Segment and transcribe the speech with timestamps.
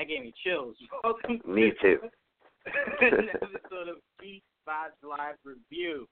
[0.00, 0.76] That gave me chills.
[1.04, 1.98] Welcome Me too.
[3.02, 6.06] an episode of Beast Vibes Live Review,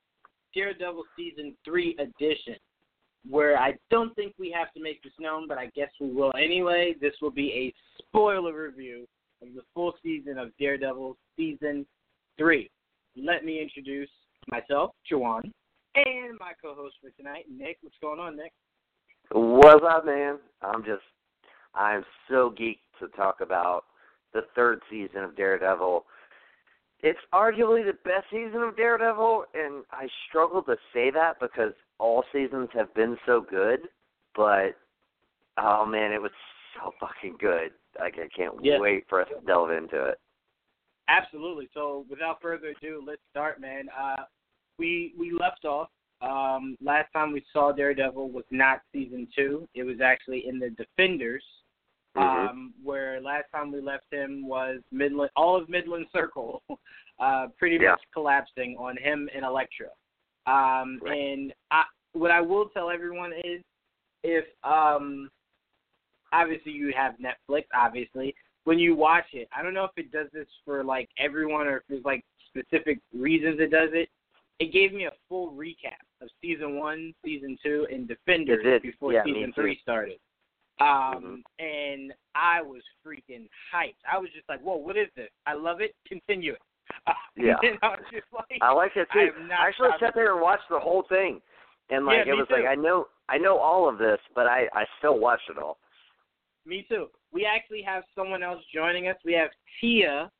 [0.54, 2.56] Daredevil Season 3 edition,
[3.30, 6.32] where I don't think we have to make this known, but I guess we will
[6.36, 6.96] anyway.
[7.00, 9.06] This will be a spoiler review
[9.40, 11.86] of the full season of Daredevil Season
[12.36, 12.68] 3.
[13.16, 14.10] Let me introduce
[14.48, 15.50] myself, Jawan,
[15.94, 17.78] and my co-host for tonight, Nick.
[17.80, 18.52] What's going on, Nick?
[19.32, 20.36] What's up, man?
[20.60, 21.02] I'm just,
[21.74, 23.84] I'm so geeked to talk about
[24.32, 26.04] the third season of Daredevil.
[27.00, 32.24] It's arguably the best season of Daredevil, and I struggle to say that because all
[32.32, 33.80] seasons have been so good.
[34.34, 34.76] But
[35.56, 36.32] oh man, it was
[36.74, 37.72] so fucking good.
[37.98, 38.78] Like I can't Yeah.
[38.78, 40.20] wait for us to delve into it.
[41.08, 41.68] Absolutely.
[41.72, 43.88] So without further ado, let's start, man.
[43.96, 44.24] Uh,
[44.78, 45.90] we we left off.
[46.20, 49.68] Um, last time we saw Daredevil was not season two.
[49.74, 51.44] It was actually in the Defenders,
[52.18, 52.48] Mhm.
[52.50, 56.62] um, where last time we left him was Midland, all of Midland Circle,
[57.18, 57.92] uh, pretty Yeah.
[57.92, 59.88] much collapsing on him and Elektra.
[60.46, 61.18] Um, Right.
[61.18, 63.62] And I, what I will tell everyone is,
[64.24, 65.30] if um,
[66.32, 68.34] obviously you have Netflix, obviously
[68.64, 71.78] when you watch it, I don't know if it does this for like everyone or
[71.78, 74.10] if there's like specific reasons it does it.
[74.58, 79.22] It gave me a full recap of season one, season two, and Defenders before Yeah,
[79.24, 80.18] season three started.
[80.80, 83.96] Um, and I was freaking hyped.
[84.10, 85.30] I was just like, "Whoa, what is this?
[85.46, 85.94] I love it.
[86.06, 86.62] Continue it."
[87.06, 87.54] Uh, Yeah.
[87.62, 89.30] and I was just like, I like it too.
[89.40, 91.40] am I actually sat there and watched the whole thing,
[91.90, 92.64] and like Yeah, it me was like.
[92.66, 95.78] I know I know all of this, but I I still watched it all.
[96.66, 97.06] Me too.
[97.32, 99.16] We actually have someone else joining us.
[99.24, 99.50] We have
[99.80, 100.30] Tia,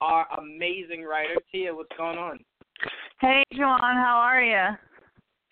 [0.00, 1.34] our amazing writer.
[1.50, 2.38] Tia, what's going on?
[3.20, 4.76] Hey, Joanne, how are you?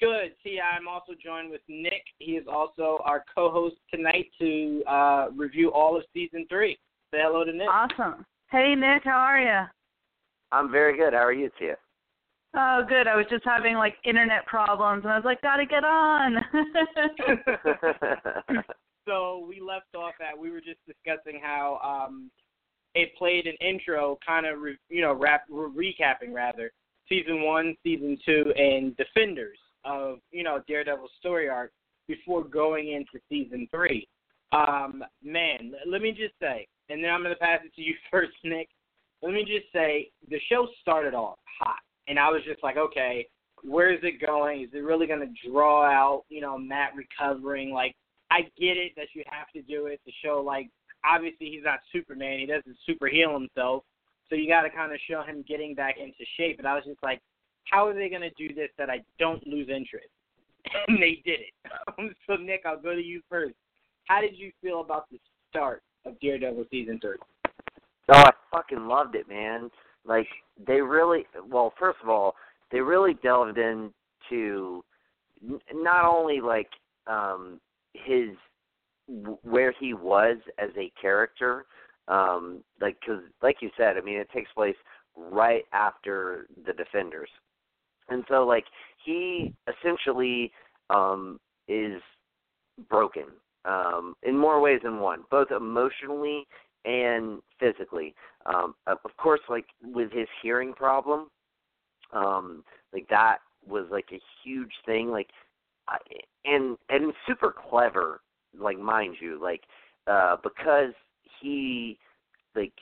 [0.01, 0.33] Good.
[0.43, 2.03] Tia, I'm also joined with Nick.
[2.19, 6.79] He is also our co-host tonight to uh, review all of season three.
[7.13, 7.69] Say hello to Nick.
[7.69, 8.25] Awesome.
[8.51, 9.67] Hey, Nick, how are you?
[10.53, 11.13] I'm very good.
[11.13, 11.77] How are you, Tia?
[12.57, 13.07] Oh, good.
[13.07, 16.37] I was just having like internet problems, and I was like, gotta get on.
[19.07, 22.31] so we left off at we were just discussing how um,
[22.95, 26.73] it played an intro, kind of re, you know rap, re- recapping rather
[27.09, 31.73] season one, season two, and Defenders of you know Daredevil's story arc
[32.09, 34.07] before going into season three.
[34.53, 38.33] Um, man, let me just say, and then I'm gonna pass it to you first,
[38.45, 38.69] Nick.
[39.23, 43.27] Let me just say the show started off hot, and I was just like, okay,
[43.63, 44.63] where is it going?
[44.63, 47.71] Is it really gonna draw out, you know, Matt recovering?
[47.71, 47.95] Like,
[48.31, 50.71] I get it that you have to do it to show, like,
[51.05, 52.39] obviously he's not Superman.
[52.39, 53.85] He doesn't super heal himself,
[54.29, 56.59] so you got to kind of show him getting back into shape.
[56.59, 57.21] And I was just like,
[57.65, 60.09] how are they gonna do this that I don't lose interest?
[60.89, 62.15] And they did it.
[62.27, 63.55] so Nick, I'll go to you first.
[64.05, 67.17] How did you feel about the start of Daredevil season three?
[68.09, 69.71] Oh, I fucking loved it, man.
[70.05, 70.27] Like
[70.67, 72.35] they really well, first of all,
[72.73, 74.85] they really delved into
[75.73, 76.71] not only like
[77.07, 77.61] um
[77.95, 78.31] his
[79.43, 81.67] where he was as a character
[82.09, 84.77] um like cuz like you said, I mean it takes place
[85.17, 87.31] right after the defenders.
[88.11, 88.65] And so like
[89.05, 90.53] he essentially
[90.91, 92.03] um is
[92.89, 93.25] broken
[93.65, 96.47] um in more ways than one, both emotionally
[96.85, 98.15] and physically.
[98.47, 101.29] Um, of course, like with his hearing problem,
[102.13, 105.11] um, like that was like a huge thing.
[105.11, 105.29] Like,
[105.89, 105.99] I,
[106.45, 108.21] and and super clever,
[108.59, 109.63] like mind you, like
[110.07, 110.95] uh, because
[111.41, 111.99] he
[112.55, 112.73] like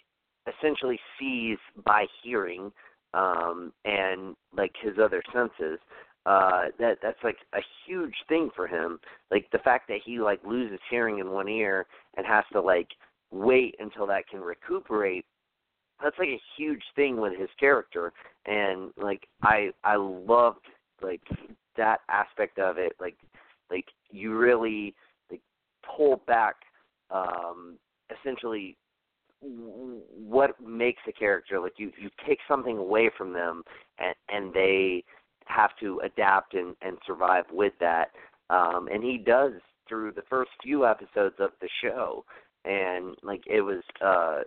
[0.46, 2.72] essentially sees by hearing
[3.14, 5.78] um and like his other senses
[6.26, 8.98] uh that that's like a huge thing for him.
[9.30, 12.88] Like the fact that he like loses hearing in one ear and has to like
[13.30, 15.24] wait until that can recuperate
[16.02, 18.12] that's like a huge thing with his character.
[18.46, 20.66] And like i i loved
[21.02, 21.22] like
[21.76, 22.92] that aspect of it.
[23.00, 23.16] Like
[23.70, 24.94] like you really
[25.30, 25.40] like
[25.96, 26.56] pull back
[27.10, 27.78] um
[28.10, 28.76] essentially
[29.40, 33.62] what makes a character like you you take something away from them
[33.98, 35.04] and and they
[35.46, 38.10] have to adapt and and survive with that.
[38.50, 39.52] Um and he does
[39.88, 42.24] through the first few episodes of the show.
[42.64, 44.40] And like it was uh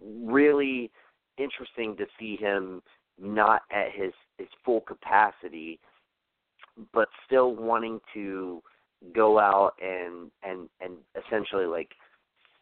[0.00, 0.90] really
[1.38, 2.82] interesting to see him
[3.20, 5.80] not at his his full capacity
[6.94, 8.62] but still wanting to
[9.14, 10.94] go out and and and
[11.26, 11.90] essentially like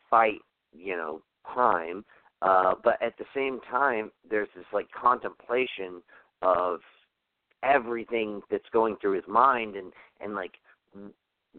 [0.08, 0.40] fight
[0.76, 2.04] you know crime
[2.42, 6.02] uh but at the same time there's this like contemplation
[6.42, 6.80] of
[7.62, 10.54] everything that's going through his mind and and like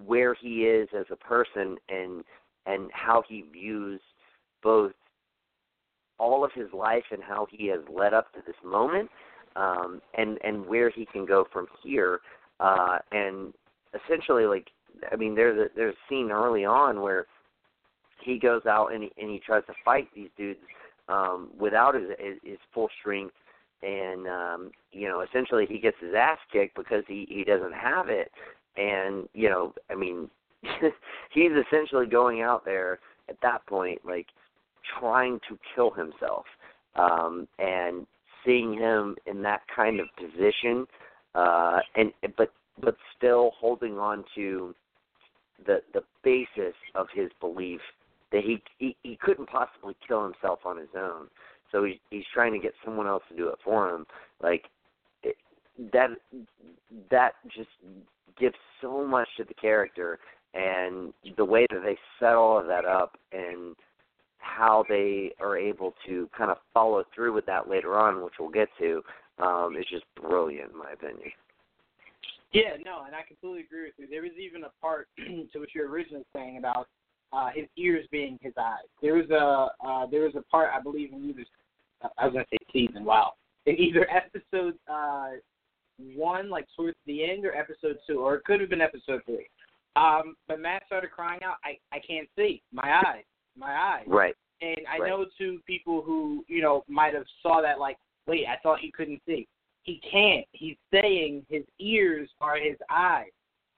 [0.06, 2.24] where he is as a person and
[2.66, 4.00] and how he views
[4.64, 4.94] both
[6.22, 9.10] all of his life and how he has led up to this moment,
[9.56, 12.20] um, and and where he can go from here.
[12.60, 13.54] Uh, and
[14.06, 14.68] essentially, like
[15.12, 17.26] I mean, there's a there's a scene early on where
[18.24, 20.60] he goes out and he, and he tries to fight these dudes
[21.10, 22.04] um, without his,
[22.44, 23.36] his full strength,
[23.84, 28.10] and um, you know, essentially he gets his ass kicked because he he doesn't have
[28.10, 28.32] it,
[28.78, 30.30] and you know, I mean,
[31.32, 34.28] he's essentially going out there at that point, like
[35.00, 36.46] trying to kill himself,
[36.96, 38.06] um, and
[38.46, 40.86] seeing him in that kind of position,
[41.36, 42.52] uh, and but
[42.82, 44.76] but still holding on to
[45.66, 47.82] the the basis of his belief
[48.32, 51.28] that he he, he couldn't possibly kill himself on his own.
[51.72, 54.06] So he, he's trying to get someone else to do it for him.
[54.42, 54.66] Like
[55.24, 55.36] it,
[55.94, 56.10] that
[57.10, 57.70] that just
[58.40, 60.20] gives so much to the character
[60.54, 63.76] and the way that they set all of that up and
[64.40, 68.50] how they are able to kind of follow through with that later on, which we'll
[68.50, 69.02] get to,
[69.40, 71.32] um, is just brilliant in my opinion.
[72.52, 74.08] Yeah, no, and I completely agree with you.
[74.10, 76.88] There was even a part to what you were originally saying about
[77.34, 78.88] uh, his ears being his eyes.
[79.02, 81.46] There was a uh, there was a part I believe in either
[82.18, 83.06] I was gonna say season.
[83.06, 83.34] Wow,
[83.66, 85.32] in either episode uh,
[86.16, 89.48] one, like towards the end, or episode two, or it could have been episode three.
[89.96, 93.24] Um, but Matt started crying out, "I I can't see my eyes,
[93.58, 94.36] my eyes." Right.
[94.62, 95.10] And I right.
[95.10, 97.98] know two people who you know might have saw that like,
[98.28, 99.48] wait, I thought he couldn't see.
[99.84, 100.46] He can't.
[100.52, 103.32] He's saying his ears are his eyes.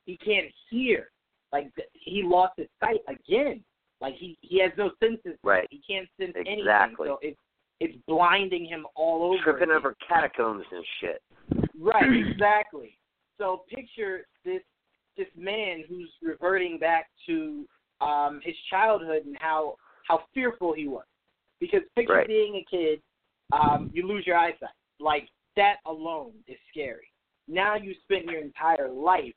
[0.05, 1.09] He can't hear.
[1.53, 3.63] Like he lost his sight again.
[4.01, 5.37] Like he he has no senses.
[5.43, 5.67] Right.
[5.69, 6.51] He can't sense exactly.
[6.51, 6.95] anything.
[7.05, 7.39] So it's
[7.79, 9.37] it's blinding him all over.
[9.43, 9.77] Tripping again.
[9.77, 11.21] over catacombs and shit.
[11.79, 12.03] Right.
[12.31, 12.97] Exactly.
[13.37, 14.61] So picture this
[15.15, 17.65] this man who's reverting back to
[18.01, 19.75] um his childhood and how
[20.07, 21.05] how fearful he was.
[21.59, 22.27] Because picture right.
[22.27, 22.99] being a kid,
[23.53, 24.69] um, you lose your eyesight.
[24.99, 27.11] Like that alone is scary.
[27.47, 29.33] Now you spend your entire life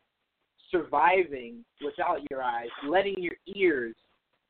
[0.70, 3.94] surviving without your eyes, letting your ears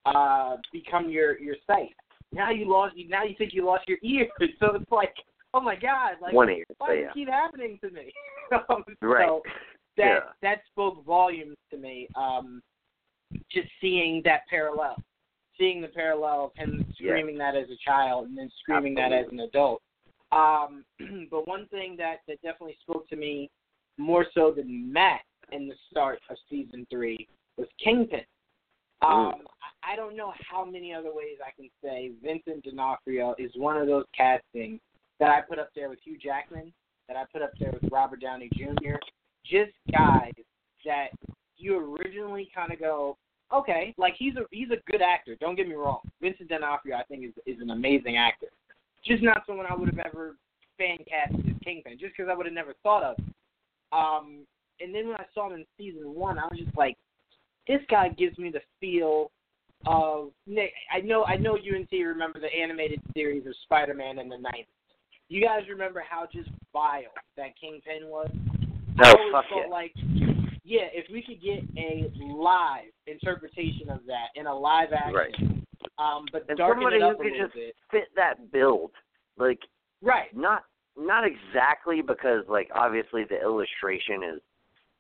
[0.05, 1.95] uh, become your your sight.
[2.33, 2.95] Now you lost.
[3.09, 4.29] Now you think you lost your ears.
[4.61, 5.15] So it's like,
[5.55, 6.65] oh my god, like one ear.
[6.79, 7.07] why does yeah.
[7.09, 8.13] it keep happening to me?
[8.71, 9.27] um, right.
[9.27, 9.43] So
[9.97, 10.21] that yeah.
[10.43, 12.09] that spoke volumes to me.
[12.17, 12.63] Um,
[13.51, 14.97] just seeing that parallel,
[15.59, 17.53] seeing the parallel of him screaming yeah.
[17.53, 19.17] that as a child and then screaming Absolutely.
[19.17, 19.83] that as an adult.
[20.33, 20.85] Um,
[21.31, 23.51] but one thing that that definitely spoke to me
[23.99, 28.21] more so than Matt in the start of season three was Kingpin.
[29.03, 29.35] Um,
[29.85, 33.77] I, I don't know how many other ways I can say Vincent D'Onofrio is one
[33.77, 34.81] of those castings
[35.21, 36.73] that I put up there with Hugh Jackman,
[37.09, 38.97] that I put up there with Robert Downey Jr.
[39.45, 40.33] Just guys
[40.85, 41.09] that
[41.57, 43.17] you originally kind of go,
[43.53, 45.37] okay, like he's a he's a good actor.
[45.41, 46.01] Don't get me wrong.
[46.21, 48.49] Vincent D'Onofrio, I think, is is an amazing actor.
[49.05, 50.37] Just not someone I would have ever
[50.79, 53.17] fan cast as Kingpin, just because I would have never thought of.
[53.93, 54.47] Um,
[54.81, 56.97] and then when I saw him in season one, I was just like,
[57.67, 59.31] this guy gives me the feel
[59.87, 60.73] of Nick.
[60.95, 64.67] I know, I know, UNT remember the animated series of Spider-Man in the '90s.
[65.29, 67.03] You guys remember how just vile
[67.37, 68.31] that Kingpin was?
[68.97, 69.71] No, I always fuck felt yeah.
[69.71, 69.93] like,
[70.65, 75.35] yeah, if we could get a live interpretation of that in a live action, Right.
[75.99, 77.77] um, but And darken somebody it who up a could just bit.
[77.91, 78.93] fit that build,
[79.37, 79.61] like
[80.03, 80.35] Right.
[80.35, 80.65] not
[80.97, 84.41] not exactly because like obviously the illustration is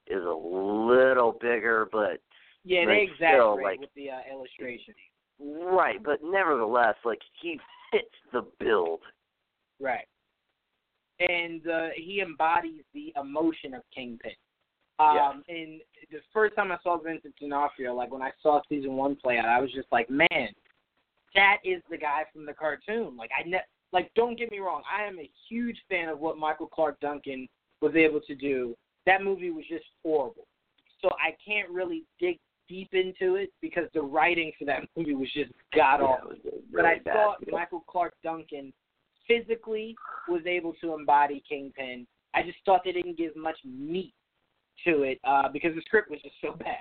[0.09, 2.21] is a little bigger, but
[2.65, 4.95] Yeah, like, exaggerate still, like- with the uh, illustration.
[5.41, 7.61] right, but nevertheless, like he
[7.91, 9.01] fits the build.
[9.81, 10.07] Right.
[11.19, 14.33] And uh, he embodies the emotion of Kingpin.
[14.99, 19.17] Um, And the first time I saw Vincent D'Onofrio, like when I saw season one
[19.17, 20.49] play out, I was just like, man,
[21.35, 23.17] that is the guy from the cartoon.
[23.17, 23.61] Like I ne-
[23.93, 27.47] like don't get me wrong, I am a huge fan of what Michael Clarke Duncan
[27.83, 28.75] was able to do.
[29.07, 30.47] That movie was just horrible.
[31.01, 35.29] So I can't really dig deep into it because the writing for that movie was
[35.33, 36.31] just god awful.
[36.31, 37.53] was a but I bad thought build.
[37.53, 38.73] Michael Clarke Duncan
[39.29, 39.95] physically
[40.29, 42.07] was able to embody Kingpin.
[42.35, 44.15] I just thought they didn't give much meat
[44.85, 46.77] to it uh, because the script was just so bad.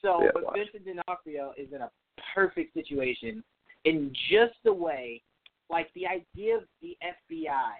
[0.00, 0.54] So, Yeah, but.
[0.54, 1.90] Vincent D'Onofrio is in a
[2.34, 3.42] perfect situation
[3.84, 5.22] in just the way,
[5.70, 7.74] like the idea of the FBI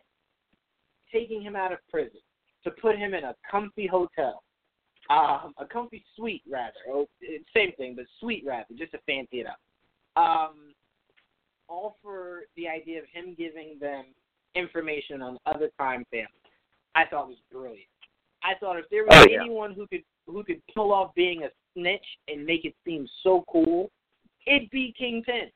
[1.12, 2.20] taking him out of prison
[2.64, 4.42] to put him in a comfy hotel,
[5.10, 7.06] um, a comfy suite rather, oh,
[7.54, 9.58] same thing, but suite rather, just to fancy it up.
[10.16, 10.74] Um,
[11.68, 14.04] all for the idea of him giving them
[14.54, 16.28] information on other crime families.
[16.94, 17.88] I thought was brilliant.
[18.42, 19.40] I thought if there was Oh, yeah.
[19.42, 23.44] anyone who could who could pull off being a snitch and make it seem so
[23.50, 23.90] cool,
[24.46, 25.50] it'd be Kingpin.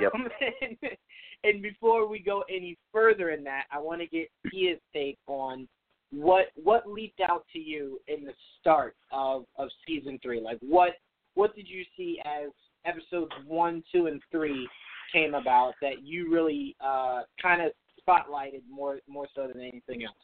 [0.00, 0.14] Yep.
[0.14, 0.28] Um,
[0.62, 0.76] and,
[1.44, 5.68] and before we go any further in that, I want to get Tia's take on
[6.14, 10.40] what what leaped out to you in the start of of season three.
[10.40, 10.92] Like what
[11.34, 12.50] what did you see as
[12.84, 14.68] episodes one, two, and three
[15.12, 20.14] came about that you really uh, kind of spotlighted more more so than anything else?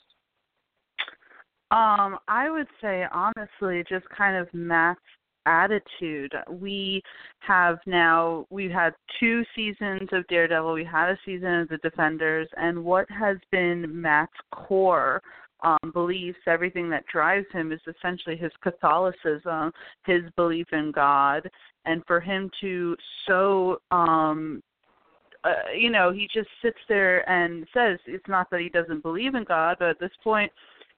[1.73, 5.00] Um, I would say honestly, just kind of Matt's
[5.47, 6.32] attitude.
[6.50, 7.02] We
[7.40, 12.49] have now we've had two seasons of Daredevil, we had a season of the Defenders,
[12.56, 15.23] and what has been Matt's core
[15.62, 19.72] um, beliefs, everything that drives him is essentially his Catholicism,
[20.06, 21.48] his belief in God,
[21.86, 24.62] and for him to so um
[25.42, 29.34] uh, you know, he just sits there and says it's not that he doesn't believe
[29.34, 30.52] in God, but at this point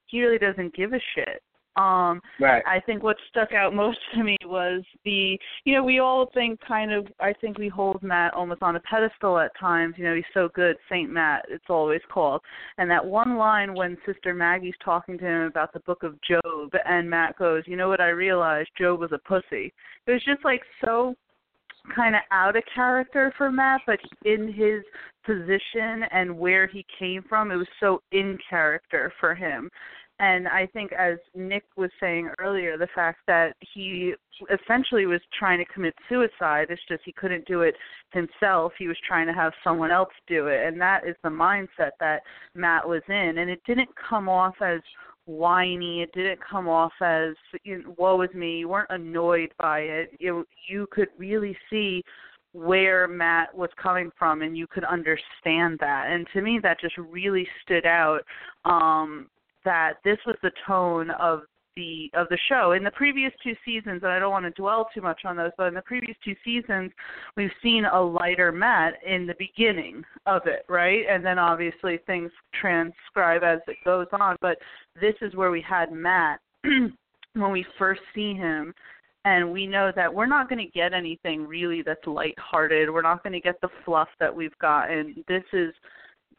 [0.07, 1.43] he really doesn't give a shit.
[1.77, 2.63] Um Right.
[2.67, 6.61] I think what stuck out most to me was the you know, we all think
[6.67, 10.15] kind of I think we hold Matt almost on a pedestal at times, you know,
[10.15, 12.41] he's so good, Saint Matt, it's always called.
[12.79, 16.71] And that one line when Sister Maggie's talking to him about the book of Job
[16.85, 18.71] and Matt goes, You know what I realized?
[18.79, 19.73] Job was a pussy.
[20.07, 21.15] It was just like so
[21.95, 24.83] kind of out of character for Matt, but in his
[25.25, 29.71] position and where he came from, it was so in character for him.
[30.23, 34.15] And I think, as Nick was saying earlier, the fact that he
[34.53, 37.75] essentially was trying to commit suicide, it's just he couldn't do it
[38.13, 38.73] himself.
[38.79, 40.65] He was trying to have someone else do it.
[40.65, 42.23] And that is the mindset that
[42.55, 43.39] Matt was in.
[43.39, 44.81] And it didn't come off as
[45.27, 46.03] whiny.
[46.03, 48.59] It didn't come off as you know, woe is me.
[48.59, 50.11] You weren't annoyed by it.
[50.21, 52.05] You you could really see
[52.53, 56.07] where Matt was coming from and you could understand that.
[56.11, 58.21] And to me that just really stood out
[58.65, 59.27] um
[59.65, 61.43] that this was the tone of
[61.77, 62.73] the of the show.
[62.73, 65.51] In the previous two seasons, and I don't want to dwell too much on those,
[65.57, 66.91] but in the previous two seasons,
[67.37, 71.05] we've seen a lighter Matt in the beginning of it, right?
[71.09, 74.37] And then obviously things transcribe as it goes on.
[74.41, 74.59] But
[75.01, 78.75] this is where we had Matt when we first see him.
[79.25, 82.91] And we know that we're not going to get anything really that's lighthearted.
[82.91, 85.25] We're not going to get the fluff that we've gotten.
[85.29, 85.73] This is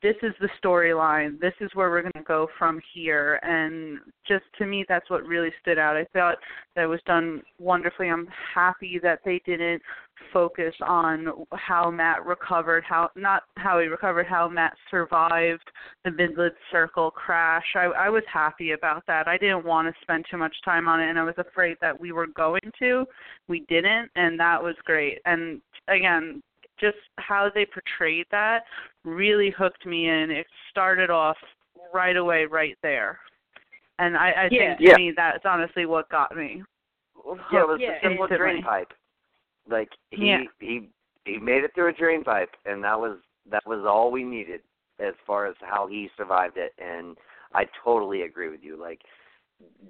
[0.03, 1.39] this is the storyline.
[1.39, 3.39] This is where we're going to go from here.
[3.41, 5.95] And just to me, that's what really stood out.
[5.95, 6.36] I thought
[6.75, 8.10] that was done wonderfully.
[8.10, 9.81] I'm happy that they didn't
[10.33, 15.69] focus on how Matt recovered, how not how he recovered, how Matt survived
[16.03, 17.65] the Midland Circle crash.
[17.75, 19.27] I, I was happy about that.
[19.27, 22.00] I didn't want to spend too much time on it, and I was afraid that
[22.00, 23.05] we were going to.
[23.48, 25.19] We didn't, and that was great.
[25.25, 26.41] And again,
[26.79, 28.63] just how they portrayed that
[29.03, 30.31] really hooked me in.
[30.31, 31.37] It started off
[31.93, 33.19] right away, right there,
[33.99, 34.69] and I, I Yeah.
[34.69, 34.95] think to Yeah.
[34.95, 36.63] me that's honestly what got me.
[37.51, 38.37] Yeah, it was Yeah, a simple instantly.
[38.37, 38.93] drain pipe.
[39.69, 40.43] Like he Yeah.
[40.59, 40.89] he
[41.25, 44.61] he made it through a drain pipe, and that was that was all we needed
[44.99, 46.73] as far as how he survived it.
[46.79, 47.17] And
[47.53, 48.79] I totally agree with you.
[48.79, 49.01] Like,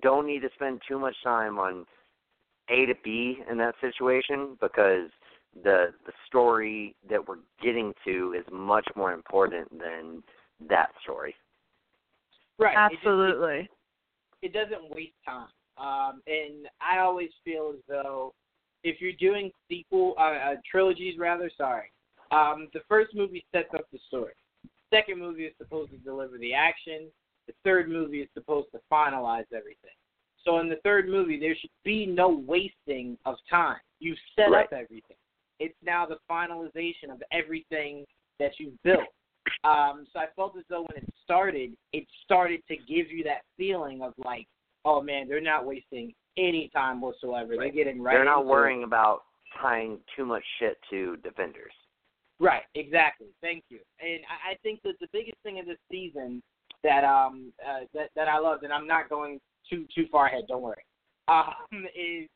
[0.01, 1.85] don't need to spend too much time on
[2.69, 5.09] A to B in that situation because
[5.63, 10.23] the the story that we're getting to is much more important than
[10.67, 11.35] that story.
[12.57, 12.71] Right.
[12.91, 13.69] It just- Absolutely.
[14.41, 15.49] it doesn't waste time.
[15.77, 18.33] Um, and I always feel as though
[18.83, 21.91] if you're doing sequel uh, uh, trilogies, rather, sorry,
[22.31, 24.33] um, the first movie sets up the story.
[24.89, 27.07] Second movie is supposed to deliver the action.
[27.47, 29.95] The third movie is supposed to finalize everything.
[30.45, 33.79] So in the third movie, there should be no wasting of time.
[33.99, 34.65] You've set Right.
[34.65, 35.17] up everything.
[35.65, 38.05] It's now the finalization of everything
[38.39, 39.07] that you've built.
[39.63, 43.41] Um, so I felt as though when it started, it started to give you that
[43.57, 44.47] feeling of like,
[44.85, 47.49] oh man, they're not wasting any time whatsoever.
[47.55, 47.73] They're Right.
[47.73, 48.13] getting right.
[48.15, 48.51] They're not into it.
[48.51, 49.23] worrying about
[49.61, 51.73] tying too much shit to defenders.
[52.39, 53.27] Right, exactly.
[53.41, 53.79] Thank you.
[54.01, 56.41] And I, I think that the biggest thing of this season
[56.83, 59.39] that um uh, that that I loved, and I'm not going
[59.69, 60.45] too too far ahead.
[60.47, 60.83] Don't worry.
[61.29, 62.27] Um, is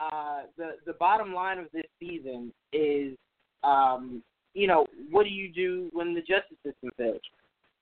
[0.00, 3.16] uh the the bottom line of this season is
[3.64, 4.22] um
[4.54, 7.20] you know what do you do when the justice system fails?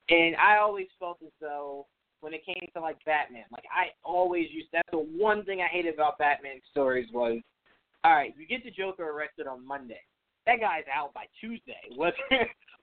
[0.09, 1.87] And I always felt as though
[2.21, 5.69] when it came to like Batman, like I always used that's the one thing I
[5.69, 7.41] hated about Batman stories was
[8.05, 10.01] all right, you get the Joker arrested on Monday.
[10.47, 11.75] That guy's out by Tuesday.
[11.97, 12.15] Whether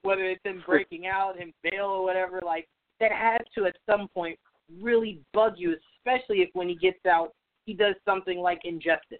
[0.02, 2.68] whether it's him breaking out, him bail or whatever, like
[3.00, 4.38] that has to at some point
[4.82, 7.32] really bug you, especially if when he gets out
[7.64, 9.18] he does something like injustice.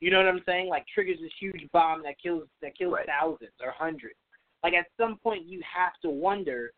[0.00, 0.68] You know what I'm saying?
[0.68, 3.06] Like triggers this huge bomb that kills that kills Right.
[3.06, 4.14] thousands or hundreds.
[4.62, 6.72] Like at some point you have to wonder,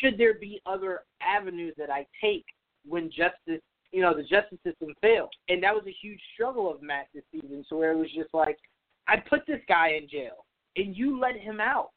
[0.00, 2.44] should there be other avenues that I take
[2.86, 3.62] when justice
[3.92, 5.32] you know, the justice system failed.
[5.48, 8.34] And that was a huge struggle of Matt this season, so where it was just
[8.34, 8.58] like,
[9.06, 10.44] I put this guy in jail.
[10.76, 11.90] and you let him out.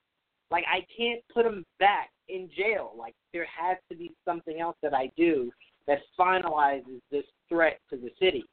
[0.51, 2.93] Like I can't put him back in jail.
[2.97, 5.51] Like there has to be something else that I do
[5.87, 8.43] that finalizes this threat to the city.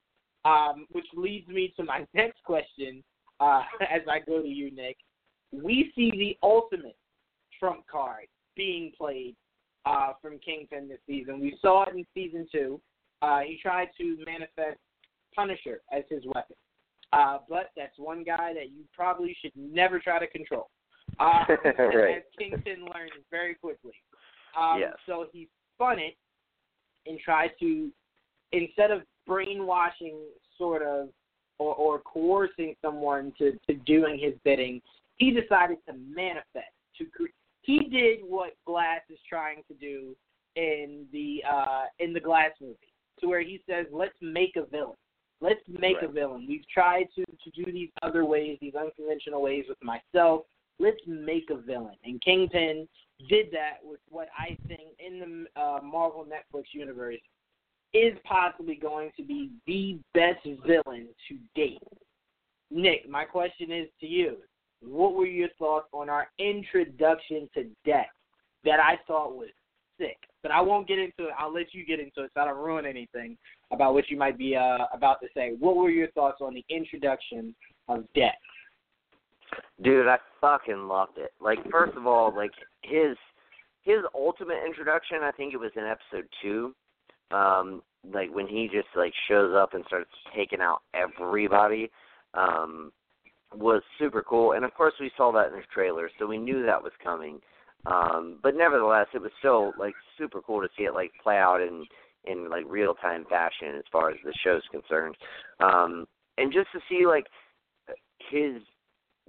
[0.44, 3.02] Um, which leads me to my next question
[3.40, 4.96] uh, as I go to you, Nick.
[5.52, 6.96] We see the ultimate
[7.58, 9.36] trump card being played
[9.86, 11.40] uh, from Kingpin this season.
[11.40, 12.80] We saw it in season two.
[13.22, 14.78] Uh, he tried to manifest
[15.34, 16.56] Punisher as his weapon.
[17.12, 20.68] Uh, but that's one guy that you probably should never try to control.
[21.18, 21.44] Uh,
[21.78, 22.16] right.
[22.16, 23.92] As Kingpin learns very quickly.
[24.58, 24.94] Um, yes.
[25.06, 26.16] So he spun it
[27.06, 27.90] and tried to,
[28.54, 30.18] instead of brainwashing,
[30.56, 31.08] sort of,
[31.58, 34.80] or, or coercing someone to, to doing his bidding,
[35.16, 36.72] he decided to manifest.
[36.98, 37.06] To
[37.62, 40.14] he did what Glass is trying to do
[40.56, 42.76] in the uh, in the Glass movie,
[43.20, 44.96] to where he says, "Let's make a villain."
[45.40, 46.08] Let's make right.
[46.08, 46.46] a villain.
[46.48, 50.42] We've tried to to do these other ways, these unconventional ways with myself.
[50.78, 51.96] Let's make a villain.
[52.04, 52.88] And Kingpin
[53.28, 57.20] did that with what I think in the uh, Marvel Netflix universe
[57.94, 61.78] is possibly going to be the best villain to date.
[62.70, 64.36] Nick, my question is to you.
[64.82, 68.06] What were your thoughts on our introduction to Death
[68.64, 69.48] that I thought was
[69.98, 70.16] sick?
[70.42, 71.34] But I won't get into it.
[71.38, 73.38] I'll let you get into it so I don't ruin anything
[73.70, 75.54] about what you might be uh, about to say.
[75.58, 77.54] What were your thoughts on the introduction
[77.88, 78.32] of Death?
[79.82, 81.30] Dude, I fucking loved it.
[81.40, 82.50] Like, first of all, like
[82.82, 83.16] his
[83.82, 86.74] his ultimate introduction, I think it was in episode two.
[87.30, 87.82] Um,
[88.12, 91.90] like when he just like shows up and starts taking out everybody,
[92.34, 92.92] um,
[93.54, 94.52] was super cool.
[94.52, 97.40] And of course, we saw that in the trailer, so we knew that was coming.
[97.86, 101.60] Um, but nevertheless, it was still like super cool to see it like play out
[101.60, 101.84] in
[102.24, 105.16] in like real time fashion as far as the show's concerned.
[105.60, 106.06] Um,
[106.38, 107.26] and just to see like
[108.30, 108.62] his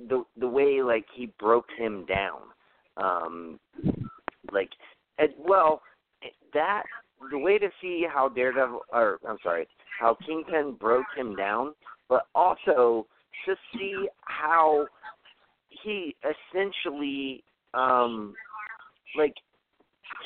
[0.09, 2.41] the the way like he broke him down.
[2.97, 3.59] Um,
[4.51, 4.69] like,
[5.17, 5.81] and, well,
[6.53, 6.83] that
[7.31, 9.67] the way to see how Daredevil, or I'm sorry,
[9.99, 11.73] how Kingpin broke him down,
[12.09, 13.07] but also
[13.45, 14.87] to see how
[15.69, 18.33] he essentially, um,
[19.17, 19.35] like,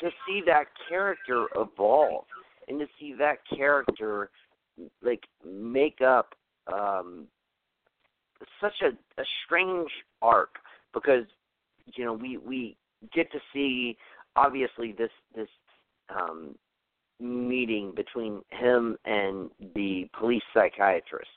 [0.00, 2.24] to see that character evolve
[2.68, 4.30] and to see that character
[5.02, 6.34] like make up
[6.72, 7.26] um
[8.60, 9.90] such a, a strange
[10.22, 10.56] arc
[10.94, 11.24] because
[11.94, 12.76] you know we we
[13.12, 13.96] get to see
[14.36, 15.48] obviously this this
[16.14, 16.54] um
[17.20, 21.30] meeting between him and the police psychiatrist.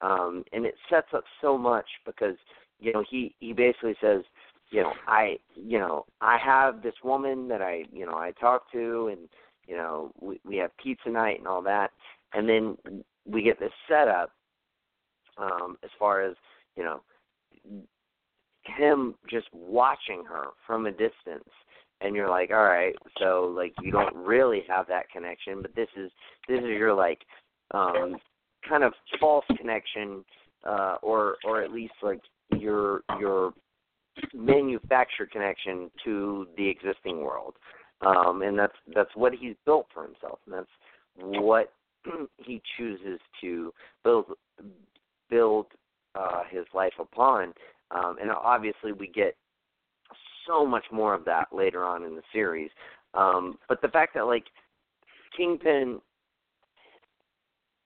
[0.00, 2.36] Um and it sets up so much because
[2.78, 4.22] you know he he basically says
[4.70, 8.70] you know i you know i have this woman that i you know i talk
[8.72, 9.28] to and
[9.66, 11.90] you know we we have pizza night and all that.
[12.32, 12.76] And then
[13.26, 14.32] we get this setup
[15.38, 16.34] um as far as
[16.76, 17.00] you know
[18.64, 21.48] him just watching her from a distance
[22.00, 25.88] and you're like all right so like you don't really have that connection but this
[25.96, 26.10] is
[26.48, 27.20] this is your like
[27.72, 28.16] um
[28.68, 30.24] kind of false connection
[30.66, 32.20] uh or or at least like
[32.58, 33.52] your your
[34.34, 37.54] manufactured connection to the existing world
[38.02, 41.72] um and that's that's what he's built for himself and that's what
[42.38, 43.72] he chooses to
[44.04, 44.26] build
[45.30, 45.66] build
[46.14, 47.52] uh, his life upon.
[47.92, 49.36] Um, and obviously, we get
[50.46, 52.70] so much more of that later on in the series.
[53.14, 54.44] Um, but the fact that like
[55.36, 56.00] Kingpin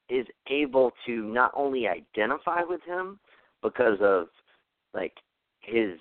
[0.08, 3.18] is able to not only identify with him
[3.62, 4.26] because of
[4.92, 5.14] like
[5.60, 5.98] his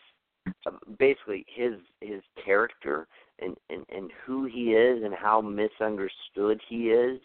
[0.99, 3.07] basically his his character
[3.39, 7.19] and, and and who he is and how misunderstood he is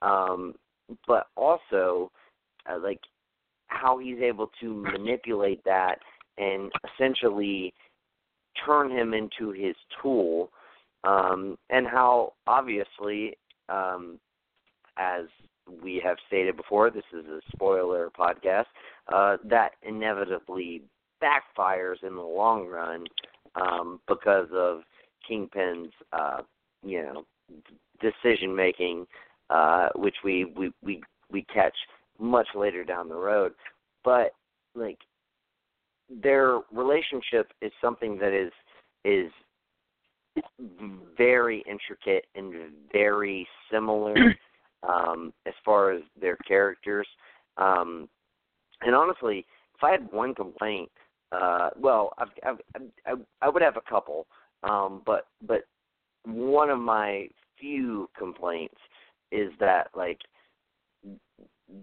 [0.00, 0.54] um
[1.08, 2.10] but also
[2.70, 3.00] uh, like
[3.66, 5.96] how he's able to manipulate that
[6.38, 7.74] and essentially
[8.64, 10.50] turn him into his tool
[11.04, 13.36] um and how obviously
[13.68, 14.18] um
[14.98, 15.24] as
[15.82, 18.66] we have stated before this is a spoiler podcast
[19.12, 20.82] uh that inevitably
[21.22, 23.04] backfires in the long run
[23.54, 24.80] um because of
[25.26, 26.40] kingpin's uh
[26.84, 27.24] you know
[28.00, 29.06] decision making
[29.50, 31.74] uh which we we we we catch
[32.18, 33.52] much later down the road.
[34.04, 34.34] But
[34.74, 34.98] like
[36.20, 38.52] their relationship is something that is
[39.04, 39.32] is
[41.16, 42.54] very intricate and
[42.92, 44.14] very similar
[44.88, 47.06] um as far as their characters.
[47.56, 48.08] Um
[48.82, 49.46] and honestly,
[49.76, 50.90] if I had one complaint,
[51.30, 54.26] uh well, I've, I've, I I would have a couple.
[54.62, 55.62] Um but but
[56.24, 58.78] one of my few complaints
[59.30, 60.18] is that like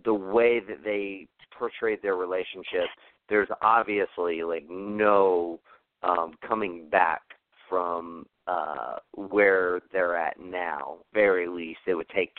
[0.05, 2.87] the way that they portrayed their relationship
[3.29, 5.59] there's obviously like no
[6.03, 7.21] um coming back
[7.69, 10.97] from uh where they're at now.
[11.13, 12.31] Very least it would take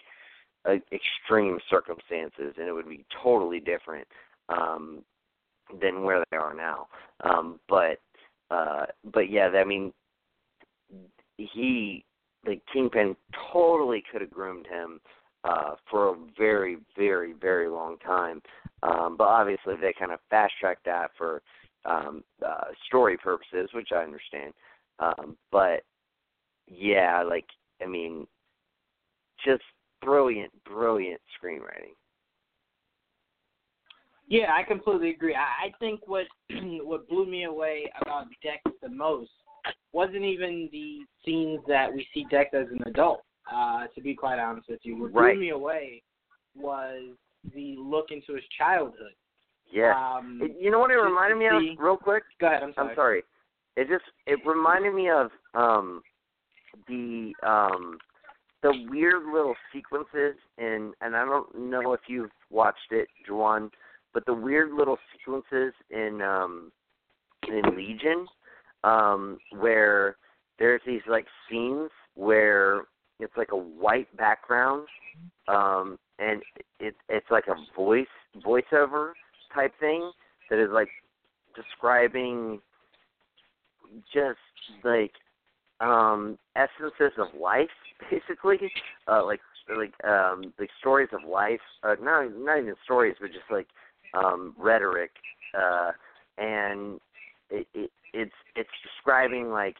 [0.69, 4.07] uh, extreme circumstances and it would be totally different
[4.49, 5.03] um
[5.81, 6.89] than where they are now.
[7.23, 7.99] Um but
[8.51, 9.93] uh but yeah, I mean
[11.37, 12.05] he
[12.45, 13.17] the Kingpin
[13.53, 15.01] totally could have groomed him
[15.45, 18.41] uh for a very very very long time
[18.83, 21.43] um but obviously they kind of fast tracked that for
[21.85, 24.53] um uh story purposes which i understand
[24.99, 25.83] um but
[26.69, 27.47] yeah like
[27.83, 28.27] i mean
[29.45, 29.63] just
[30.03, 31.95] brilliant brilliant screenwriting
[34.31, 35.35] Yeah, I completely agree.
[35.35, 36.27] I, I think what
[36.83, 39.31] what blew me away about Dex the most
[39.93, 43.23] wasn't even the scenes that we see Dex as an adult.
[43.53, 45.33] Uh, to be quite honest with you, what Right.
[45.35, 46.03] blew me away
[46.55, 47.17] was
[47.55, 49.15] the look into his childhood.
[49.73, 52.63] yeah Um, It- you know what it reminded me of real quick go ahead.
[52.65, 52.89] I'm sorry.
[52.89, 53.23] I'm sorry.
[53.77, 56.03] It just it reminded me of um
[56.89, 57.99] the um
[58.63, 63.73] the weird little sequences in and I don't know if you've watched it, Juwan,
[64.13, 66.73] but the weird little sequences in um
[67.49, 68.27] in Legion,
[68.85, 70.17] um, where
[70.59, 72.87] there's these like scenes where
[73.21, 74.87] it's like a white background,
[75.49, 76.43] um, and
[76.79, 78.07] it it's like a voice
[78.45, 79.13] voiceover
[79.55, 80.11] type thing
[80.49, 80.89] that is like
[81.55, 82.61] describing
[84.13, 84.39] just
[84.85, 85.13] like
[85.81, 87.69] um essences of life
[88.11, 88.59] basically.
[89.09, 89.41] Uh like
[89.77, 93.67] like um like stories of life uh not not even stories but just like
[94.15, 95.11] um rhetoric
[95.57, 95.93] uh
[96.39, 97.01] and
[97.51, 99.77] it, it it's it's describing like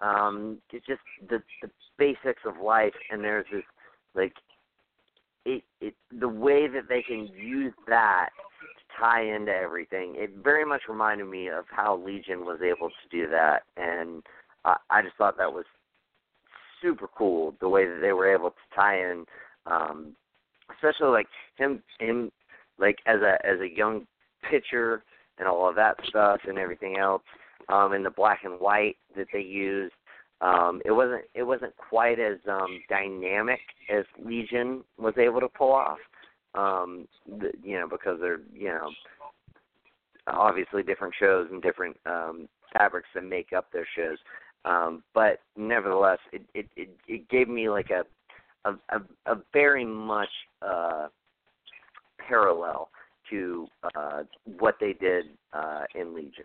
[0.00, 1.68] um it's just the the
[1.98, 3.62] basics of life and there's this
[4.14, 4.32] like
[5.44, 8.30] it it the way that they can use that
[8.60, 10.14] to tie into everything.
[10.16, 14.22] It very much reminded me of how legion was able to do that and
[14.64, 15.64] i i just thought that was
[16.80, 19.24] super cool the way that they were able to tie in
[19.66, 20.14] um
[20.74, 21.26] especially like
[21.56, 22.30] him him
[22.78, 24.06] like as a as a young
[24.48, 25.02] pitcher
[25.38, 27.22] and all of that stuff and everything else
[27.68, 29.94] um and the black and white that they used
[30.40, 35.72] um it wasn't it wasn't quite as um dynamic as legion was able to pull
[35.72, 35.98] off
[36.54, 38.90] um the, you know because they're you know
[40.26, 44.18] obviously different shows and different um fabrics that make up their shows.
[44.64, 48.04] Um but nevertheless it it it, it gave me like a
[48.68, 50.28] a a, a very much
[50.62, 51.08] uh
[52.26, 52.88] parallel
[53.30, 53.66] to
[53.96, 54.22] uh
[54.58, 56.44] what they did uh in legion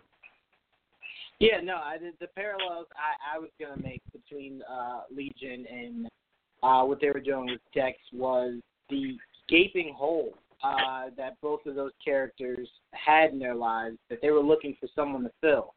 [1.40, 6.08] Yeah, no, I the parallels I, I was gonna make between uh Legion and
[6.62, 9.16] uh what they were doing with Dex was the
[9.48, 14.42] gaping hole uh that both of those characters had in their lives that they were
[14.42, 15.74] looking for someone to fill.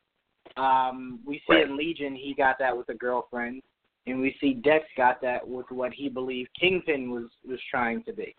[0.58, 1.70] Um we see Right.
[1.70, 3.62] in Legion he got that with a girlfriend
[4.06, 8.12] and we see Dex got that with what he believed Kingpin was was trying to
[8.12, 8.36] be.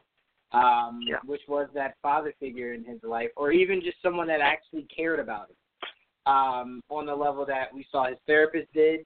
[0.52, 1.20] Um Yeah.
[1.24, 5.20] which was that father figure in his life or even just someone that actually cared
[5.20, 5.56] about him
[6.26, 9.00] um, on the level that we saw his therapist did.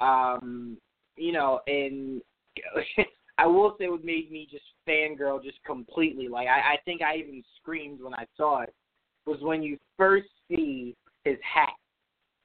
[0.00, 0.76] Um,
[1.16, 2.20] you know, and
[3.38, 6.28] I will say what made me just fangirl just completely.
[6.28, 8.74] Like I, I think I even screamed when I saw it
[9.26, 11.70] was when you first see his hat.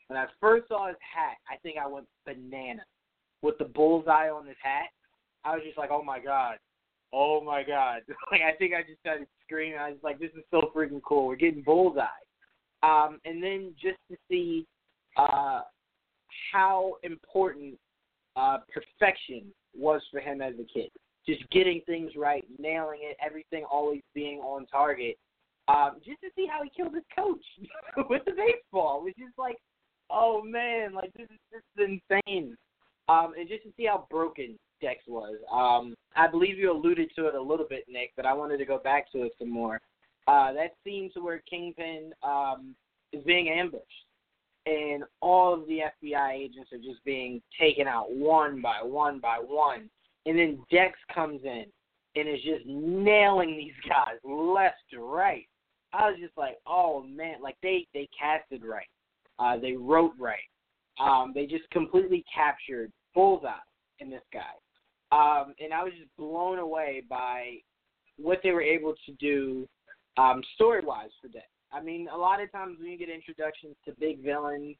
[0.08, 2.84] When I first saw his hat, I think I went banana
[3.42, 4.88] with the bullseye on his hat.
[5.44, 6.56] I was just like, oh my god,
[7.14, 8.02] oh my god.
[8.32, 9.78] like I think I just started screaming.
[9.78, 11.28] I was like, this is so freaking cool.
[11.28, 12.06] We're getting bullseye
[12.84, 14.66] um, and then just to see
[15.18, 15.62] uh,
[16.52, 17.76] how important
[18.36, 19.44] uh, perfection
[19.76, 20.90] was for him as a kid.
[21.28, 25.18] Just getting things right, nailing it, everything always being on target.
[25.68, 27.44] Um, just to see how he killed his coach
[28.10, 29.58] with the baseball, which is like,
[30.10, 32.56] oh man, like this is this is insane.
[33.08, 35.36] Um, and just to see how broken Dex was.
[35.52, 38.66] Um, I believe you alluded to it a little bit, Nick, but I wanted to
[38.66, 39.80] go back to it some more.
[40.30, 42.76] Uh, that seems to where Kingpin um,
[43.12, 43.84] is being ambushed,
[44.68, 49.38] and all of the FBI agents are just being taken out one by one by
[49.38, 49.90] one,
[50.28, 51.66] and then Dex comes in
[52.16, 55.48] and is just nailing these guys left to right.
[55.94, 58.86] I was just like, oh man, like they they casted right,
[59.40, 60.38] uh, they wrote right,
[61.00, 63.54] um, they just completely captured bullseye
[63.98, 64.42] in this guy,
[65.12, 67.56] um, and I was just blown away by
[68.18, 69.68] what they were able to do
[70.18, 71.46] um, story wise for Dex.
[71.72, 74.76] I mean, a lot of times when you get introductions to big villains,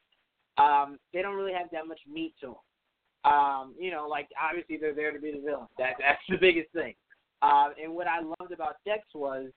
[0.58, 3.32] um, they don't really have that much meat to them.
[3.32, 5.68] Um, you know, like obviously they're there to be the villain.
[5.78, 6.94] That that's the biggest thing.
[7.42, 9.50] Uh, and what I loved about Dex was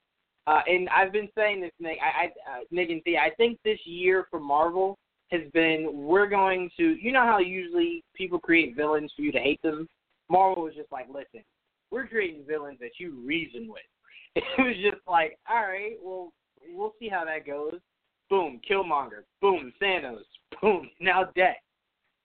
[0.46, 1.98] Uh, and I've been saying this, Nick.
[2.02, 3.18] I, I uh, Nick and T.
[3.18, 4.98] I think this year for Marvel
[5.32, 6.96] has been we're going to.
[7.02, 9.88] You know how usually people create villains for you to hate them.
[10.30, 11.44] Marvel was just like, listen,
[11.92, 13.84] we're creating villains that you reason with.
[14.36, 16.34] It was just like, all right, well,
[16.74, 17.80] we'll see how that goes.
[18.30, 19.24] Boom, Killmonger.
[19.42, 20.24] Boom, Thanos.
[20.62, 21.60] Boom, now Dex.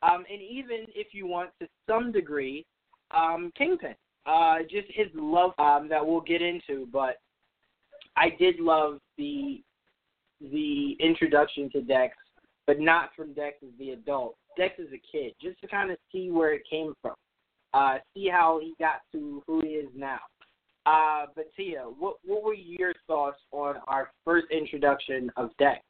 [0.02, 2.64] Um, and even if you want to some degree,
[3.10, 3.94] um, Kingpin.
[4.26, 7.16] Uh, just his love um, that we'll get into, but
[8.16, 9.62] I did love the
[10.40, 12.14] the introduction to Dex,
[12.66, 14.36] but not from Dex as the adult.
[14.56, 17.14] Dex as a kid, just to kind of see where it came from,
[17.72, 20.18] uh, see how he got to who he is now.
[20.88, 25.80] Uh, but Tia, what what were your thoughts on our first introduction of Dex?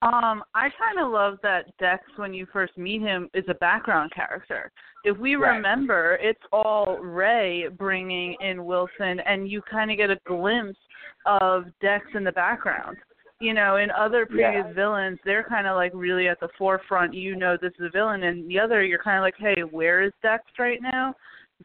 [0.00, 4.10] Um, I kind of love that Dex, when you first meet him, is a background
[4.14, 4.72] character.
[5.04, 5.56] If we right.
[5.56, 10.78] remember, it's all Ray bringing in Wilson, and you kind of get a glimpse
[11.26, 12.96] of Dex in the background.
[13.42, 14.72] You know, in other previous yeah.
[14.72, 17.12] villains, they're kind of like really at the forefront.
[17.12, 20.02] You know, this is a villain, and the other, you're kind of like, hey, where
[20.02, 21.14] is Dex right now?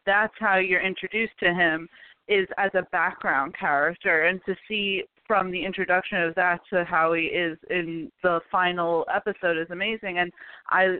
[0.04, 1.88] That's how you're introduced to him
[2.28, 7.12] is as a background character and to see from the introduction of that to how
[7.12, 10.18] he is in the final episode is amazing.
[10.18, 10.32] And
[10.70, 10.98] I,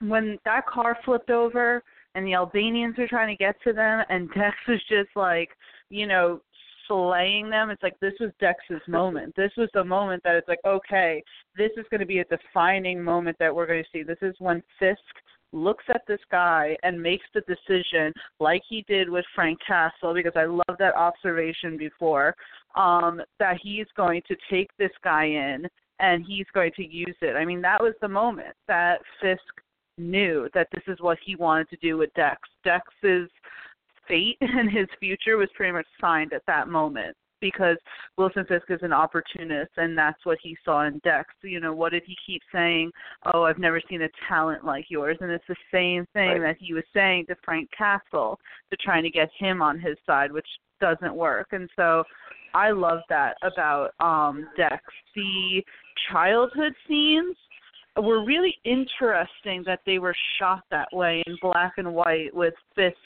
[0.00, 1.82] when that car flipped over
[2.14, 5.50] and the Albanians were trying to get to them, and Dex was just like,
[5.90, 6.40] you know,
[6.88, 7.70] slaying them.
[7.70, 9.34] It's like this was Dex's moment.
[9.42, 11.22] This was the moment that it's like, okay,
[11.56, 14.02] this is going to be a defining moment that we're going to see.
[14.02, 15.00] This is when Fisk
[15.52, 20.32] looks at this guy and makes the decision like he did with Frank Castle because
[20.34, 22.34] I love that observation before
[22.74, 25.66] um that he's going to take this guy in
[26.00, 27.36] and he's going to use it.
[27.36, 29.40] I mean that was the moment that Fisk
[29.98, 32.40] knew that this is what he wanted to do with Dex.
[32.64, 33.28] Dex's
[34.08, 37.76] fate and his future was pretty much signed at that moment because
[38.16, 41.28] Wilson Fisk is an opportunist, and that's what he saw in Dex.
[41.42, 42.90] You know, what did he keep saying?
[43.34, 46.40] Oh, I've never seen a talent like yours, and it's the same thing right.
[46.40, 48.38] that he was saying to Frank Castle
[48.70, 50.46] to trying to get him on his side, which
[50.80, 51.48] doesn't work.
[51.52, 52.04] And so,
[52.54, 54.82] I love that about um Dex.
[55.14, 55.62] The
[56.10, 57.36] childhood scenes
[57.96, 62.96] were really interesting that they were shot that way in black and white with Fisk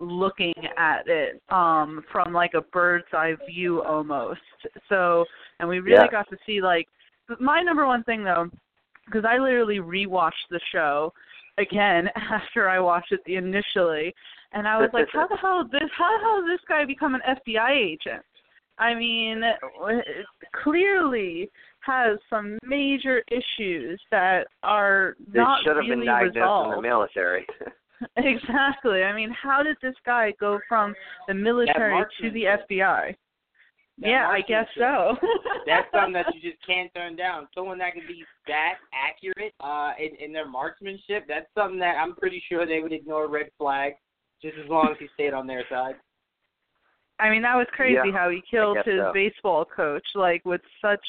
[0.00, 4.40] looking at it um from like a bird's eye view almost
[4.88, 5.24] so
[5.60, 6.10] and we really yeah.
[6.10, 6.88] got to see like
[7.40, 8.48] my number one thing though
[9.06, 11.12] because i literally rewatched the show
[11.58, 14.12] again after i watched it initially
[14.52, 17.14] and i was like how the hell this how the hell did this guy become
[17.14, 18.24] an fbi agent
[18.78, 19.42] i mean
[20.62, 21.48] clearly
[21.86, 26.76] has some major issues that are they not should have really been diagnosed resolved.
[26.76, 27.46] in the military.
[28.16, 29.02] Exactly.
[29.02, 30.94] I mean, how did this guy go from
[31.28, 33.14] the military to the FBI?
[33.98, 35.16] That yeah, I guess so.
[35.66, 37.46] That's something that you just can't turn down.
[37.54, 42.14] Someone that can be that accurate uh, in, in their marksmanship, that's something that I'm
[42.16, 43.94] pretty sure they would ignore red flag
[44.42, 45.94] just as long as he stayed on their side.
[47.20, 49.12] I mean, that was crazy Yeah, how he killed his so.
[49.14, 51.04] baseball coach, like with such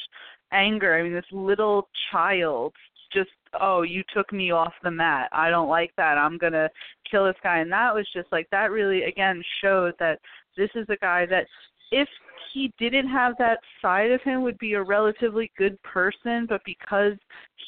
[0.52, 0.96] anger.
[0.96, 2.74] I mean, this little child
[3.16, 5.30] just, oh, you took me off the mat.
[5.32, 6.18] I don't like that.
[6.18, 6.70] I'm going to
[7.10, 7.60] kill this guy.
[7.60, 10.20] And that was just like, that really, again, showed that
[10.58, 11.48] this is a guy that
[11.92, 12.08] if
[12.54, 17.14] he didn't have that side of him would be a relatively good person but because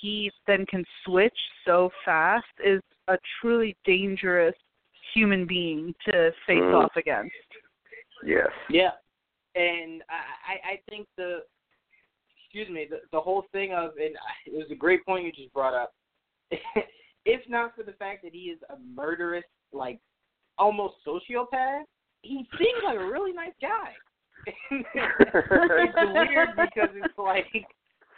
[0.01, 4.55] he then can switch so fast is a truly dangerous
[5.13, 6.83] human being to face Mm.
[6.83, 7.33] off against
[8.23, 8.49] yes.
[8.69, 8.91] Yeah,
[9.55, 11.43] and I, I I think the
[12.47, 15.53] excuse me the the whole thing of and it was a great point you just
[15.53, 15.93] brought up.
[17.25, 19.99] if not for the fact that he is a murderous like
[20.57, 21.83] almost sociopath,
[22.21, 23.93] he seems like a really nice guy.
[24.71, 27.45] it's weird because it's like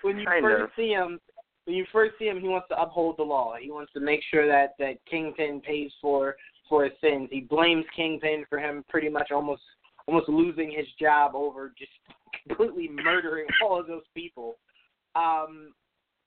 [0.04, 0.70] when you Kind first of.
[0.76, 1.20] see him
[1.66, 3.56] when you first see him he wants to uphold the law.
[3.60, 6.36] He wants to make sure that that Kingpin pays for
[6.68, 7.30] for his sins.
[7.32, 9.64] He blames Kingpin for him pretty much almost
[10.08, 11.92] almost losing his job over just
[12.48, 14.58] completely murdering all of those people.
[15.16, 15.74] Um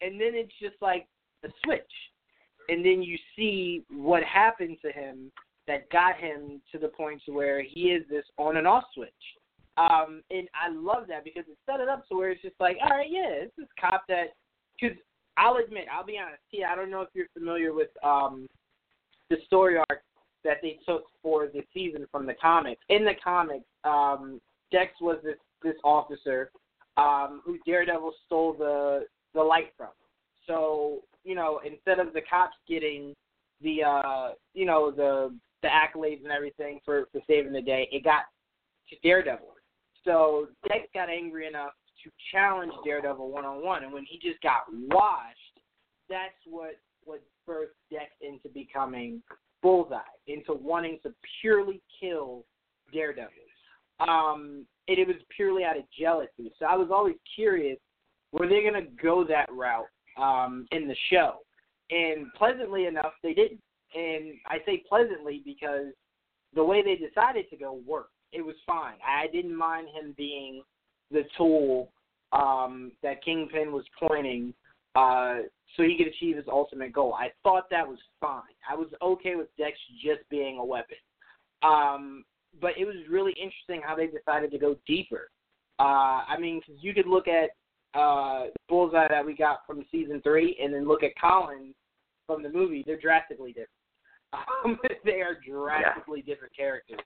[0.00, 1.06] and then it's just like
[1.44, 1.82] a switch.
[2.68, 5.32] And then you see what happened to him
[5.66, 9.10] that got him to the point to where he is this on and off switch.
[9.76, 12.76] Um, and I love that because it set it up to where it's just like,
[12.82, 14.34] all right, yeah, this is cop that.
[14.80, 14.96] Because
[15.36, 16.42] I'll admit, I'll be honest.
[16.50, 18.46] Yeah, I don't know if you're familiar with um,
[19.30, 20.02] the story arc
[20.44, 22.82] that they took for the season from the comics.
[22.88, 26.50] In the comics, um, Dex was this this officer
[26.96, 29.90] um, who Daredevil stole the the light from.
[30.46, 33.14] So you know, instead of the cops getting
[33.60, 38.04] the uh, you know the the accolades and everything for for saving the day, it
[38.04, 38.24] got
[38.90, 39.48] to Daredevil.
[40.04, 41.72] So Dex got angry enough
[42.04, 45.38] to challenge Daredevil one on one, and when he just got washed,
[46.08, 46.72] that's what
[47.04, 49.22] what birthed Dex into becoming
[49.62, 52.44] Bullseye, into wanting to purely kill
[52.92, 53.30] Daredevil.
[54.00, 56.52] Um, and it was purely out of jealousy.
[56.58, 57.78] So I was always curious,
[58.32, 59.86] were they going to go that route
[60.18, 61.36] um, in the show?
[61.90, 63.60] And pleasantly enough, they didn't.
[63.94, 65.92] And I say pleasantly because
[66.54, 68.12] the way they decided to go worked.
[68.32, 68.94] It was fine.
[69.06, 70.62] I didn't mind him being
[71.10, 71.90] the tool
[72.32, 74.54] um, that Kingpin was pointing
[74.94, 75.40] uh,
[75.76, 77.14] so he could achieve his ultimate goal.
[77.14, 78.42] I thought that was fine.
[78.68, 80.96] I was okay with Dex just being a weapon.
[81.62, 82.24] Um,
[82.60, 85.30] but it was really interesting how they decided to go deeper.
[85.78, 87.50] Uh, I mean, cause you could look at
[87.98, 91.74] uh, Bullseye that we got from season three, and then look at Colin's
[92.26, 92.82] from the movie.
[92.86, 93.68] They're drastically different.
[94.64, 96.34] Um, they are drastically yeah.
[96.34, 97.00] different characters,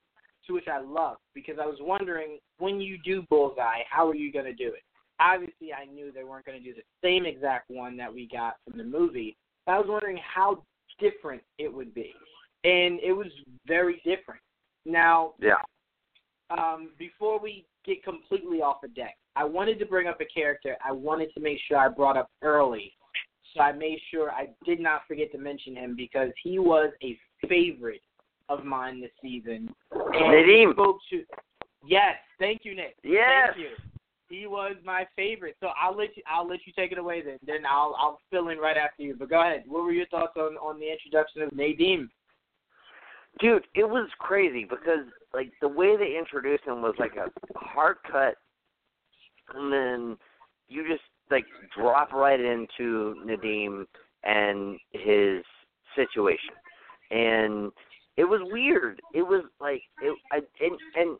[0.46, 4.32] to which I love because I was wondering when you do Bullseye, how are you
[4.32, 4.84] going to do it?
[5.18, 8.54] Obviously, I knew they weren't going to do the same exact one that we got
[8.64, 9.36] from the movie.
[9.64, 10.62] But I was wondering how
[11.00, 12.12] different it would be,
[12.62, 13.26] and it was
[13.66, 14.40] very different.
[14.86, 15.56] Now, yeah.
[16.48, 20.76] Um, before we get completely off the deck, I wanted to bring up a character.
[20.84, 22.92] I wanted to make sure I brought up early,
[23.52, 27.18] so I made sure I did not forget to mention him because he was a
[27.48, 28.02] favorite
[28.48, 29.74] of mine this season.
[29.90, 30.72] And Nadeem.
[30.72, 31.24] Spoke to,
[31.84, 32.94] yes, thank you, Nick.
[33.02, 33.50] Yes.
[33.54, 33.74] Thank you.
[34.28, 35.56] He was my favorite.
[35.60, 37.38] So I'll let you I'll let you take it away then.
[37.46, 39.14] Then I'll I'll fill in right after you.
[39.16, 39.62] But go ahead.
[39.68, 42.08] What were your thoughts on on the introduction of Nadeem?
[43.38, 47.96] Dude, it was crazy because like the way they introduced him was like a hard
[48.10, 48.36] cut,
[49.54, 50.16] and then
[50.68, 51.44] you just like
[51.76, 53.84] drop right into Nadeem
[54.24, 55.44] and his
[55.94, 56.54] situation,
[57.10, 57.72] and
[58.16, 59.00] it was weird.
[59.12, 60.16] It was like it.
[60.32, 61.18] I, and and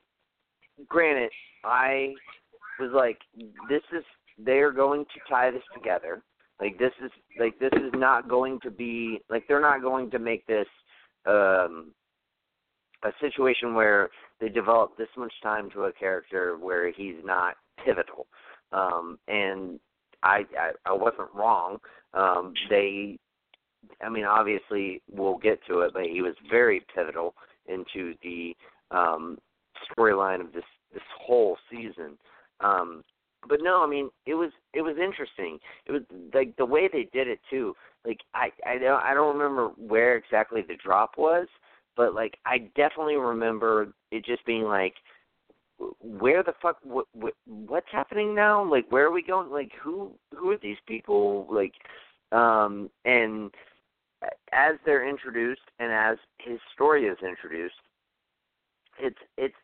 [0.89, 1.31] granted,
[1.65, 2.15] I
[2.81, 3.19] was like,
[3.69, 4.05] this is
[4.39, 6.23] they're going to tie this together.
[6.61, 10.19] Like this is like this is not going to be like they're not going to
[10.19, 10.67] make this
[11.27, 11.93] um
[13.05, 17.55] a situation where they develop this much time to a character where he's not
[17.85, 18.27] pivotal.
[18.73, 19.79] Um, and
[20.23, 21.79] I, I I wasn't wrong.
[22.15, 23.19] Um, they,
[24.03, 27.35] I mean, obviously we'll get to it, but he was very pivotal
[27.67, 28.55] into the
[28.91, 29.39] um,
[29.91, 32.17] storyline of this this whole season.
[32.61, 33.05] Um,
[33.49, 35.59] but no, I mean it was it was interesting.
[35.87, 36.03] It was
[36.35, 37.75] like the way they did it too.
[38.05, 41.47] Like I I don't I don't remember where exactly the drop was,
[41.97, 44.95] but like I definitely remember it just being like,
[46.01, 48.65] where the fuck what, what what's happening now?
[48.69, 49.51] Like where are we going?
[49.51, 51.47] Like who who are these people?
[51.51, 51.73] Like
[52.33, 53.51] um and
[54.53, 57.75] as they're introduced and as his story is introduced,
[58.99, 59.55] it's it's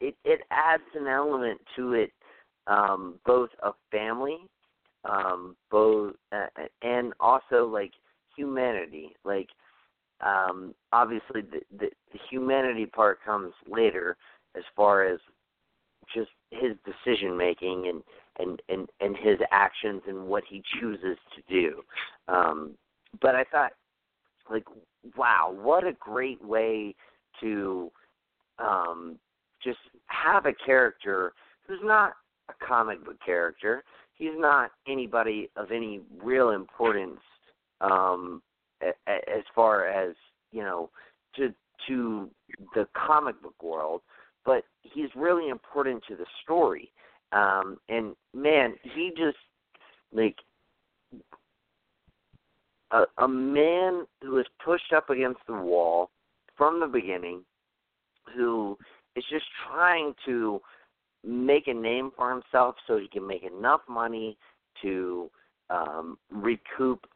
[0.00, 2.12] it it adds an element to it,
[2.66, 4.38] um, both of family,
[5.04, 6.46] um, both uh,
[6.82, 7.92] and also like
[8.36, 9.14] humanity.
[9.24, 9.48] Like
[10.24, 14.16] um, obviously, the, the the humanity part comes later,
[14.56, 15.18] as far as
[16.14, 18.02] just his decision making and
[18.38, 21.82] and and and his actions and what he chooses to do.
[22.28, 22.72] Um,
[23.20, 23.72] but I thought,
[24.50, 24.64] like,
[25.16, 26.94] wow, what a great way
[27.40, 27.90] to
[28.58, 29.18] um,
[29.62, 31.32] just have a character
[31.66, 32.12] who's not
[32.48, 33.84] a comic book character.
[34.14, 37.20] He's not anybody of any real importance
[37.80, 38.42] um,
[39.06, 40.14] as far as
[40.52, 40.90] you know
[41.36, 41.54] to
[41.88, 42.30] to
[42.74, 44.00] the comic book world,
[44.44, 46.92] but he's really important to the story.
[47.32, 49.36] Um, and man, he just
[50.12, 50.36] like
[52.92, 56.10] a, a man who is pushed up against the wall
[56.56, 57.44] from the beginning,
[58.34, 58.78] who
[59.16, 60.60] is just trying to
[61.24, 64.36] make a name for himself so he can make enough money
[64.82, 65.30] to
[65.70, 67.06] um, recoup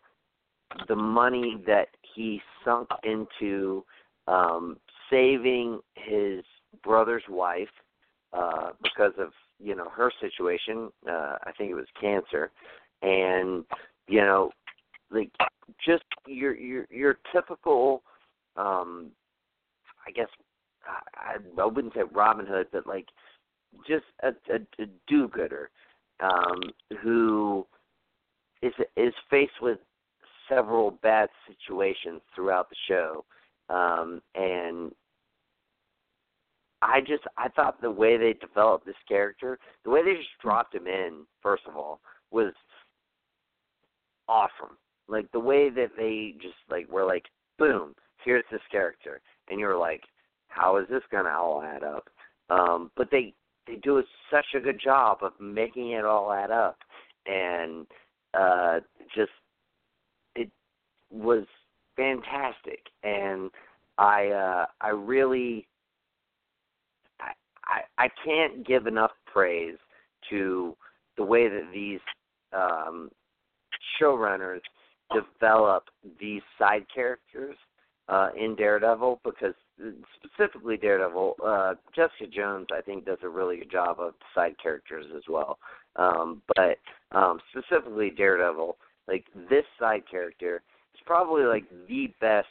[0.88, 3.84] the money that he sunk into
[4.26, 4.76] um
[5.10, 6.44] saving his
[6.82, 7.68] brother's wife
[8.32, 9.30] uh because of
[9.62, 12.50] you know her situation uh i think it was cancer.
[13.00, 13.64] And
[14.08, 14.50] you know
[15.10, 15.30] like
[15.84, 18.02] just your your your typical
[18.56, 19.10] um
[20.06, 20.28] i guess
[20.84, 23.06] i i wouldn't say robin hood but like
[23.86, 25.70] just a a, a do gooder
[26.20, 26.60] um
[27.02, 27.66] who
[28.62, 29.78] is is faced with
[30.48, 33.24] several bad situations throughout the show,
[33.68, 34.92] um, and
[36.82, 40.74] I just I thought the way they developed this character, the way they just dropped
[40.74, 42.52] him in, first of all, was
[44.28, 44.76] awesome.
[45.08, 47.24] Like the way that they just like were like,
[47.58, 47.94] boom,
[48.24, 50.02] here's this character, and you're like,
[50.48, 52.08] how is this gonna all add up?
[52.50, 53.34] Um, but they
[53.66, 56.78] they do such a good job of making it all add up,
[57.26, 57.86] and
[58.34, 58.80] uh,
[59.14, 59.30] just
[61.10, 61.44] was
[61.96, 63.50] fantastic, and
[63.98, 65.66] I uh, I really
[67.20, 67.32] I,
[67.64, 69.76] I I can't give enough praise
[70.30, 70.76] to
[71.16, 72.00] the way that these
[72.52, 73.10] um,
[74.00, 74.60] showrunners
[75.12, 75.84] develop
[76.20, 77.56] these side characters
[78.08, 79.54] uh, in Daredevil because
[80.22, 85.06] specifically Daredevil, uh, Jessica Jones I think does a really good job of side characters
[85.16, 85.58] as well.
[85.96, 86.78] Um, but
[87.12, 88.76] um, specifically Daredevil,
[89.08, 90.62] like this side character
[91.08, 92.46] probably like the best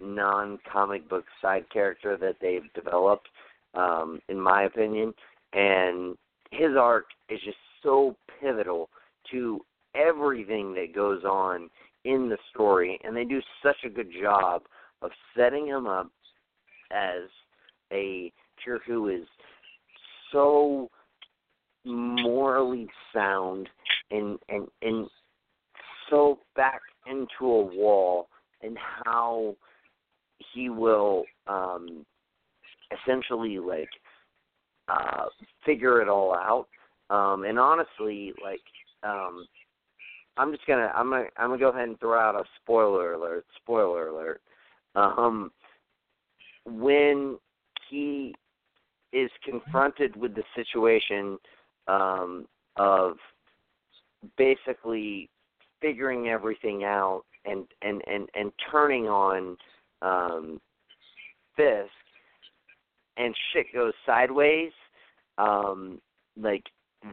[0.00, 3.28] non comic book side character that they've developed,
[3.74, 5.14] um, in my opinion.
[5.52, 6.16] And
[6.50, 8.90] his arc is just so pivotal
[9.30, 9.60] to
[9.94, 11.70] everything that goes on
[12.04, 14.62] in the story and they do such a good job
[15.02, 16.10] of setting him up
[16.90, 17.28] as
[17.92, 18.32] a
[18.64, 19.26] character who is
[20.32, 20.88] so
[21.84, 23.68] morally sound
[24.10, 25.06] and and and
[26.10, 28.28] so back into a wall
[28.62, 29.54] and how
[30.54, 32.04] he will um
[32.92, 33.88] essentially like
[34.88, 35.26] uh
[35.64, 36.66] figure it all out
[37.10, 38.60] um and honestly like
[39.02, 39.46] um
[40.36, 43.44] I'm just gonna I'm gonna I'm gonna go ahead and throw out a spoiler alert.
[43.62, 44.40] Spoiler alert.
[44.94, 45.50] Um,
[46.64, 47.38] when
[47.90, 48.34] he
[49.12, 51.38] is confronted with the situation
[51.88, 52.46] um,
[52.76, 53.16] of
[54.38, 55.28] basically
[55.82, 59.56] figuring everything out and and and and turning on
[60.00, 60.60] um,
[61.56, 61.90] Fisk,
[63.18, 64.72] and shit goes sideways.
[65.36, 66.00] Um,
[66.40, 66.64] like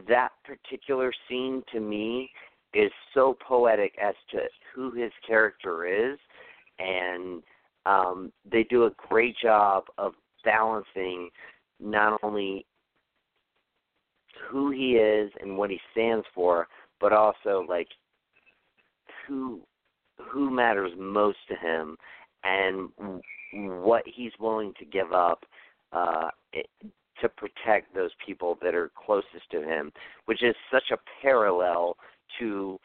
[0.08, 2.30] that particular scene to me
[2.72, 4.38] is so poetic as to
[4.74, 6.18] who his character is,
[6.78, 7.42] and
[7.86, 10.12] um, they do a great job of
[10.44, 11.28] balancing
[11.80, 12.64] not only
[14.48, 16.68] who he is and what he stands for,
[17.00, 17.88] but also like
[19.30, 19.60] who
[20.18, 21.96] who matters most to him
[22.44, 22.90] and
[23.82, 25.44] what he's willing to give up
[25.92, 26.28] uh,
[27.20, 29.92] to protect those people that are closest to him,
[30.26, 31.96] which is such a parallel
[32.38, 32.78] to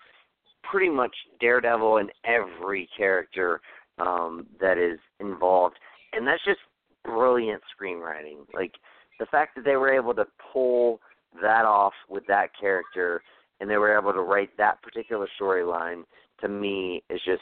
[0.63, 3.61] pretty much Daredevil and every character
[3.97, 5.75] um, that is involved,
[6.13, 6.59] and that's just
[7.03, 8.37] brilliant screenwriting.
[8.53, 8.73] Like
[9.19, 10.99] the fact that they were able to pull
[11.41, 13.21] that off with that character,
[13.59, 16.03] and they were able to write that particular storyline
[16.45, 17.41] to me is just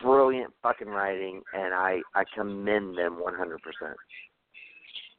[0.00, 3.58] brilliant fucking writing, and I I commend them 100%.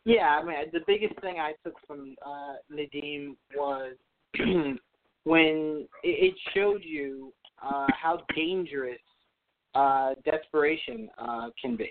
[0.05, 3.95] Yeah, I mean the biggest thing I took from uh Nadeem was
[5.23, 8.99] when it, showed you uh, how dangerous
[9.75, 11.89] uh, desperation uh, can be.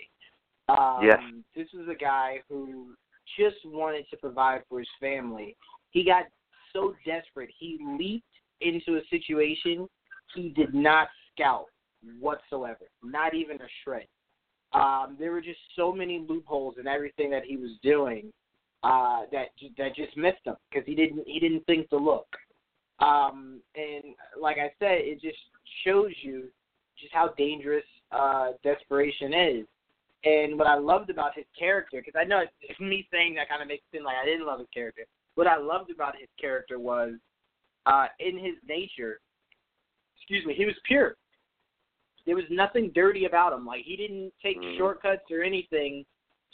[0.68, 1.18] Um, yes.
[1.54, 2.94] This was a guy who
[3.38, 5.56] just wanted to provide for his family.
[5.90, 6.24] He got
[6.72, 8.24] so desperate, he leaped
[8.60, 9.86] into a situation
[10.34, 11.66] he did not scout
[12.20, 14.06] whatsoever, not even a shred.
[14.72, 18.32] Um, there were just so many loopholes in everything that he was doing
[18.82, 19.48] uh, that
[19.78, 22.26] that just missed him because he didn't he didn't think to look.
[22.98, 25.38] Um, and like I said, it just
[25.84, 26.44] shows you
[26.98, 29.66] just how dangerous uh, desperation is.
[30.24, 33.62] And what I loved about his character, because I know it's me saying that kind
[33.62, 35.02] of makes it seem like I didn't love his character.
[35.34, 37.12] What I loved about his character was,
[37.84, 39.20] uh, in his nature,
[40.28, 41.16] excuse me, he was pure.
[42.26, 43.64] There was nothing dirty about him.
[43.64, 44.76] Like he didn't take mm.
[44.76, 46.04] shortcuts or anything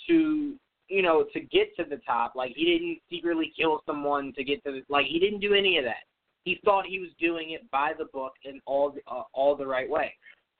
[0.06, 0.54] to,
[0.88, 2.34] you know, to get to the top.
[2.34, 4.82] Like he didn't secretly kill someone to get to the.
[4.88, 6.04] Like he didn't do any of that
[6.44, 9.66] he thought he was doing it by the book in all the uh, all the
[9.66, 10.12] right way.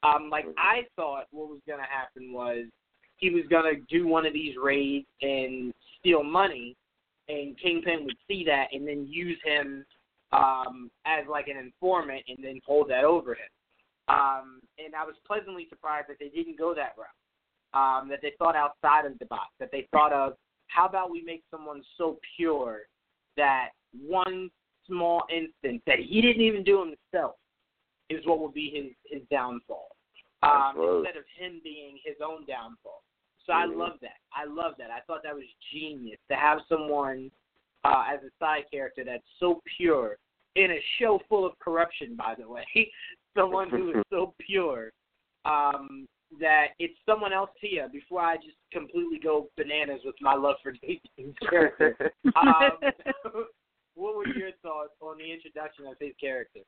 [0.02, 2.66] Um, like I thought, what was going to happen was
[3.16, 6.76] he was going to do one of these raids and steal money,
[7.28, 9.84] and Kingpin would see that and then use him
[10.32, 13.50] um, as like an informant and then hold that over him.
[14.08, 17.08] Um, and I was pleasantly surprised that they didn't go that route.
[17.74, 19.48] Um, that they thought outside of the box.
[19.58, 20.34] That they thought of
[20.66, 22.80] how about we make someone so pure
[23.36, 24.50] that one
[24.86, 27.36] small instance that he didn't even do himself
[28.10, 29.88] is what will be his his downfall.
[30.42, 33.02] Um, instead of him being his own downfall.
[33.46, 33.72] So mm-hmm.
[33.72, 34.18] I love that.
[34.34, 34.90] I love that.
[34.90, 37.30] I thought that was genius to have someone
[37.84, 40.18] uh, as a side character that's so pure
[40.56, 42.16] in a show full of corruption.
[42.16, 42.64] By the way,
[43.36, 44.92] someone who is so pure
[45.44, 46.06] um,
[46.40, 50.72] that it's someone else here before I just completely go bananas with my love for
[50.82, 51.96] Nathan's character.
[52.36, 52.70] um,
[53.94, 56.60] what were your thoughts on the introduction of his character?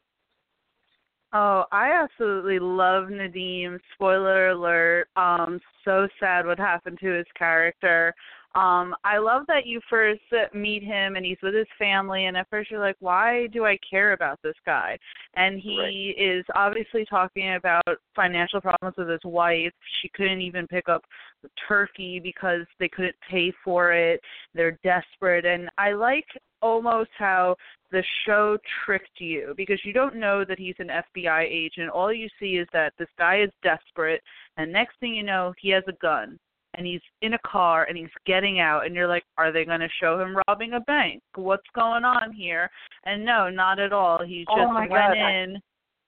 [1.33, 3.81] Oh, I absolutely love Nadeem.
[3.95, 5.09] Spoiler alert.
[5.17, 8.15] Um, so sad what happened to his character.
[8.55, 10.23] Um, I love that you first
[10.55, 13.77] meet him and he's with his family, and at first you're like, why do I
[13.89, 14.97] care about this guy?
[15.35, 16.15] And he Right.
[16.17, 19.73] is obviously talking about financial problems with his wife.
[20.01, 21.05] She couldn't even pick up
[21.43, 24.21] the turkey because they couldn't pay for it.
[24.55, 26.27] They're desperate, and I like
[26.63, 27.57] almost how
[27.91, 31.91] the show tricked you because you don't know that he's an FBI agent.
[31.91, 34.23] All you see is that this guy is desperate,
[34.57, 36.39] and next thing you know, he has a gun
[36.77, 39.81] and he's in a car and he's getting out and you're like are they going
[39.81, 42.71] to show him robbing a bank what's going on here
[43.05, 45.57] and no not at all he Oh just my went God, I- in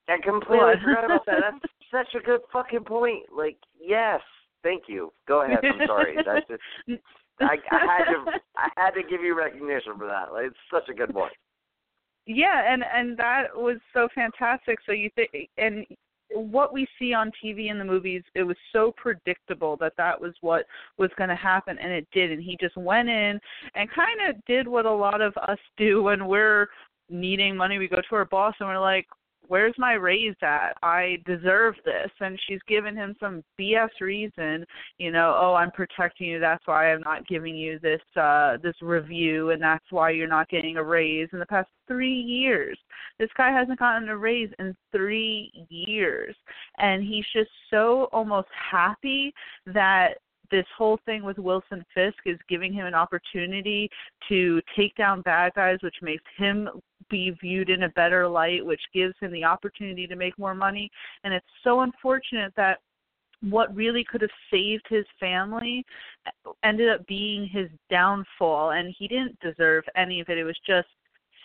[0.09, 0.79] I completely What?
[0.85, 1.39] forgot about that.
[1.51, 3.25] That's such a good fucking point.
[3.37, 4.21] Like, yes,
[4.63, 5.13] thank you.
[5.27, 5.59] Go ahead.
[5.65, 6.15] I'm sorry.
[6.25, 7.01] That's just
[7.41, 10.33] I, I had to I had to give you recognition for that.
[10.33, 11.33] Like, it's such a good point.
[12.27, 15.85] yeah and and that was so fantastic so you think and
[16.31, 20.35] what we see on TV in the movies, it was so predictable that that was
[20.41, 20.67] what
[20.99, 22.33] was going to happen, and it did.
[22.33, 23.39] And he just went in
[23.75, 26.69] and kind of did what a lot of us do when we're
[27.09, 27.79] needing money.
[27.79, 29.07] We go to our boss and we're like,
[29.49, 30.77] "Where's my raise at?
[30.83, 34.67] I deserve this." And she's given him some BS reason,
[34.99, 36.39] you know, "Oh, I'm protecting you.
[36.39, 40.49] That's why I'm not giving you this uh this review, and that's why you're not
[40.49, 42.79] getting a raise." In the past three years,
[43.19, 46.37] this guy hasn't gotten a raise in three years,
[46.79, 49.33] and he's just so almost happy
[49.67, 50.19] that
[50.51, 53.91] this whole thing with Wilson Fisk is giving him an opportunity
[54.29, 56.69] to take down bad guys, which makes him
[57.11, 60.91] be viewed in a better light, which gives him the opportunity to make more money.
[61.25, 62.79] And it's so unfortunate that
[63.43, 65.85] what really could have saved his family
[66.27, 70.39] uh, ended up being his downfall, and he didn't deserve any of it.
[70.39, 70.89] It was just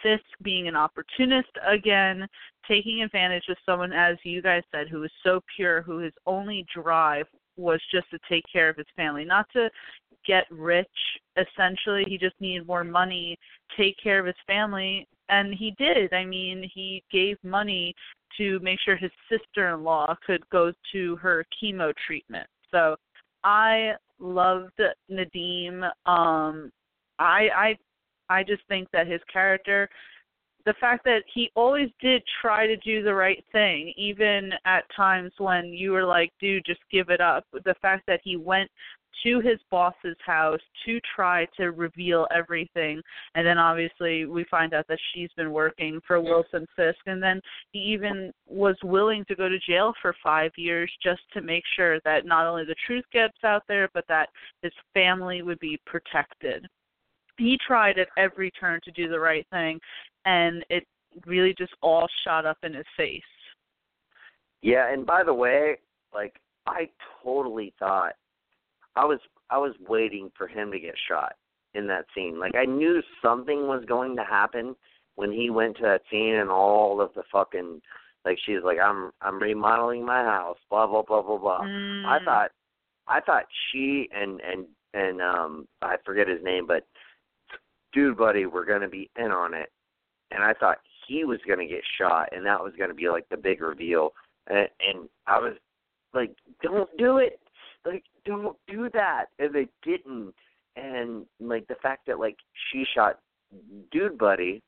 [0.01, 2.27] Fisk being an opportunist again,
[2.67, 6.65] taking advantage of someone, as you guys said, who was so pure, who his only
[6.73, 9.69] drive was just to take care of his family, not to
[10.25, 10.87] get rich.
[11.37, 13.37] Essentially, he just needed more money,
[13.77, 16.13] take care of his family, and he did.
[16.13, 17.93] I mean, he gave money
[18.37, 22.47] to make sure his sister-in-law could go to her chemo treatment.
[22.71, 22.95] So,
[23.43, 25.83] I loved Nadeem.
[26.05, 26.71] Um,
[27.19, 27.77] I I
[28.29, 29.89] I just think that his character
[30.65, 35.31] the fact that he always did try to do the right thing, even at times
[35.37, 37.45] when you were like, dude, just give it up.
[37.51, 38.69] The fact that he went
[39.23, 43.01] to his boss's house to try to reveal everything.
[43.35, 46.99] And then obviously we find out that she's been working for Wilson Fisk.
[47.05, 47.41] And then
[47.71, 51.99] he even was willing to go to jail for five years just to make sure
[52.01, 54.29] that not only the truth gets out there, but that
[54.61, 56.67] his family would be protected
[57.37, 59.79] he tried at every turn to do the right thing
[60.25, 60.85] and it
[61.25, 63.21] really just all shot up in his face
[64.61, 65.77] Yeah, and by the way,
[66.13, 66.35] like
[66.67, 66.89] I
[67.23, 68.13] totally thought
[68.95, 69.19] I was
[69.49, 71.33] I was waiting for him to get shot
[71.73, 72.39] in that scene.
[72.39, 74.75] Like I knew something was going to happen
[75.15, 77.81] when he went to that scene and all of the fucking
[78.25, 81.61] like she's like I'm I'm remodeling my house, blah blah blah blah blah.
[81.61, 82.05] mm.
[82.05, 82.51] I thought
[83.07, 86.85] I thought she and and and um I forget his name, but
[87.93, 89.69] dude buddy we're gonna be in on it.
[90.31, 90.77] And I thought
[91.07, 94.11] he was gonna get shot and that was gonna be like the big reveal.
[94.47, 95.53] And, and I was
[96.13, 96.31] like,
[96.61, 97.40] Don't do it
[97.85, 100.33] like don't do that and they didn't.
[100.75, 102.37] And like the fact that like
[102.71, 103.19] she shot
[103.91, 104.61] dude buddy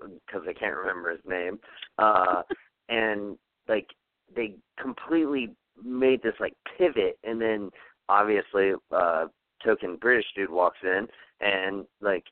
[0.00, 1.58] because I can't remember his name
[1.98, 2.42] uh
[2.88, 3.36] and
[3.68, 3.88] like
[4.34, 7.70] they completely made this like pivot and then
[8.08, 9.26] obviously uh
[9.64, 11.06] token British dude walks in
[11.40, 12.24] and like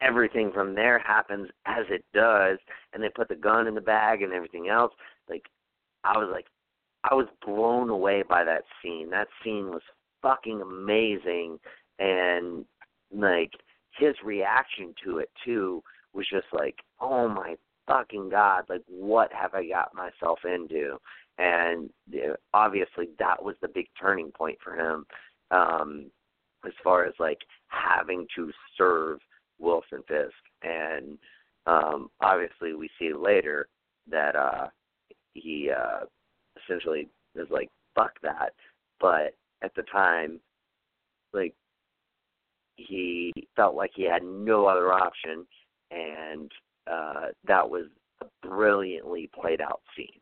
[0.00, 2.58] everything from there happens as it does
[2.92, 4.92] and they put the gun in the bag and everything else.
[5.28, 5.44] Like
[6.04, 6.46] I was like
[7.04, 9.10] I was blown away by that scene.
[9.10, 9.82] That scene was
[10.22, 11.58] fucking amazing
[11.98, 12.64] and
[13.12, 13.52] like
[13.98, 15.82] his reaction to it too
[16.12, 20.98] was just like oh my fucking god like what have I got myself into?
[21.38, 25.06] And uh, obviously that was the big turning point for him
[25.50, 26.10] um
[26.66, 27.38] as far as like
[27.68, 29.20] having to serve
[29.58, 30.34] Wilson Fisk.
[30.62, 31.18] And
[31.66, 33.68] um obviously we see later
[34.10, 34.68] that uh
[35.34, 36.04] he uh
[36.64, 38.52] essentially is like fuck that.
[39.00, 40.40] But at the time
[41.32, 41.54] like
[42.76, 45.46] he felt like he had no other option
[45.90, 46.50] and
[46.90, 47.86] uh that was
[48.22, 50.20] a brilliantly played out scene.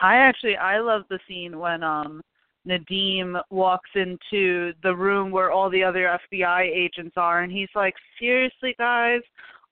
[0.00, 2.22] I actually I love the scene when um
[2.66, 7.94] Nadeem walks into the room where all the other FBI agents are and he's like,
[8.18, 9.20] Seriously guys,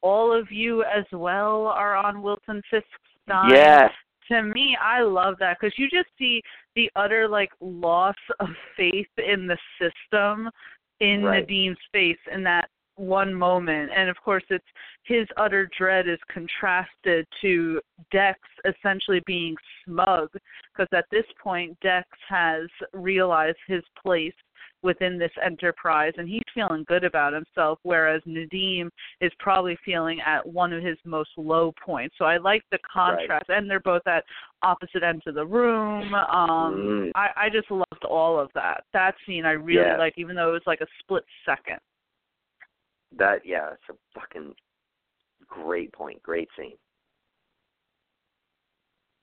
[0.01, 2.89] all of you as well are on Wilson Fisk's
[3.29, 3.51] side.
[3.53, 3.91] yes
[4.29, 6.43] to me, I love that because you just see
[6.75, 10.51] the utter like loss of faith in the system
[11.01, 11.41] in Right.
[11.41, 14.65] Nadeem's face in that one moment, and of course, it's
[15.03, 17.81] his utter dread is contrasted to
[18.13, 20.29] Dex essentially being smug
[20.73, 24.35] because at this point, Dex has realized his place
[24.85, 30.47] within this enterprise and he's feeling good about himself whereas Nadeem is probably feeling at
[30.47, 32.15] one of his most low points.
[32.19, 34.25] So I like the contrast and they're both at
[34.63, 36.15] opposite ends of the room.
[36.15, 37.11] Um Mm.
[37.15, 38.85] I, I just loved all of that.
[38.93, 39.97] That scene I really Yeah.
[39.97, 41.79] liked even though it was like a split second.
[43.17, 44.55] That yeah, it's a fucking
[45.49, 46.77] great point, great scene.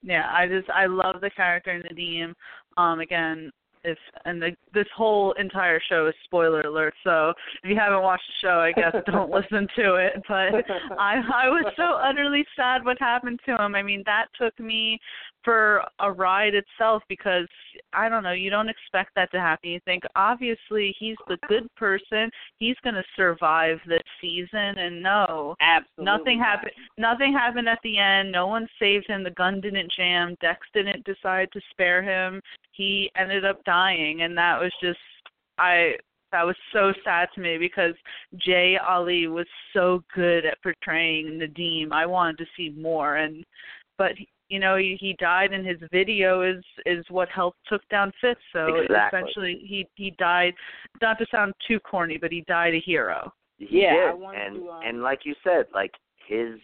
[0.01, 2.33] Yeah, I just I love the character Nadeem.
[2.77, 3.51] Um again,
[3.83, 6.93] if and the, this whole entire show is spoiler alert.
[7.03, 10.13] So if you haven't watched the show, I guess don't listen to it.
[10.27, 10.65] But
[10.99, 13.75] I I was so utterly sad what happened to him.
[13.75, 14.99] I mean, that took me
[15.43, 17.47] for a ride itself because
[17.93, 19.69] I don't know, you don't expect that to happen.
[19.69, 25.55] You think obviously he's the good person, he's going to survive this season and no.
[25.61, 26.05] Absolutely.
[26.05, 26.47] Nothing not.
[26.47, 26.71] happened.
[26.97, 28.31] Nothing happened at the end.
[28.31, 29.23] No one saved him.
[29.23, 30.35] The gun didn't jam.
[30.41, 32.41] Dex didn't decide to spare him.
[32.81, 34.97] He ended up dying, and that was just
[35.59, 35.93] I.
[36.31, 37.93] That was so sad to me because
[38.37, 41.91] Jay Ali was so good at portraying Nadeem.
[41.91, 43.45] I wanted to see more, and
[43.99, 44.13] but
[44.49, 48.39] you know he, he died, and his video is is what helped took down Fisk.
[48.51, 49.19] So Exactly.
[49.19, 50.55] essentially, he he died.
[51.03, 53.31] Not to sound too corny, but he died a hero.
[53.59, 54.21] He Yeah, did.
[54.21, 55.91] wanted and to, um, and like you said, like
[56.27, 56.59] his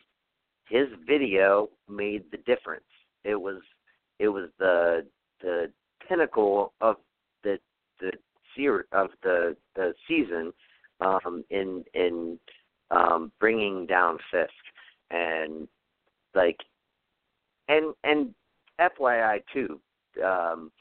[0.68, 2.90] his video made the difference.
[3.24, 3.62] It was
[4.18, 5.06] it was the
[5.42, 5.72] the
[6.08, 6.98] pinnacle of
[7.44, 7.60] the
[8.00, 8.12] the
[8.92, 10.52] of the the season
[11.00, 12.40] um in in
[12.92, 14.52] um bringing down Fisk.
[15.12, 15.68] And
[16.34, 16.58] like
[17.68, 18.34] and and
[18.80, 19.80] FYI too
[20.24, 20.72] um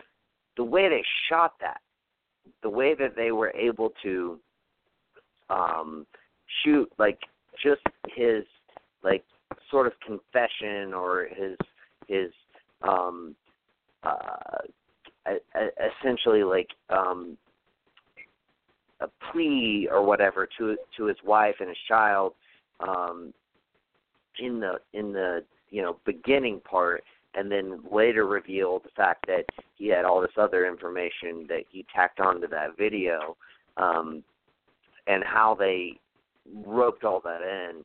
[0.56, 1.80] the way they shot that
[2.62, 4.38] the way that they were able to
[5.50, 6.06] um
[6.64, 7.18] shoot like
[7.62, 8.44] just his
[9.02, 9.24] like
[9.70, 11.56] sort of confession or his
[12.08, 12.32] his
[12.82, 13.34] um
[14.02, 14.58] uh
[16.00, 17.36] essentially like um
[19.00, 22.32] a plea or whatever to to his wife and his child
[22.80, 23.32] um
[24.38, 27.02] in the in the you know beginning part
[27.34, 31.84] and then later reveal the fact that he had all this other information that he
[31.94, 33.36] tacked onto that video
[33.76, 34.22] um
[35.06, 35.98] and how they
[36.64, 37.84] roped all that in.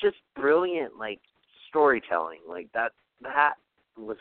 [0.00, 1.20] Just brilliant like
[1.68, 2.40] storytelling.
[2.48, 3.54] Like that that
[3.96, 4.16] was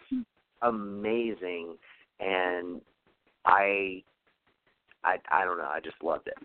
[0.62, 1.76] amazing
[2.20, 2.82] and
[3.46, 4.02] i
[5.04, 6.38] i i don't know i just loved it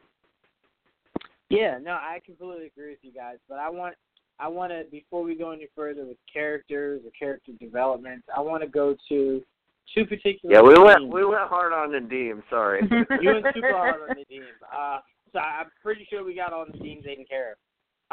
[1.50, 3.38] Yeah, no, I completely agree with you guys.
[3.48, 3.96] But I want,
[4.38, 8.62] I want to before we go any further with characters or character development, I want
[8.62, 9.42] to go to
[9.92, 10.54] two particular.
[10.54, 12.82] yeah we went we went hard on Nadeem sorry
[13.20, 14.46] You went super hard on Nadeem.
[14.72, 15.00] Uh,
[15.32, 17.58] so I'm pretty sure we got all the Nadeem taken care of.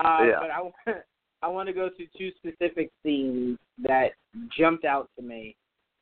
[0.04, 0.40] Uh, Yeah.
[0.42, 0.76] But I want,
[1.44, 4.14] I want to go to two specific scenes that
[4.58, 5.56] jumped out to me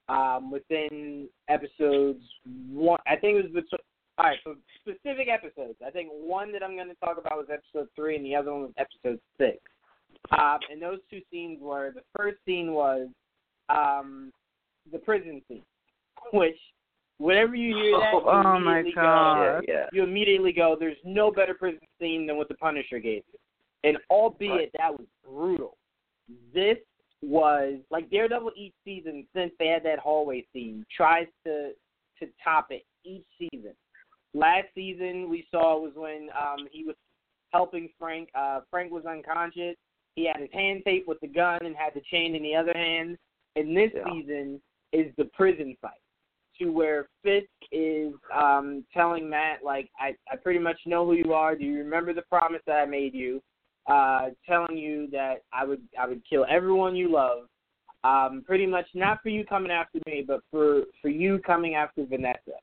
[0.09, 2.23] um, within episodes
[2.69, 2.99] one.
[3.07, 3.79] I think it was between.
[4.17, 5.77] All right, so specific episodes.
[5.85, 8.53] I think one that I'm going to talk about was episode three, and the other
[8.53, 9.57] one was episode six.
[10.31, 13.07] Um, and those two scenes were the first scene was
[13.67, 14.31] um,
[14.91, 15.63] the prison scene,
[16.33, 16.55] which
[17.17, 18.95] whenever you hear that, you Oh, my God.
[18.95, 23.23] go, yeah you immediately go, "There's no better prison scene than what the Punisher gave
[23.33, 23.39] you."
[23.83, 24.71] And albeit Right.
[24.77, 25.77] that was brutal,
[26.53, 26.77] this
[27.22, 31.72] was like Daredevil each season since they had that hallway scene tries to
[32.20, 33.74] to top it each season.
[34.34, 36.95] Last season we saw was when um he was
[37.51, 38.30] helping Frank.
[38.36, 39.76] Uh Frank was unconscious.
[40.16, 42.74] He had his hand taped with the gun and had the chain in the other
[42.74, 43.18] hand.
[43.55, 44.03] And this Yeah.
[44.05, 44.61] season
[44.93, 45.91] is the prison fight
[46.59, 51.34] to where Fisk is um telling Matt like I I pretty much know who you
[51.34, 51.55] are.
[51.55, 53.41] Do you remember the promise that I made you?
[53.88, 57.47] Uh telling you that I would I would kill everyone you love.
[58.03, 62.05] Um pretty much not for you coming after me, but for for you coming after
[62.05, 62.57] Vanessa.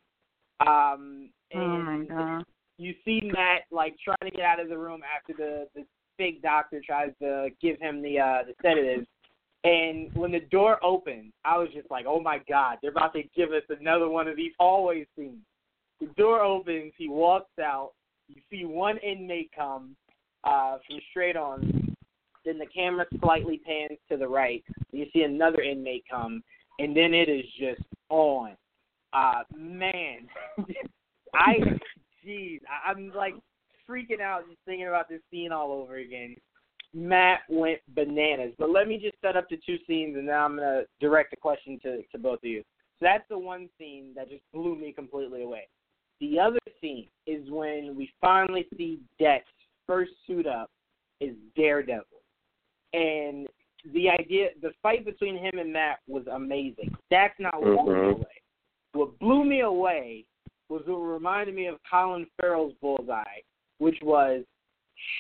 [0.61, 2.45] Um oh and my god.
[2.79, 5.87] you see Matt like trying to get out of the room after the the
[6.19, 9.07] fake doctor tries to give him the uh the sedatives.
[9.65, 13.23] And when the door opens, I was just like, "Oh my God, they're about to
[13.37, 15.39] give us another one of these always scenes."
[16.01, 17.93] The door opens, he walks out.
[18.27, 19.95] You see one inmate come
[20.45, 21.97] uh, from straight on.
[22.45, 24.65] Then the camera slightly pans to the right.
[24.91, 26.43] You see another inmate come,
[26.79, 28.57] and then it is just on.
[29.13, 30.27] Uh, man,
[31.35, 31.55] I,
[32.27, 33.35] jeez, I'm like
[33.89, 36.35] freaking out just thinking about this scene all over again.
[36.95, 38.53] Matt went bananas.
[38.59, 41.37] But let me just set up the two scenes, and then I'm gonna direct the
[41.37, 42.63] question to to both of you.
[42.99, 45.69] So that's the one scene that just blew me completely away.
[46.21, 49.45] The other scene is when we finally see Dex
[49.93, 50.71] first suit up
[51.21, 52.23] is Daredevil,
[52.95, 53.47] and
[53.93, 56.95] the idea, the fight between him and Matt was amazing.
[57.11, 57.85] That's not what Mhm.
[57.85, 58.41] blew me away.
[58.93, 60.25] What blew me away
[60.69, 63.41] was what reminded me of Colin Farrell's Bullseye,
[63.79, 64.47] which was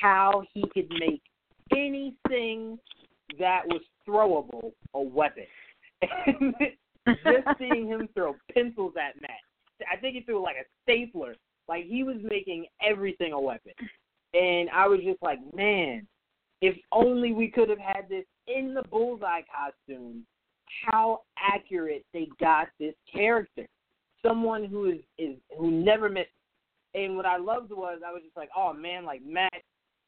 [0.00, 1.22] how he could make
[1.70, 2.78] anything
[3.38, 5.46] that was throwable a weapon.
[7.24, 9.40] Just seeing him throw pencils at Matt,
[9.90, 11.36] I think he threw like a stapler.
[11.68, 13.72] Like he was making everything a weapon.
[14.34, 16.06] And I was just like, man,
[16.60, 20.24] if only we could have had this in the bullseye costume,
[20.86, 23.66] how accurate they got this character.
[24.24, 26.28] Someone who is, is who never missed.
[26.94, 29.62] And what I loved was I was just like, oh man, like Matt,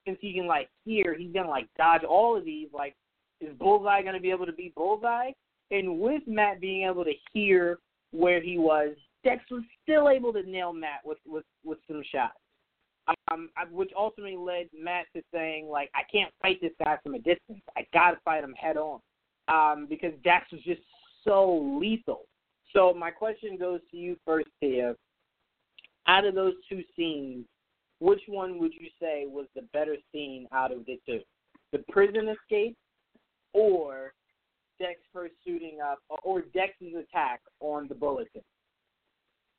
[0.07, 2.69] since he can like hear, he's gonna like dodge all of these.
[2.73, 2.95] Like,
[3.41, 5.33] is Bullseye gonna be able to be Bullseye?
[5.71, 7.79] And with Matt being able to hear
[8.13, 8.95] where he was,
[9.25, 12.35] Dex was still able to nail Matt with with with some shots.
[13.31, 17.19] Um, which ultimately led Matt to saying like, I can't fight this guy from a
[17.19, 17.61] distance.
[17.77, 19.01] I gotta fight him head on.
[19.49, 20.81] Um, because Dex was just
[21.23, 22.23] so lethal.
[22.73, 24.97] So my question goes to you first, Tia.
[26.07, 27.45] Out of those two scenes,
[28.01, 31.21] which one would you say was the better scene out of the two?
[31.73, 32.77] The prison escape
[33.53, 34.13] or
[34.79, 38.43] Dex first suiting up or Dex's attack on the bulletin?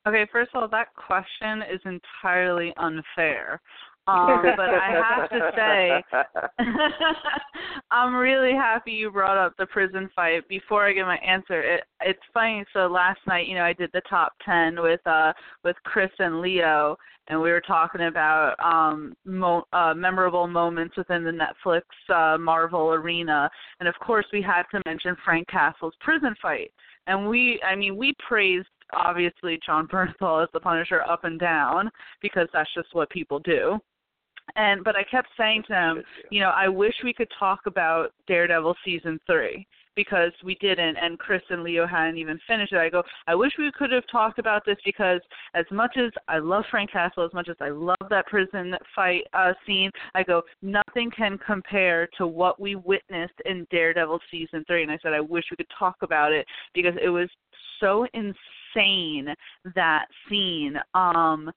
[0.07, 3.61] Okay, first of all, that question is entirely unfair.
[4.07, 6.03] Um, but I have to say,
[7.91, 10.47] I'm really happy you brought up the prison fight.
[10.47, 12.63] Before I give my answer, it, it's funny.
[12.71, 15.33] So last night, you know, I did the top ten with uh
[15.63, 16.95] with Chris and Leo,
[17.29, 21.81] and we were talking about um mo- uh, memorable moments within the Netflix
[22.13, 23.49] uh, Marvel arena,
[23.79, 26.71] and of course, we had to mention Frank Castle's prison fight.
[27.07, 31.89] And we, I mean, we praised obviously Jon Bernthal as the Punisher up and down
[32.21, 33.79] because that's just what people do.
[34.55, 38.13] And but I kept saying to him, you know, I wish we could talk about
[38.27, 42.77] Daredevil season three because we didn't and Chris and Leo hadn't even finished it.
[42.77, 45.21] I go, I wish we could have talked about this because
[45.53, 49.23] as much as I love Frank Castle, as much as I love that prison fight
[49.33, 54.83] uh scene, I go, nothing can compare to what we witnessed in Daredevil season three
[54.83, 57.29] and I said I wish we could talk about it because it was
[57.79, 58.36] so insane
[59.76, 60.78] that scene.
[60.93, 61.51] Um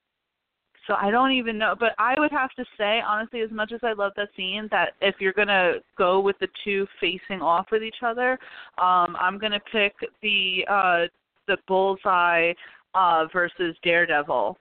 [0.89, 3.81] so I don't even know, but I would have to say honestly, as much as
[3.83, 7.83] I love that scene, that if you're gonna go with the two facing off with
[7.83, 8.39] each other,
[8.79, 11.07] um, I'm gonna pick the uh,
[11.47, 12.55] the bullseye
[12.95, 14.57] uh, versus Daredevil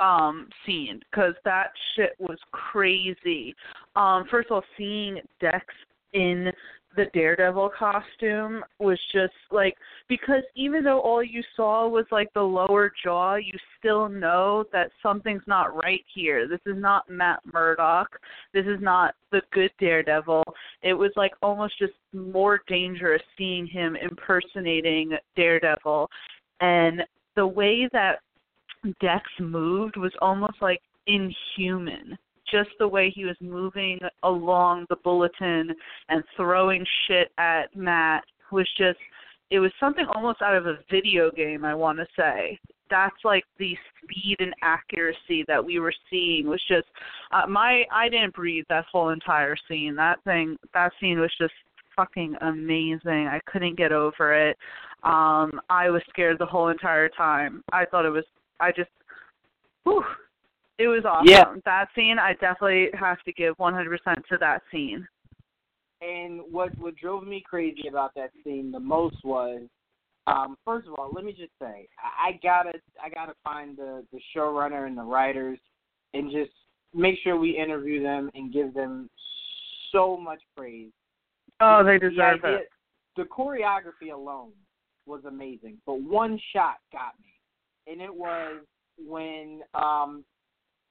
[0.00, 3.54] um scene because that shit was crazy.
[3.96, 5.64] Um, first of all, seeing Dex
[6.12, 6.52] in
[6.96, 9.76] the Daredevil costume was just like
[10.08, 14.90] because even though all you saw was like the lower jaw, you still know that
[15.02, 16.48] something's not right here.
[16.48, 18.08] This is not Matt Murdock.
[18.52, 20.44] This is not the good Daredevil.
[20.82, 26.08] It was like almost just more dangerous seeing him impersonating Daredevil
[26.60, 27.02] and
[27.36, 28.20] the way that
[29.00, 32.16] Dex moved was almost like inhuman
[32.50, 35.70] just the way he was moving along the bulletin
[36.08, 38.98] and throwing shit at Matt was just
[39.50, 42.58] it was something almost out of a video game I want to say.
[42.90, 46.86] That's like the speed and accuracy that we were seeing was just
[47.32, 49.94] uh, my I didn't breathe that whole entire scene.
[49.96, 51.54] That thing that scene was just
[51.96, 53.28] fucking amazing.
[53.28, 54.56] I couldn't get over it.
[55.02, 57.62] Um I was scared the whole entire time.
[57.72, 58.24] I thought it was
[58.60, 58.90] I just
[59.84, 60.04] whew,
[60.78, 61.26] it was awesome.
[61.28, 61.44] Yeah.
[61.64, 63.88] That scene, I definitely have to give 100%
[64.30, 65.06] to that scene.
[66.00, 69.62] And what what drove me crazy about that scene the most was,
[70.26, 72.72] um, first of all, let me just say, I, I gotta
[73.02, 75.58] I gotta find the the showrunner and the writers,
[76.12, 76.50] and just
[76.94, 79.08] make sure we interview them and give them
[79.92, 80.90] so much praise.
[81.60, 82.68] Oh, they The deserve idea- it.
[83.16, 84.50] The choreography alone
[85.06, 87.32] was amazing, but one shot got me,
[87.90, 88.56] and it was
[89.06, 90.24] when um,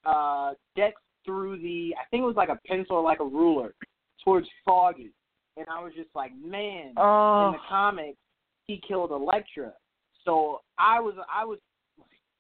[0.06, 0.95] uh, Dex
[1.26, 3.74] threw the I think it was like a pencil or like a ruler
[4.24, 5.12] towards Foggy,
[5.58, 8.18] and I was just like, man, in Oh, the comics
[8.68, 9.74] he killed Elektra,
[10.26, 11.60] so I was I was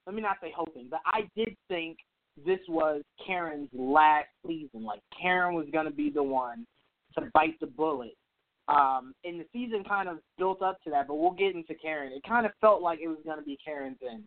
[0.05, 1.97] let me not say hoping, but I did think
[2.45, 4.83] this was Karen's last season.
[4.83, 6.65] Like Karen was gonna be the one
[7.17, 8.15] to bite the bullet.
[8.69, 12.13] Um, and the season kind of built up to that, but we'll get into Karen.
[12.13, 14.23] It kind of felt like it was gonna be Karen's end.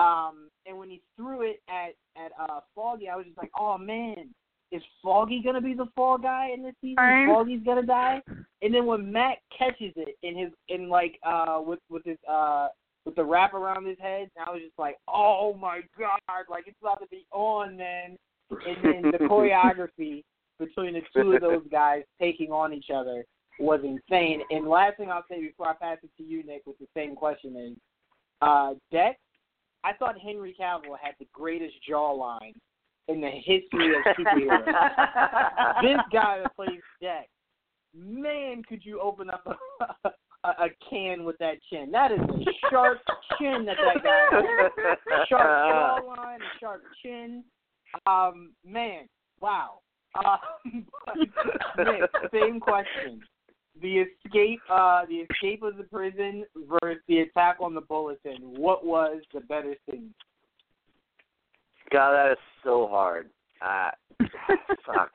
[0.00, 3.76] Um, and when he threw it at at uh, Foggy, I was just like, oh
[3.76, 4.32] man,
[4.72, 6.96] is Foggy gonna be the fall guy in this season?
[6.96, 7.26] Right.
[7.26, 8.22] Foggy's gonna die,
[8.62, 12.68] and then when Matt catches it in his in like uh with with his uh
[13.04, 16.78] with the wrap around his head, I was just like, oh my god, like it's
[16.80, 18.16] about to be on, man.
[18.50, 20.22] And then the choreography
[20.58, 23.24] between the two of those guys taking on each other
[23.58, 24.42] was insane.
[24.50, 27.14] And last thing I'll say before I pass it to you, Nick, with the same
[27.14, 27.76] question is,
[28.42, 29.18] uh, Dex.
[29.84, 32.54] I thought Henry Cavill had the greatest jawline
[33.08, 34.66] in the history of superheroes.
[35.82, 37.26] this guy that plays Dex,
[37.94, 40.08] man, could you open up a,
[40.44, 41.90] a, a can with that chin?
[41.90, 42.98] That is a sharp
[43.38, 44.98] chin that that guy has.
[45.28, 47.44] Sharp jawline, a sharp chin.
[48.06, 49.08] Um, man,
[49.40, 49.80] wow.
[50.26, 50.86] Um,
[51.76, 53.22] but Nick, same question.
[53.80, 56.44] The escape, uh, the escape of the prison
[56.80, 58.36] versus the attack on the bulletin.
[58.40, 60.12] What was the better thing?
[61.90, 63.30] God, that is so hard.
[63.62, 63.90] Uh,
[64.86, 65.10] fuck.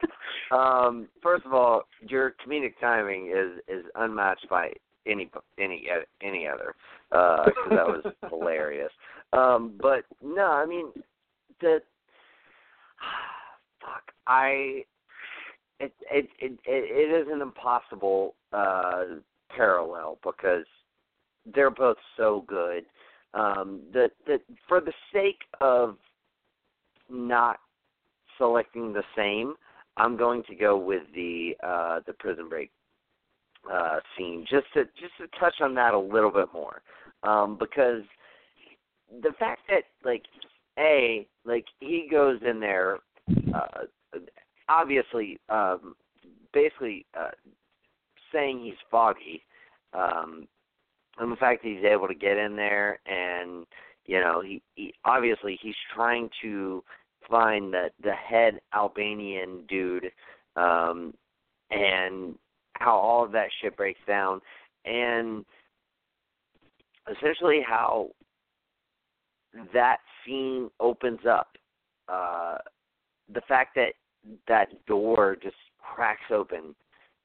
[0.57, 4.71] Um, first of all, your comedic timing is is unmatched by
[5.07, 5.87] any any
[6.21, 6.75] any other.
[7.11, 8.91] Uh, Because that was hilarious.
[9.33, 10.87] Um, but no, I mean
[11.61, 11.81] the
[13.81, 14.11] fuck.
[14.27, 14.83] I
[15.79, 19.03] it it it it is an impossible uh
[19.55, 20.65] parallel because
[21.53, 22.85] they're both so good.
[23.33, 25.97] Um, that that for the sake of
[27.09, 27.57] not
[28.37, 29.55] selecting the same,
[29.97, 32.71] I'm going to go with the uh, the prison break
[33.71, 36.81] uh, scene just to just to touch on that a little bit more
[37.23, 38.03] um, because
[39.21, 40.23] the fact that like
[40.77, 42.99] a like he goes in there
[43.53, 43.85] uh,
[44.69, 45.95] obviously um,
[46.53, 47.31] basically uh,
[48.33, 49.43] saying he's foggy
[49.93, 50.47] um,
[51.17, 53.65] and the fact that he's able to get in there and
[54.05, 56.83] you know he, he obviously he's trying to
[57.29, 60.11] find the the head Albanian dude
[60.55, 61.13] um
[61.71, 62.35] and
[62.73, 64.39] how all of that shit breaks down
[64.85, 65.45] and
[67.09, 68.09] essentially how
[69.73, 71.57] that scene opens up
[72.09, 72.57] uh
[73.33, 73.93] the fact that
[74.47, 76.75] that door just cracks open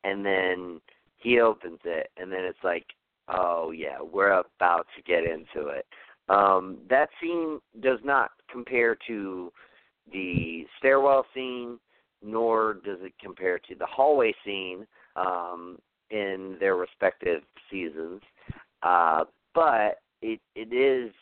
[0.05, 0.81] and then
[1.17, 2.87] he opens it and then it's like
[3.29, 5.87] oh yeah we're about to get into it
[6.29, 9.53] um that scene does not compare to
[10.13, 11.79] the stairwell scene,
[12.23, 14.87] nor does it compare to the hallway scene
[15.17, 15.79] um,
[16.11, 18.21] in their respective seasons.
[18.83, 19.25] Uh,
[19.55, 21.13] but it it is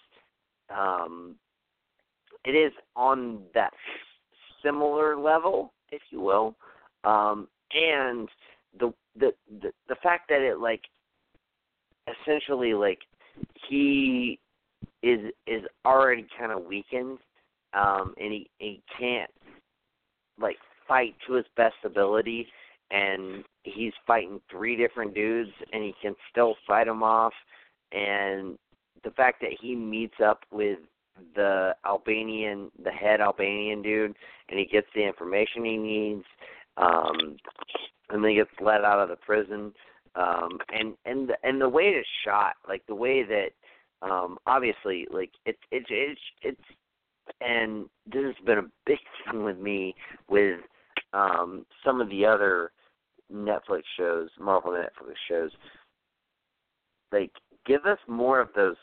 [0.74, 1.34] um,
[2.44, 3.72] it is on that
[4.64, 6.54] similar level, if you will,
[7.04, 8.28] um, and
[8.78, 10.82] the, the the the fact that it like
[12.06, 13.00] essentially like
[13.68, 14.38] he
[15.02, 17.18] is is already kind of weakened
[17.74, 19.30] um, and he he can't
[20.40, 20.56] like
[20.86, 22.46] fight to his best ability,
[22.90, 27.32] and he's fighting three different dudes, and he can still fight them off,
[27.92, 28.56] and
[29.04, 30.78] the fact that he meets up with
[31.34, 34.14] the Albanian, the head Albanian dude,
[34.48, 36.24] and he gets the information he needs,
[36.76, 37.36] um,
[38.10, 39.72] and then he gets let out of the prison.
[40.14, 43.50] Um, and and the, and the way it's shot, like the way that,
[44.02, 46.60] um, obviously, like it's it's it's it's
[47.40, 48.98] and this has been a big
[49.30, 49.94] thing with me
[50.28, 50.60] with
[51.12, 52.72] um some of the other
[53.32, 55.50] Netflix shows, Marvel Netflix shows.
[57.12, 57.30] Like,
[57.66, 58.76] give us more of those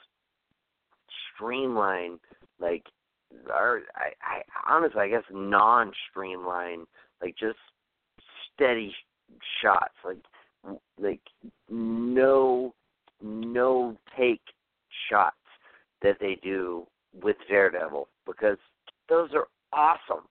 [1.35, 2.19] streamlined,
[2.59, 2.83] like,
[3.47, 6.87] or I, I honestly, I guess non-streamlined,
[7.21, 7.57] like just
[8.53, 8.93] steady
[9.61, 11.21] shots, like, like
[11.69, 12.73] no,
[13.21, 14.41] no take
[15.09, 15.35] shots
[16.01, 16.85] that they do
[17.21, 18.57] with Daredevil because
[19.09, 20.25] those are awesome.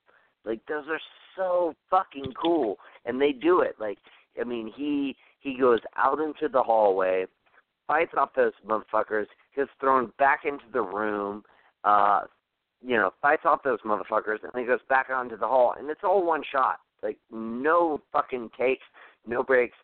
[0.44, 1.00] Like those are
[1.36, 3.76] so fucking cool, and they do it.
[3.78, 3.98] Like
[4.40, 7.26] I mean, he he goes out into the hallway,
[7.86, 9.26] fights off those motherfuckers,
[9.56, 11.44] gets thrown back into the room,
[11.84, 12.22] uh,
[12.84, 16.02] you know, fights off those motherfuckers, and he goes back onto the hall, and it's
[16.04, 16.80] all one shot.
[17.02, 18.84] Like no fucking takes,
[19.26, 19.76] no breaks.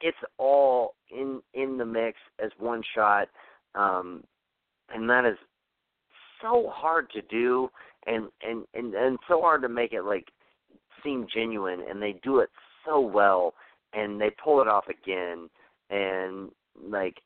[0.00, 3.28] It's all in in the mix as one shot,
[3.74, 4.22] um,
[4.92, 5.38] and that is
[6.42, 7.70] so hard to do
[8.06, 10.28] and and and and so hard to make it like
[11.02, 12.50] seem genuine and they do it
[12.84, 13.54] so well
[13.92, 15.48] and they pull it off again
[15.90, 16.50] and
[16.88, 17.16] like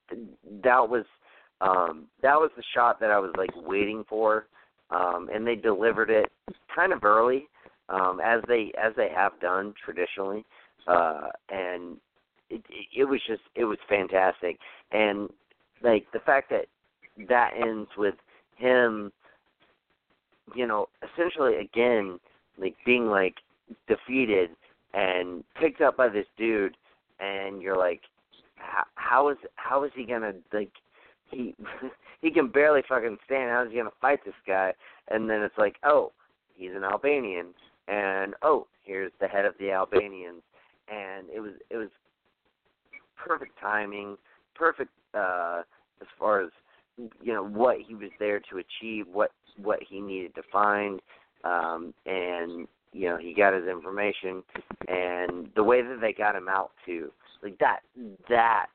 [0.62, 1.04] that was
[1.60, 4.46] um that was the shot that I was like waiting for
[4.90, 6.30] um and they delivered it
[6.74, 7.48] kind of early
[7.88, 10.44] um as they as they have done traditionally
[10.86, 11.98] uh and
[12.50, 12.62] it
[12.94, 14.58] it was just it was fantastic.
[14.92, 15.30] And
[15.82, 16.66] like the fact that
[17.28, 18.14] that ends with
[18.56, 19.12] him,
[20.54, 22.18] you know, essentially again,
[22.58, 23.36] like being like
[23.88, 24.50] defeated
[24.92, 26.76] and picked up by this dude,
[27.20, 28.00] and you're like,
[28.56, 30.72] how, how is how is he gonna like
[31.30, 31.54] he
[32.20, 33.50] he can barely fucking stand.
[33.50, 34.72] How's he gonna fight this guy?
[35.08, 36.12] And then it's like, oh,
[36.54, 37.48] he's an Albanian,
[37.88, 40.42] and oh, here's the head of the Albanians,
[40.88, 41.88] and it was it was
[43.16, 44.16] perfect timing,
[44.54, 45.62] perfect uh
[46.00, 46.50] as far as
[47.22, 51.00] you know what he was there to achieve, what what he needed to find,
[51.44, 54.42] um, and you know he got his information,
[54.88, 57.10] and the way that they got him out too,
[57.42, 57.80] like that
[58.28, 58.66] that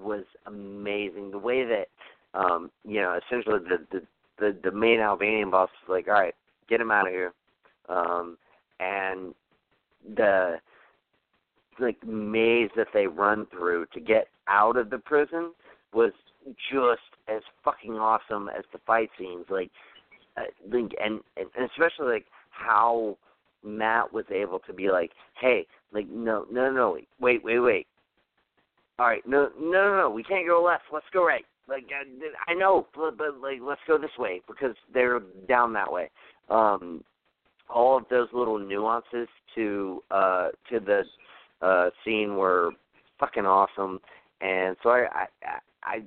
[0.00, 1.30] was amazing.
[1.30, 1.88] The way that
[2.34, 4.06] um, you know essentially the the
[4.38, 6.34] the, the main Albanian boss was like, all right,
[6.68, 7.32] get him out of here,
[7.88, 8.36] um,
[8.80, 9.34] and
[10.16, 10.56] the
[11.78, 15.52] like maze that they run through to get out of the prison
[15.92, 16.12] was
[16.70, 19.46] just as fucking awesome as the fight scenes.
[19.50, 19.70] Like,
[20.36, 23.16] uh, like and, and and especially like how
[23.64, 27.86] Matt was able to be like, hey, like no no no wait wait wait.
[28.98, 30.84] All right, no no no no, we can't go left.
[30.92, 31.44] Let's go right.
[31.68, 35.92] Like I, I know, but, but like let's go this way because they're down that
[35.92, 36.10] way.
[36.48, 37.02] Um,
[37.68, 41.02] all of those little nuances to uh to the
[41.60, 42.70] uh scene were
[43.18, 43.98] fucking awesome
[44.40, 45.06] and so I,
[45.42, 46.02] I I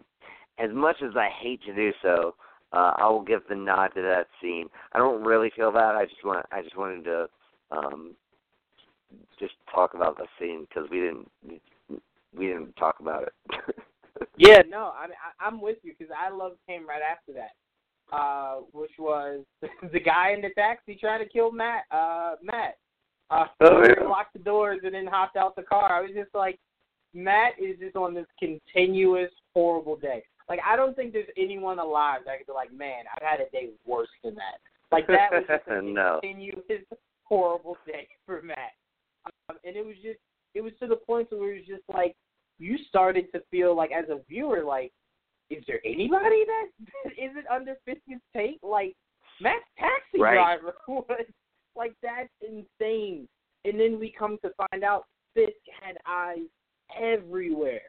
[0.63, 2.35] as much as I hate to do so,
[2.73, 4.67] uh, I will give the nod to that scene.
[4.93, 5.95] I don't really feel that.
[5.95, 7.27] I just want I just wanted to
[7.71, 8.11] um,
[9.39, 11.29] just talk about the scene because we didn't
[12.35, 13.75] we didn't talk about it.
[14.37, 18.15] yeah, no, I mean, I, I'm with you because I love came right after that,
[18.15, 19.41] uh, which was
[19.93, 21.83] the guy in the taxi trying to kill Matt.
[21.91, 22.77] Uh, Matt.
[23.31, 24.03] Uh, oh, yeah.
[24.07, 25.99] locked the doors and then hopped out the car.
[25.99, 26.59] I was just like,
[27.13, 30.23] Matt is just on this continuous horrible day.
[30.47, 33.49] Like I don't think there's anyone alive that could be like, man, I've had a
[33.51, 34.59] day worse than that.
[34.91, 36.19] Like that was just a no.
[36.21, 36.83] continuous
[37.23, 38.73] horrible day for Matt.
[39.49, 40.19] Um, and it was just,
[40.55, 42.15] it was to the point where it was just like,
[42.57, 44.91] you started to feel like as a viewer, like,
[45.49, 48.59] is there anybody that isn't under Fisk's take?
[48.61, 48.95] Like
[49.41, 50.35] Matt's taxi right.
[50.35, 51.25] driver was
[51.75, 53.27] like that's insane.
[53.65, 56.47] And then we come to find out Fisk had eyes
[56.99, 57.81] everywhere.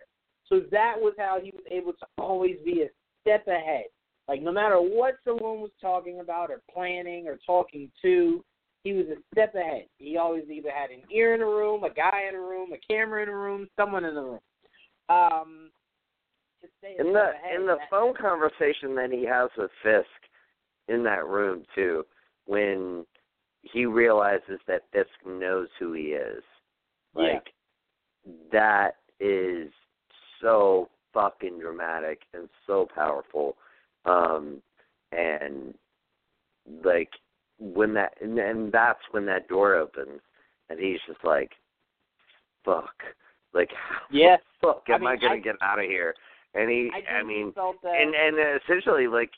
[0.47, 2.89] So that was how he was able to always be a
[3.21, 3.85] step ahead.
[4.27, 8.45] Like no matter what someone was talking about or planning or talking to,
[8.85, 9.87] he was a step ahead.
[9.99, 12.93] He always either had an ear in a room, a guy in a room, a
[12.93, 14.41] camera in a room, someone in the room.
[15.09, 15.71] Um,
[16.99, 20.07] in the in the phone conversation that he has with Fisk
[20.89, 22.05] in that room too,
[22.47, 23.05] when
[23.63, 26.43] he realizes that Fisk knows who he is,
[27.15, 27.49] like
[28.25, 28.33] yeah.
[28.53, 29.71] that is
[30.41, 33.57] so fucking dramatic and so powerful.
[34.05, 34.63] Um
[35.13, 35.75] and
[36.85, 37.11] like
[37.61, 40.21] when that and, and that's when that door opens
[40.69, 41.53] and he's just like
[42.65, 42.95] fuck.
[43.53, 43.71] Like
[44.11, 44.37] yeah.
[44.61, 46.15] fuck am I, mean, I gonna I, get out of here?
[46.55, 49.31] And he I, I mean and and essentially like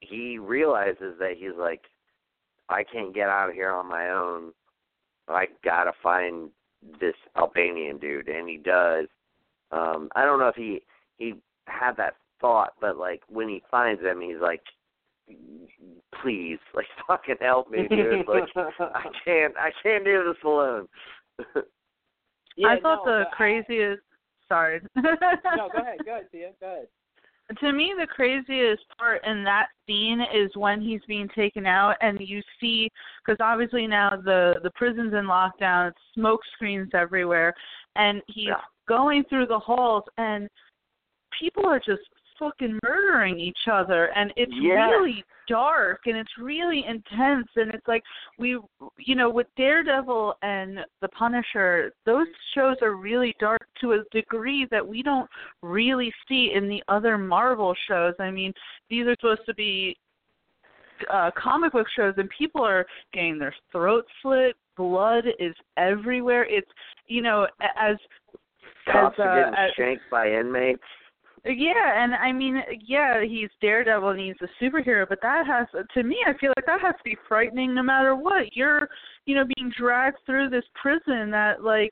[0.00, 1.82] he realizes that he's like
[2.68, 4.52] I can't get out of here on my own
[5.28, 6.50] I gotta find
[7.00, 8.28] this Albanian dude.
[8.28, 9.06] And he does.
[9.70, 10.82] Um I don't know if he
[11.18, 11.34] he
[11.66, 14.62] had that thought, but like when he finds him, he's like,
[16.22, 18.26] "Please, like fucking help me, dude!
[18.26, 20.88] Like I can't, I can't do this alone."
[22.56, 24.02] yeah, I thought no, the I, craziest.
[24.48, 24.80] Sorry.
[24.96, 25.02] no,
[25.72, 26.88] go ahead, go ahead, Tia, go ahead.
[27.60, 32.18] To me, the craziest part in that scene is when he's being taken out, and
[32.20, 32.88] you see,
[33.24, 37.52] because obviously now the the prison's in lockdown, smoke screens everywhere,
[37.96, 38.60] and he's yeah.
[38.88, 40.48] going through the halls, and
[41.38, 42.02] people are just
[42.42, 44.88] fucking murdering each other and it's yeah.
[44.90, 48.02] really dark and it's really intense and it's like
[48.38, 48.58] we
[48.98, 54.66] you know with Daredevil and The Punisher those shows are really dark to a degree
[54.70, 55.28] that we don't
[55.62, 58.14] really see in the other Marvel shows.
[58.18, 58.52] I mean,
[58.90, 59.96] these are supposed to be
[61.12, 66.44] uh comic book shows and people are getting their throats slit, blood is everywhere.
[66.48, 66.70] It's
[67.06, 67.96] you know as
[68.90, 70.82] Cops as, uh, are getting as, shanked by inmates.
[71.44, 76.02] Yeah, and I mean, yeah, he's Daredevil and he's a superhero, but that has to
[76.04, 78.54] me, I feel like that has to be frightening no matter what.
[78.54, 78.88] You're,
[79.26, 81.90] you know, being dragged through this prison that like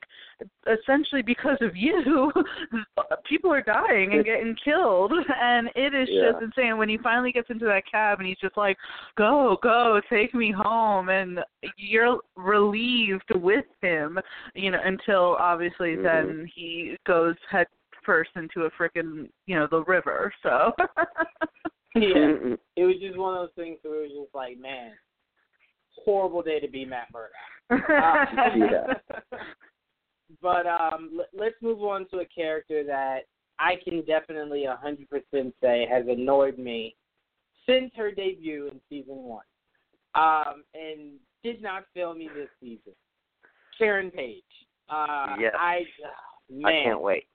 [0.67, 2.31] essentially because of you,
[3.27, 6.31] people are dying and getting killed and it is Yeah.
[6.31, 8.77] just insane when he finally gets into that cab and he's just like,
[9.17, 11.43] "Go, go, take me home." And
[11.75, 14.17] you're relieved with him,
[14.55, 16.03] you know, until obviously Mhm.
[16.03, 17.67] then he goes head
[18.05, 20.33] first into a frickin' you know the river.
[20.43, 20.71] So
[21.95, 24.91] yeah, it was just one of those things where it was just like, man,
[26.03, 27.31] horrible day to be Matt Murdock.
[28.57, 28.93] Yeah.
[30.41, 33.21] but um, l- let's move on to a character that
[33.59, 36.95] I can definitely 100% say has annoyed me
[37.65, 39.45] since her debut in season one,
[40.15, 41.11] um, and
[41.43, 42.93] did not fail me this season.
[43.77, 44.43] Karen Page.
[44.89, 45.53] Uh, Yes.
[45.57, 45.83] I
[46.49, 47.27] man, I can't wait.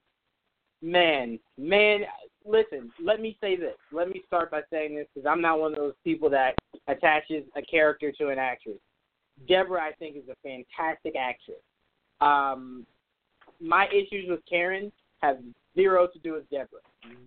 [0.82, 2.00] Man, man.
[2.44, 3.74] Listen, let me say this.
[3.92, 6.54] Let me start by saying this because I'm not one of those people that
[6.86, 8.78] attaches a character to an actress.
[9.48, 11.58] Deborah, I think, is a fantastic actress.
[12.20, 12.86] Um,
[13.60, 15.38] my issues with Karen have
[15.74, 16.80] zero to do with Deborah.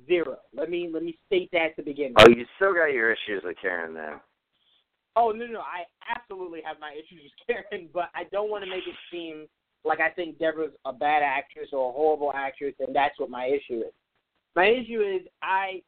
[0.07, 0.37] Zero.
[0.55, 2.27] Let me let me state that to begin with.
[2.27, 4.19] Oh, you still got your issues with Karen then.
[5.15, 5.83] Oh no, no, I
[6.15, 9.47] absolutely have my issues with Karen, but I don't want to make it seem
[9.85, 13.45] like I think Deborah's a bad actress or a horrible actress, and that's what my
[13.45, 13.93] issue is.
[14.55, 15.81] My issue is I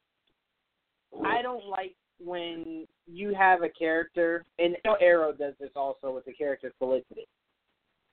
[1.26, 6.34] I don't like when you have a character, and Arrow does this also with the
[6.34, 7.28] character Felicity.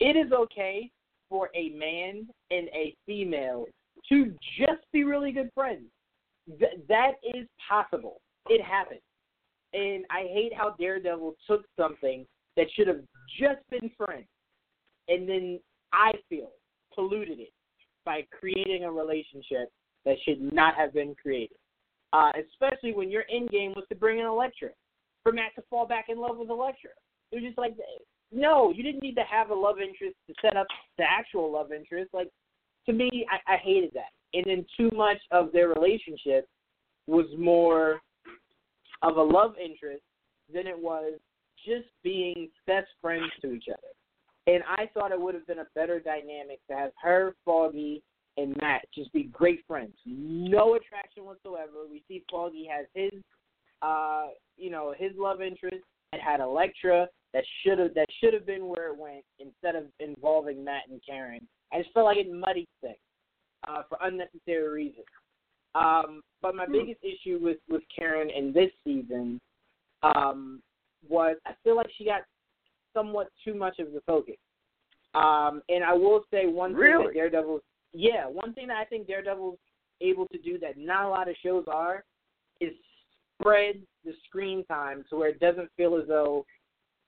[0.01, 0.91] It is okay
[1.29, 3.67] for a man and a female
[4.09, 5.85] to just be really good friends.
[6.59, 8.21] Th- that is possible.
[8.49, 9.01] It happens.
[9.75, 12.27] And I hate how Daredevil took something
[12.57, 13.03] that should have
[13.39, 14.27] just been friends
[15.09, 15.61] and then
[15.93, 16.51] I feel
[16.95, 17.53] polluted it
[18.05, 19.71] by creating a relationship
[20.05, 21.57] that should not have been created.
[22.13, 24.71] Uh, especially when your end game was to bring in Elektra,
[25.23, 26.91] for Matt to fall back in love with Elektra.
[27.31, 27.75] It was just like,
[28.33, 30.67] no, you didn't need to have a love interest to set up
[30.97, 32.15] the actual love interest.
[32.15, 32.29] Like,
[32.87, 34.11] to me, I, I hated that.
[34.33, 36.49] And then too much of their relationship
[37.07, 38.01] was more
[39.03, 40.03] of a love interest
[40.53, 41.15] than it was
[41.67, 43.89] just being best friends to each other.
[44.49, 48.03] And I thought it would have been a better dynamic to have her, Foggy,
[48.39, 49.93] and Matt just be great friends.
[50.07, 51.85] No attraction whatsoever.
[51.91, 53.21] We see Foggy has his,
[53.83, 55.85] uh, you know, his love interest
[56.15, 59.85] and had Elektra that should have that should have been where it went instead of
[60.01, 61.47] involving Matt and Karen.
[61.71, 62.97] I just felt like it muddied things
[63.69, 65.05] uh, for unnecessary reasons.
[65.75, 69.39] Um, but my biggest issue with with Karen in this season
[70.03, 70.63] um,
[71.07, 72.23] was I feel like she got
[72.95, 74.37] somewhat too much of the focus.
[75.15, 77.07] Um, and I will say one thing Really?
[77.07, 77.63] that Daredevil's
[77.95, 79.59] yeah, one thing that I think Daredevil's
[80.01, 82.05] able to do that not a lot of shows are
[82.61, 82.73] is
[83.41, 86.45] spread the screen time to where it doesn't feel as though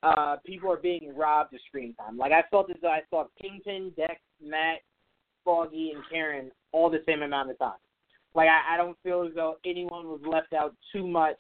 [0.03, 2.17] uh, people are being robbed of screen time.
[2.17, 4.79] Like I felt as though I saw Kingpin, Dex, Matt,
[5.45, 7.79] Foggy, and Karen all the same amount of time.
[8.35, 11.39] Like I, I don't feel as though anyone was left out too much,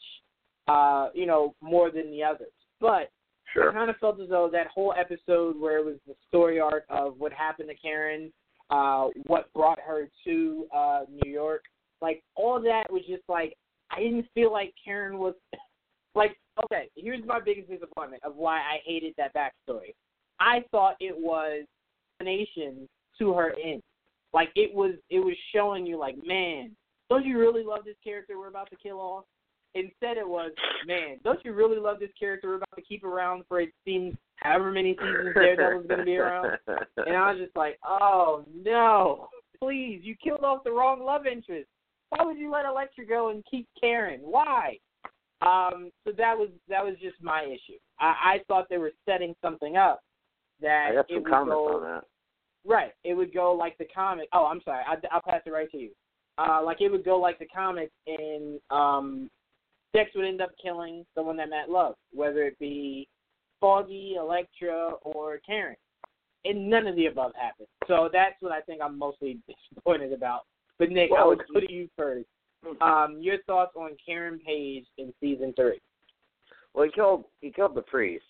[0.68, 2.52] uh, you know, more than the others.
[2.80, 3.10] But
[3.56, 6.85] I kind of felt as though that whole episode where it was the story arc
[6.89, 8.32] of what happened to Karen,
[8.70, 11.64] uh, what brought her to uh, New York,
[12.01, 13.56] like all that was just like
[13.90, 15.35] I didn't feel like Karen was
[16.14, 16.89] like okay.
[16.97, 19.94] Here's my biggest disappointment of why I hated that backstory.
[20.39, 21.66] I thought it was
[22.20, 23.82] explanation to her end.
[24.32, 26.70] Like it was it was showing you like, man,
[27.09, 29.24] don't you really love this character we're about to kill off?
[29.74, 30.51] Instead it was,
[30.86, 34.14] man, don't you really love this character we're about to keep around for it seems
[34.36, 36.59] however many seasons Daredevil's gonna be around?
[36.97, 39.28] And I was just like, Oh no.
[39.62, 41.68] Please, you killed off the wrong love interest.
[42.09, 44.20] Why would you let Elektra go and keep Karen?
[44.22, 44.78] Why?
[45.42, 47.78] Um, so that was that was just my issue.
[47.98, 50.01] I, I thought they were setting something up
[50.60, 52.05] that I got it would comments go on that.
[52.66, 52.92] Right.
[53.05, 54.28] It would go like the comic.
[54.32, 54.84] Oh, I'm sorry.
[54.86, 55.90] I, I'll pass it right to you.
[56.36, 59.30] Uh, like it would go like the comics, and um,
[59.92, 63.08] Dex would end up killing someone that Matt loved, whether it be
[63.60, 65.76] Foggy, Elektra, or Karen.
[66.44, 67.68] And none of the above happened.
[67.86, 69.38] So that's what I think I'm mostly
[69.74, 70.42] disappointed about.
[70.78, 72.26] But Nick, I Well, would go to you first.
[72.80, 75.80] Um, your thoughts on Karen Page in season three?
[76.74, 78.24] Well, he killed he killed the priest,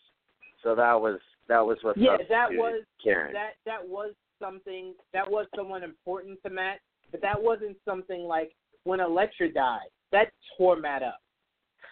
[0.63, 1.19] so that was
[1.49, 3.33] that was what Yeah, that was Karen.
[3.33, 6.79] that that was something that was someone important to Matt,
[7.11, 8.53] but that wasn't something like
[8.85, 9.89] when Elektra died.
[10.13, 11.21] That tore Matt up.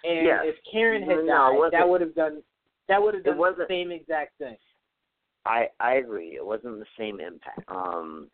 [0.04, 0.44] And Yes.
[0.44, 2.42] if Karen had No, died, wasn't- that would have done
[2.88, 4.56] that would have done the same exact thing.
[5.44, 6.36] I I agree.
[6.36, 7.62] It wasn't the same impact.
[7.68, 8.30] Um,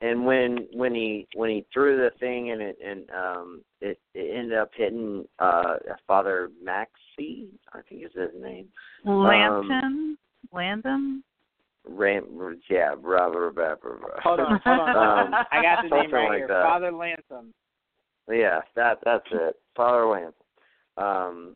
[0.00, 4.36] and when when he when he threw the thing and it and um it, it
[4.36, 5.76] ended up hitting uh
[6.06, 8.68] Father Maxie, I think is his name.
[9.04, 10.16] Lambton,
[10.52, 11.24] Landon.
[11.90, 14.20] Ram, yeah, blah, blah, blah, blah, blah.
[14.22, 14.88] Hold on, hold on.
[15.34, 16.48] Um, I got the name something right like here.
[16.48, 16.62] that.
[16.62, 17.54] Father Lansom.
[18.30, 19.56] Yeah, that that's it.
[19.74, 20.32] Father Lamb.
[20.98, 21.54] Um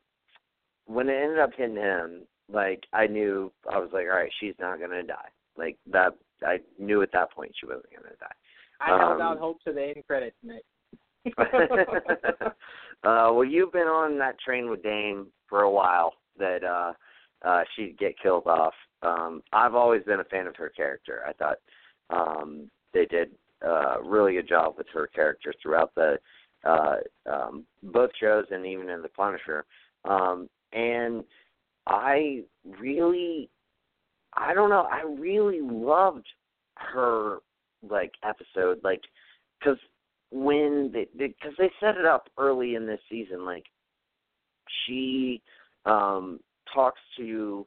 [0.87, 4.55] when it ended up hitting him, like I knew I was like, All right, she's
[4.61, 5.29] not gonna die.
[5.57, 6.15] Like that
[6.47, 8.35] I knew at that point she wasn't gonna die.
[8.81, 10.65] I held Um, out hope to the end credits, Nick.
[13.05, 16.93] uh well you've been on that train with Dame for a while that uh
[17.47, 18.75] uh she'd get killed off.
[19.03, 21.23] Um I've always been a fan of her character.
[21.27, 21.59] I thought
[22.11, 23.31] um they did
[23.65, 26.19] uh really good job with her character throughout the
[26.65, 26.97] uh
[27.31, 29.65] um both shows and even in the Punisher.
[30.05, 31.25] Um and
[31.87, 32.43] I
[32.81, 33.51] really
[34.35, 36.27] I don't know, I really loved
[36.77, 37.39] her
[37.89, 39.03] like episode like
[39.63, 39.79] cuz
[40.31, 43.67] when they because they, they set it up early in this season like
[44.85, 45.43] she
[45.85, 46.41] um
[46.73, 47.67] talks to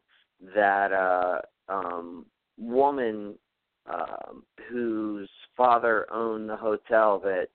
[0.56, 1.42] that uh
[1.72, 2.26] um
[2.58, 3.36] woman
[3.88, 7.48] um whose father owned the hotel that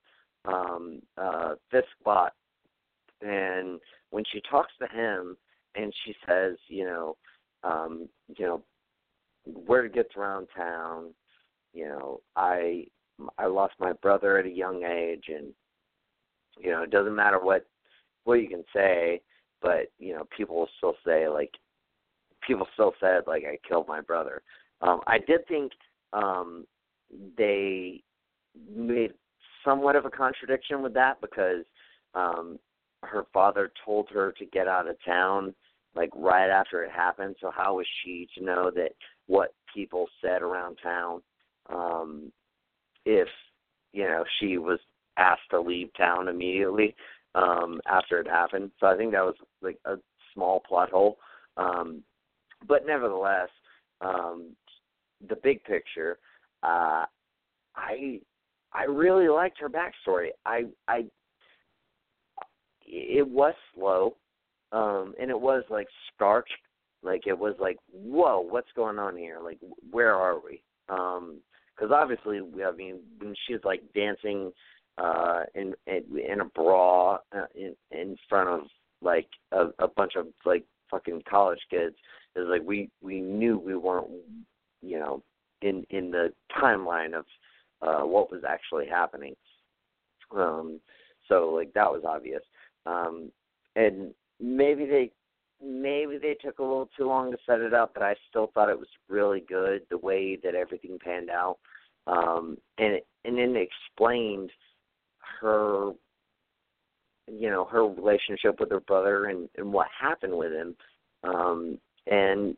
[0.47, 2.33] um uh Fisk bought
[3.23, 3.81] and
[4.11, 5.37] when she talks to him
[5.75, 7.17] and she says, you know,
[7.63, 8.63] um, you know,
[9.45, 11.15] where it gets around town,
[11.73, 12.87] you know, I
[13.39, 15.53] I lost my brother at a young age and
[16.59, 17.67] you know, it doesn't matter what
[18.25, 19.21] what you can say,
[19.63, 21.53] but, you know, people will still say like
[22.47, 24.43] people still said like I killed my brother.
[24.81, 25.73] Um I did think
[26.13, 26.67] um
[27.37, 28.03] they
[28.75, 29.13] made
[29.65, 31.65] somewhat of a contradiction with that because
[32.15, 32.59] um
[33.03, 35.55] her father told her to get out of town
[35.95, 37.35] like right after it happened.
[37.41, 38.93] So how was she to know that
[39.27, 41.23] what people said around town
[41.73, 42.33] um
[43.05, 43.29] if
[43.93, 44.79] you know she was
[45.17, 46.95] asked to leave town immediately
[47.35, 48.71] um after it happened?
[48.81, 49.97] So i think that was like a
[50.35, 51.19] small plot hole.
[51.57, 52.03] Um
[52.69, 53.49] but nevertheless
[54.01, 54.55] um
[55.29, 56.19] the big picture
[56.63, 57.05] uh
[57.77, 58.21] i
[58.73, 60.29] i really liked her backstory.
[60.47, 61.05] I i
[62.87, 64.17] it was slow
[64.73, 66.47] um and it was like stark.
[67.03, 69.39] Like it was like whoa what's going on here?
[69.43, 69.59] Like
[69.91, 70.63] where are we?
[70.89, 71.41] Um
[71.75, 74.53] because obviously i mean when she's like dancing
[74.99, 78.61] uh in in, in a bra uh, in in front of
[79.01, 81.95] like a, a bunch of like fucking college kids
[82.37, 84.09] is like we we knew we weren't
[84.83, 85.23] you know
[85.63, 87.25] in in the timeline of
[87.83, 89.35] uh what was actually happening.
[90.33, 90.81] Um
[91.31, 92.43] so like that was obvious.
[92.87, 93.31] Um,
[93.77, 95.11] and maybe they
[95.63, 98.71] maybe they took a little too long to set it up, but I still thought
[98.71, 101.59] it was really good the way that everything panned out.
[102.07, 104.51] Um, and and then explained
[105.41, 105.93] her
[107.31, 110.75] you know her relationship with her brother and and what happened with him.
[111.23, 112.57] Um and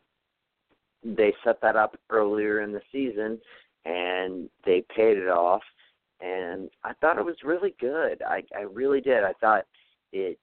[1.04, 3.40] they set that up earlier in the season
[3.84, 5.62] and they paid it off
[6.20, 8.22] and I thought it was really good.
[8.22, 9.24] I I really did.
[9.24, 9.66] I thought
[10.12, 10.38] it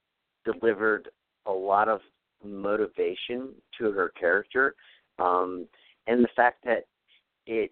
[0.46, 1.10] delivered
[1.46, 2.02] a lot of
[2.44, 4.76] motivation to her character
[5.20, 5.68] um
[6.08, 6.86] and the fact that
[7.46, 7.72] it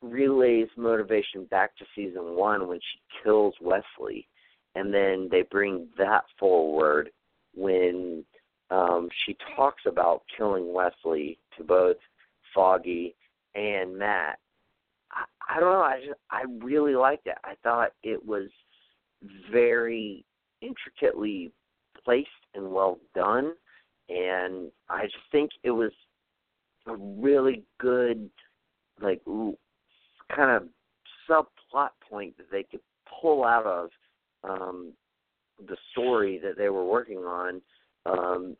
[0.00, 4.26] relays motivation back to season 1 when she kills Wesley
[4.74, 7.10] and then they bring that forward
[7.54, 8.24] when
[8.70, 11.96] um she talks about killing Wesley to both
[12.54, 13.14] Foggy
[13.54, 14.38] and Matt
[15.48, 17.36] I, don't know I just I really liked it.
[17.44, 18.48] I thought it was
[19.50, 20.24] very
[20.60, 21.52] intricately
[22.04, 23.52] placed and well done
[24.08, 25.92] and I just think it was
[26.86, 28.30] a really good
[29.00, 29.56] like ooh,
[30.34, 30.68] kind of
[31.28, 32.80] subplot point that they could
[33.20, 33.90] pull out of
[34.48, 34.92] um
[35.66, 37.60] the story that they were working on.
[38.06, 38.56] Um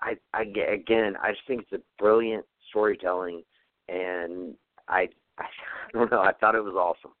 [0.00, 3.42] I I again I just think it's a brilliant storytelling
[3.88, 4.54] and
[4.88, 5.08] I
[5.94, 7.12] I don't know I thought it was awesome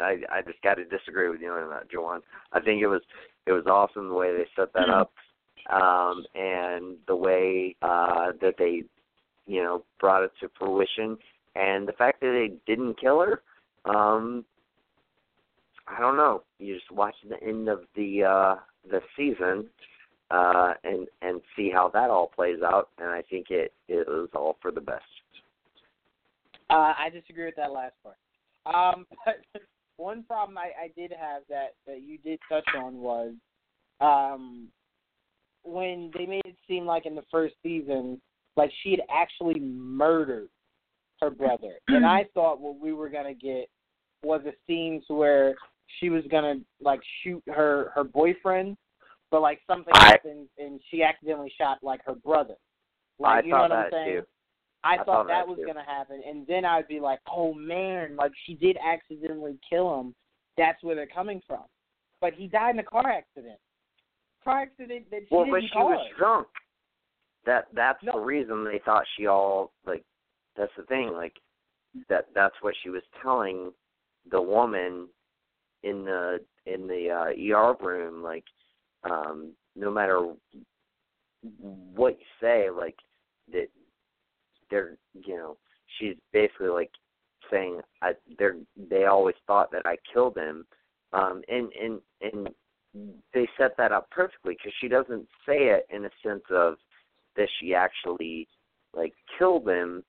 [0.00, 2.20] I I just got to disagree with you on that, Joanne.
[2.52, 3.02] I think it was
[3.46, 5.12] it was awesome the way they set that up,
[5.70, 8.82] um, and the way uh, that they,
[9.46, 11.18] you know, brought it to fruition,
[11.54, 13.42] and the fact that they didn't kill her.
[13.84, 14.44] Um,
[15.86, 16.42] I don't know.
[16.58, 18.56] You just watch the end of the uh,
[18.90, 19.66] the season,
[20.30, 24.30] uh, and and see how that all plays out, and I think it it was
[24.34, 25.04] all for the best.
[26.74, 28.16] Uh, I disagree with that last part.
[28.66, 29.62] Um, but
[29.96, 33.32] one problem I, I did have that that you did touch on was
[34.00, 34.68] um
[35.62, 38.20] when they made it seem like in the first season
[38.56, 40.48] like she had actually murdered
[41.20, 43.68] her brother and i thought what we were going to get
[44.24, 45.54] was a scene where
[46.00, 48.76] she was going to like shoot her her boyfriend
[49.30, 52.56] but like something I, happened and she accidentally shot like her brother
[53.20, 54.26] like I you know what that i'm saying too.
[54.84, 58.16] I, I thought, thought that was gonna happen, and then I'd be like, "Oh man,
[58.16, 60.14] like she did accidentally kill him.
[60.58, 61.64] That's where they're coming from."
[62.20, 63.58] But he died in a car accident.
[64.44, 65.96] Car accident that she Well, didn't but she cause.
[65.96, 66.48] was drunk.
[67.46, 68.12] That that's No.
[68.12, 70.04] the reason they thought she all like.
[70.56, 71.40] That's the thing, like
[72.08, 72.26] that.
[72.34, 73.72] That's what she was telling
[74.30, 75.08] the woman
[75.82, 78.22] in the in the uh, ER room.
[78.22, 78.44] Like,
[79.02, 80.34] um, no matter
[81.94, 82.96] what you say, like
[83.52, 83.68] that
[84.70, 85.56] they're you know
[85.98, 86.90] she's basically like
[87.50, 88.56] saying I they're
[88.90, 90.66] they always thought that I killed him,
[91.12, 92.48] um, and and and
[93.32, 96.74] they set that up perfectly because she doesn't say it in a sense of
[97.36, 98.48] that she actually
[98.94, 100.02] like killed him,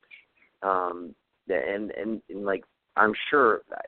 [0.62, 1.16] um,
[1.50, 2.64] and and, and like
[2.96, 3.88] I'm sure that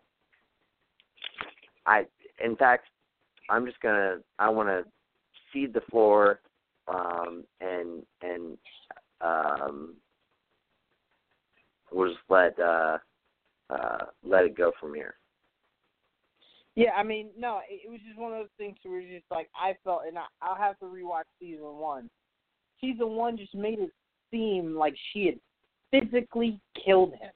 [1.86, 2.06] I
[2.44, 2.88] in fact
[3.50, 4.84] I'm just gonna I want to
[5.54, 6.40] cede the floor
[6.88, 8.58] um, and and
[9.22, 9.96] um,
[11.92, 12.98] we'll just let uh,
[13.70, 15.16] uh, let it go from here.
[16.76, 19.32] Yeah, I mean, no, it, it was just one of those things where it's just
[19.32, 22.10] like I felt, and I, I'll have to rewatch season one.
[22.80, 23.92] Season one just made it
[24.32, 25.40] seem like she had
[25.92, 27.32] physically killed him,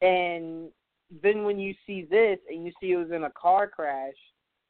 [0.00, 0.70] and
[1.22, 4.14] then when you see this and you see it was in a car crash,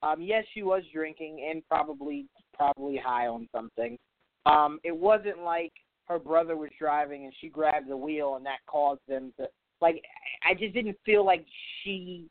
[0.03, 3.97] um, yes, she was drinking and probably probably high on something.
[4.47, 5.73] Um, it wasn't like
[6.09, 9.47] her brother was driving and she grabbed the wheel and that caused them to
[9.81, 10.03] like
[10.49, 11.45] I just didn't feel like
[11.83, 12.29] she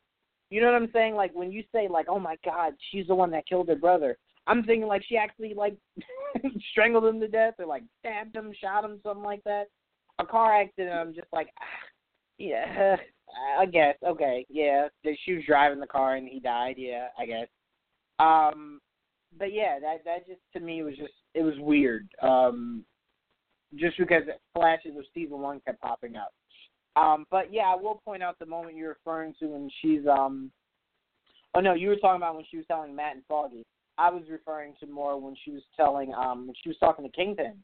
[0.50, 1.14] you know what I'm saying?
[1.14, 4.16] Like when you say like, Oh my god, she's the one that killed her brother
[4.46, 5.76] I'm thinking like she actually like
[6.70, 9.64] strangled him to death or like stabbed him, shot him, something like that.
[10.18, 11.64] A car accident I'm just like ah,
[12.38, 12.96] yeah,
[13.58, 13.96] I guess.
[14.06, 14.88] Okay, yeah.
[15.24, 17.48] She was driving the car and he died, yeah, I guess.
[18.18, 18.80] Um
[19.38, 22.08] but yeah, that that just to me was just it was weird.
[22.22, 22.84] Um
[23.74, 24.22] just because
[24.54, 26.32] flashes of season one kept popping up.
[26.96, 30.50] Um, but yeah, I will point out the moment you're referring to when she's um
[31.54, 33.64] oh no, you were talking about when she was telling Matt and Foggy.
[33.98, 37.10] I was referring to more when she was telling um when she was talking to
[37.10, 37.54] Kingpin.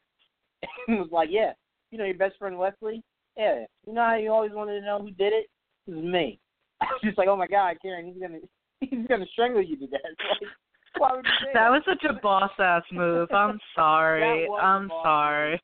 [0.89, 1.53] and was like, Yeah,
[1.91, 3.03] you know your best friend Wesley?
[3.37, 3.65] Yeah.
[3.87, 5.49] You know how you always wanted to know who did it?
[5.87, 6.39] It was me.
[6.83, 8.41] I was just like, Oh my god, Karen, he's gonna
[8.81, 10.01] he's gonna strangle you to death.
[10.05, 10.51] Like,
[10.99, 13.33] why would you that, that was such a boss ass move.
[13.33, 14.47] I'm sorry.
[14.61, 15.59] I'm sorry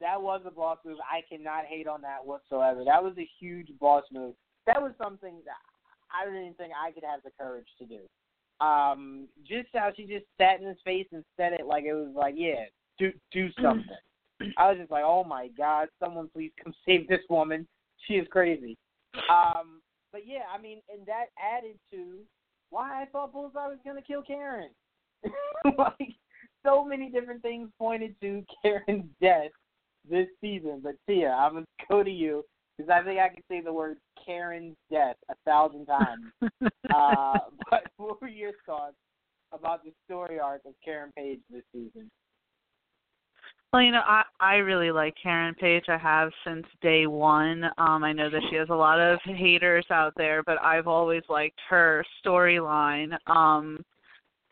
[0.00, 0.98] that was a boss move.
[1.10, 2.84] I cannot hate on that whatsoever.
[2.84, 4.34] That was a huge boss move.
[4.66, 5.60] That was something that
[6.12, 8.00] I didn't even think I could have the courage to do.
[8.64, 12.12] Um, just how she just sat in his face and said it like it was
[12.14, 12.64] like, yeah,
[12.98, 13.84] do do something.
[14.56, 17.66] I was just like, oh my god, someone please come save this woman.
[18.06, 18.76] She is crazy.
[19.30, 19.80] Um,
[20.12, 22.18] but yeah, I mean, and that added to
[22.70, 24.70] why I thought Bullseye was gonna kill Karen.
[25.78, 26.14] like
[26.64, 29.50] so many different things pointed to Karen's death
[30.08, 30.80] this season.
[30.82, 32.44] But Tia, I'm gonna go to you
[32.76, 36.24] because I think I can say the word Karen's death a thousand times.
[36.94, 37.38] uh,
[37.70, 38.96] but what were your thoughts
[39.52, 42.10] about the story arc of Karen Page this season?
[43.72, 45.84] Well, you know, I I really like Karen Page.
[45.88, 47.64] I have since day one.
[47.76, 51.22] Um, I know that she has a lot of haters out there, but I've always
[51.28, 53.16] liked her storyline.
[53.26, 53.84] Um,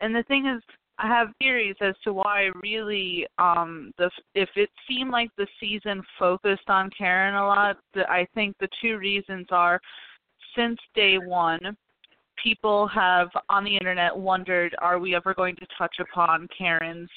[0.01, 0.61] and the thing is,
[0.99, 6.03] I have theories as to why really um the if it seemed like the season
[6.19, 9.81] focused on Karen a lot, the, I think the two reasons are
[10.55, 11.75] since day 1
[12.41, 17.09] people have on the internet wondered are we ever going to touch upon Karen's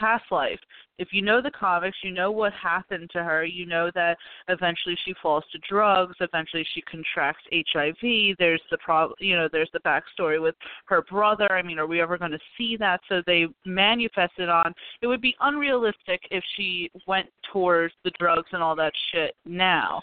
[0.00, 0.58] past life.
[0.98, 3.44] If you know the comics, you know what happened to her.
[3.44, 4.18] You know that
[4.48, 6.14] eventually she falls to drugs.
[6.20, 8.36] Eventually she contracts HIV.
[8.38, 10.54] There's the pro, you know, there's the backstory with
[10.86, 11.50] her brother.
[11.52, 13.00] I mean, are we ever going to see that?
[13.08, 14.74] So they manifested on.
[15.00, 20.00] It would be unrealistic if she went towards the drugs and all that shit now.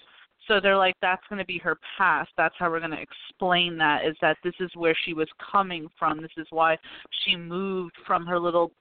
[0.48, 2.30] So they're like, that's going to be her past.
[2.38, 4.06] That's how we're going to explain that.
[4.06, 6.22] Is that this is where she was coming from.
[6.22, 6.78] This is why
[7.24, 8.72] she moved from her little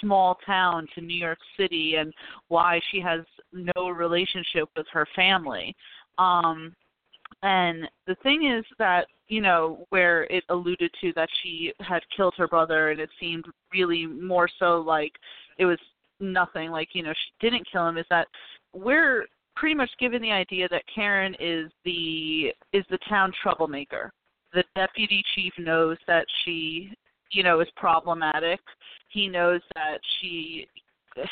[0.00, 2.12] small town to New York City and
[2.48, 3.20] why she has
[3.52, 5.74] no relationship with her family.
[6.18, 6.74] Um
[7.42, 12.34] and the thing is that, you know, where it alluded to that she had killed
[12.36, 15.12] her brother and it seemed really more so like
[15.58, 15.78] it was
[16.20, 18.28] nothing, like, you know, she didn't kill him, is that
[18.72, 24.12] we're pretty much given the idea that Karen is the is the town troublemaker.
[24.52, 26.92] The deputy chief knows that she,
[27.32, 28.60] you know, is problematic
[29.08, 30.66] he knows that she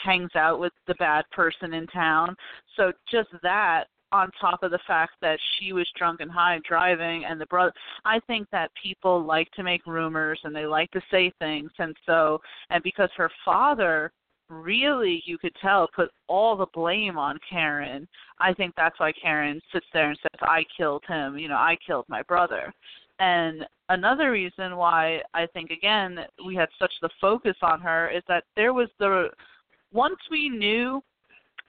[0.03, 2.35] hangs out with the bad person in town.
[2.77, 7.25] So just that on top of the fact that she was drunk and high driving
[7.25, 7.73] and the brother
[8.05, 11.97] I think that people like to make rumors and they like to say things and
[12.07, 12.41] so
[12.71, 14.13] and because her father
[14.49, 18.07] really you could tell put all the blame on Karen.
[18.39, 21.77] I think that's why Karen sits there and says I killed him, you know, I
[21.85, 22.73] killed my brother.
[23.19, 28.23] And another reason why I think again we had such the focus on her is
[28.29, 29.29] that there was the
[29.93, 31.03] once we knew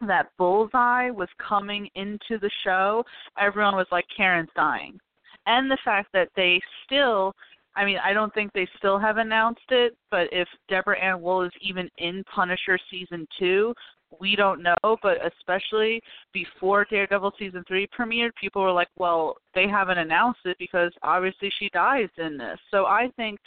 [0.07, 3.03] that Bullseye was coming into the show,
[3.39, 4.99] everyone was like Karen's dying.
[5.45, 7.33] And the fact that they still
[7.77, 11.43] I mean, I don't think they still have announced it, but if Deborah Ann Woll
[11.43, 13.73] is even in Punisher season two,
[14.19, 16.01] we don't know, but especially
[16.33, 21.49] before Daredevil season three premiered, people were like, "Well, they haven't announced it because obviously
[21.59, 23.39] she dies in this." So I think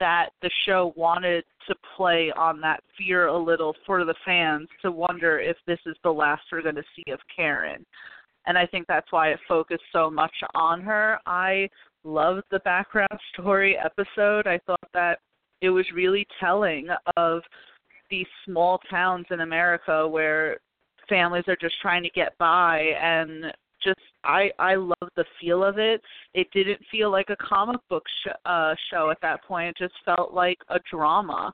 [0.00, 4.90] that the show wanted to play on that fear a little for the fans to
[4.90, 7.84] wonder if this is the last we're going to see of Karen.
[8.46, 11.18] And I think that's why it focused so much on her.
[11.26, 11.68] I
[12.04, 14.46] loved the background story episode.
[14.46, 15.18] I thought that
[15.60, 17.42] it was really telling of
[18.10, 20.58] these small towns in America where
[21.08, 23.46] families are just trying to get by and
[23.82, 26.00] just I I love the feel of it.
[26.34, 29.68] It didn't feel like a comic book sh- uh show at that point.
[29.70, 31.52] It just felt like a drama.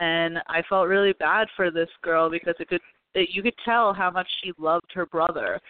[0.00, 2.80] And I felt really bad for this girl because it could
[3.14, 5.60] it, you could tell how much she loved her brother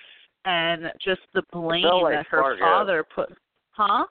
[0.45, 2.61] and just the blame like that her Fargo.
[2.61, 3.31] father put
[3.71, 4.07] huh?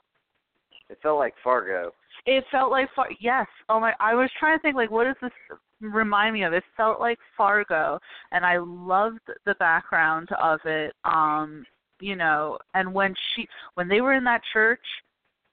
[0.89, 1.91] It felt like Fargo.
[2.25, 3.47] It felt like Far- yes.
[3.69, 3.93] Oh my!
[3.99, 5.31] I was trying to think like, what is this
[5.81, 6.53] remind me of?
[6.53, 7.99] It felt like Fargo,
[8.31, 10.93] and I loved the background of it.
[11.03, 11.65] Um,
[11.99, 14.79] you know, and when she when they were in that church,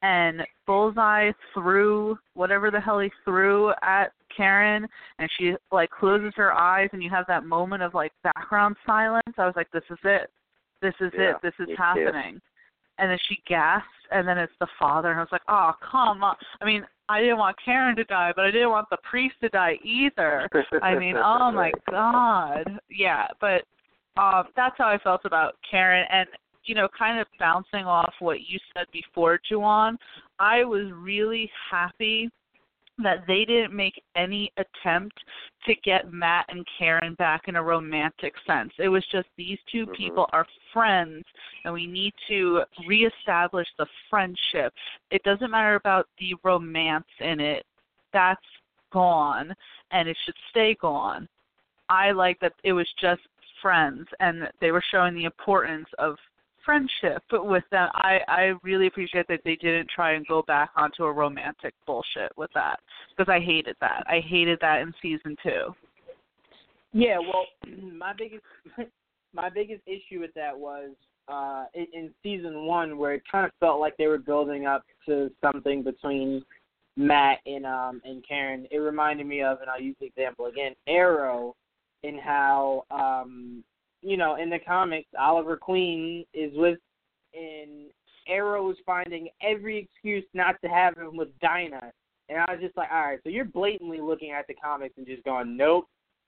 [0.02, 4.86] and Bullseye threw whatever the hell he threw at Karen,
[5.18, 9.22] and she like closes her eyes, and you have that moment of like background silence.
[9.38, 10.30] I was like, this is it.
[10.82, 11.36] This is Yeah, it.
[11.42, 12.40] This is happening too.
[12.98, 16.22] And then she gasps, and then it's the father, and I was like, oh come
[16.22, 16.36] on.
[16.60, 19.48] I mean, I didn't want Karen to die, but I didn't want the priest to
[19.50, 20.48] die either.
[20.82, 22.80] I mean, oh my god.
[22.90, 23.62] Yeah, but
[24.20, 26.28] um that's how I felt about Karen and
[26.64, 29.96] you know, kind of bouncing off what you said before, Juwan,
[30.40, 32.28] I was really happy
[32.98, 35.18] that they didn't make any attempt
[35.66, 38.72] to get Matt and Karen back in a romantic sense.
[38.78, 39.94] It was just these 2 Mhm.
[39.94, 41.24] people are friends
[41.64, 44.72] and we need to reestablish the friendship.
[45.10, 47.66] It doesn't matter about the romance in it.
[48.12, 48.46] That's
[48.90, 49.54] gone
[49.90, 51.28] and it should stay gone.
[51.88, 53.22] I like that it was just
[53.60, 56.18] friends and that they were showing the importance of
[56.66, 57.88] friendship with them.
[57.94, 62.32] I I really appreciate that they didn't try and go back onto a romantic bullshit
[62.36, 62.80] with that
[63.16, 64.04] because I hated that.
[64.06, 65.74] I hated that in season 2.
[66.92, 67.46] Yeah, well,
[67.96, 68.42] my biggest
[69.32, 70.90] my biggest issue with that was
[71.28, 74.84] uh in, in season one where it kind of felt like they were building up
[75.06, 76.44] to something between
[76.96, 78.66] Matt and um and Karen.
[78.70, 81.54] It reminded me of, and I'll use the example again, Arrow,
[82.02, 83.62] in how um
[84.02, 86.78] you know in the comics Oliver Queen is with
[87.34, 87.90] and
[88.28, 91.92] Arrow is finding every excuse not to have him with Dinah.
[92.28, 95.06] And I was just like, all right, so you're blatantly looking at the comics and
[95.06, 95.86] just going, nope,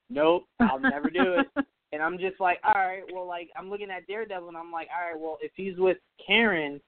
[0.09, 1.65] nope, I'll never do it.
[1.91, 4.89] And I'm just like, all right, well, like I'm looking at Daredevil, and I'm like,
[4.95, 6.79] all right, well, if he's with Karen,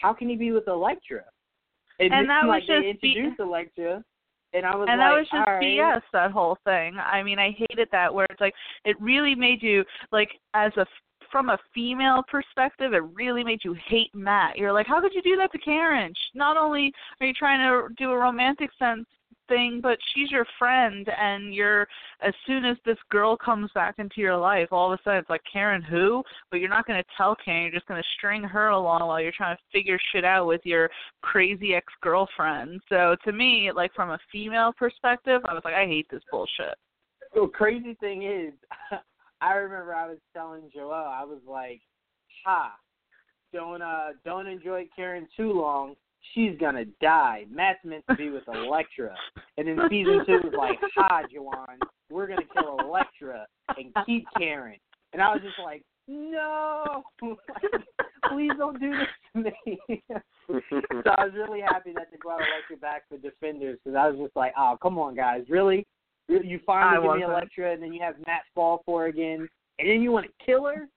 [0.00, 1.24] how can he be with Elektra?
[1.98, 4.02] And, And that was like they just be- introduced Elektra,
[4.56, 5.62] and I was and like, that was just right.
[5.62, 6.02] BS.
[6.12, 6.96] That whole thing.
[6.98, 8.54] I mean, I hated that where it's like
[8.84, 10.86] it really made you like as a
[11.30, 14.56] from a female perspective, it really made you hate Matt.
[14.56, 16.12] You're like, how could you do that to Karen?
[16.34, 19.06] Not only are you trying to do a romantic sense
[19.48, 21.86] thing, but she's your friend, and you're
[22.20, 25.30] as soon as this girl comes back into your life, all of a sudden it's
[25.30, 26.22] like Karen who?
[26.50, 27.62] But you're not going to tell Karen.
[27.64, 30.60] You're just going to string her along while you're trying to figure shit out with
[30.64, 30.90] your
[31.22, 32.80] crazy ex girlfriend.
[32.88, 36.74] So to me, like from a female perspective, I was like, I hate this bullshit.
[37.34, 38.52] The crazy thing is,
[39.40, 41.82] I remember I was telling Joelle, I was like,
[42.44, 42.72] "Ha,
[43.52, 45.94] don't uh, don't enjoy Karen too long.
[46.34, 47.44] She's gonna die.
[47.50, 49.14] Matt's meant to be with Elektra."
[49.56, 51.78] And then season two was like, "Ha, Joanne,
[52.10, 53.46] we're gonna kill Elektra
[53.76, 54.78] and keep Karen."
[55.12, 57.02] And I was just like, "No,
[58.28, 60.02] please don't do this to me."
[60.48, 64.18] so I was really happy that they brought Elektra back for Defenders because I was
[64.18, 65.86] just like, "Oh, come on, guys, really?
[66.28, 66.48] Really?
[66.48, 67.30] You I finally give me wasn't.
[67.32, 69.48] Elektra, and then you have Matt fall for her again,
[69.78, 70.88] and then you want to kill her,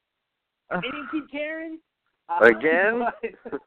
[0.71, 1.79] and then keep Karen
[2.29, 2.99] Uh, Again?
[2.99, 3.61] but-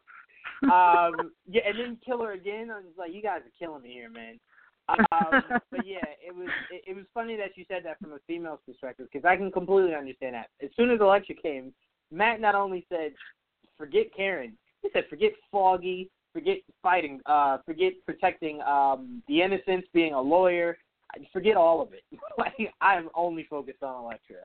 [0.64, 2.70] um, yeah, and then kill her again.
[2.70, 4.38] I was like, you guys are killing me here, man.
[4.88, 8.18] Um, but yeah, it was it, it was funny that you said that from a
[8.26, 10.48] female's perspective because I can completely understand that.
[10.62, 11.72] As soon as the lecture came,
[12.10, 13.12] Matt not only said,
[13.78, 20.14] "Forget Karen," he said, "Forget Foggy, forget fighting, uh, forget protecting um, the innocents, being
[20.14, 20.76] a lawyer,
[21.32, 22.02] forget all of it.
[22.38, 24.38] like I am only focused on Elektra."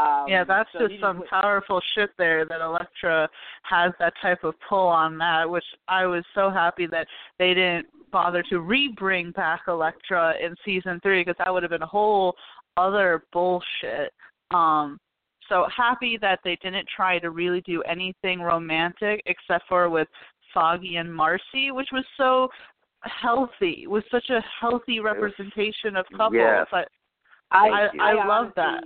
[0.00, 3.28] Um, yeah, that's so just some went- powerful shit there that Elektra
[3.62, 7.06] has that type of pull on that, which I was so happy that
[7.38, 11.82] they didn't bother to re-bring back Elektra in season three because that would have been
[11.82, 12.34] a whole
[12.76, 14.12] other bullshit.
[14.52, 14.98] Um,
[15.48, 20.08] so happy that they didn't try to really do anything romantic except for with
[20.54, 22.48] Foggy and Marci, which was so
[23.02, 23.86] healthy.
[23.86, 26.34] Was such a healthy representation of couples.
[26.34, 26.66] Yes.
[26.72, 26.84] I,
[27.52, 28.84] I I- I love honestly- that.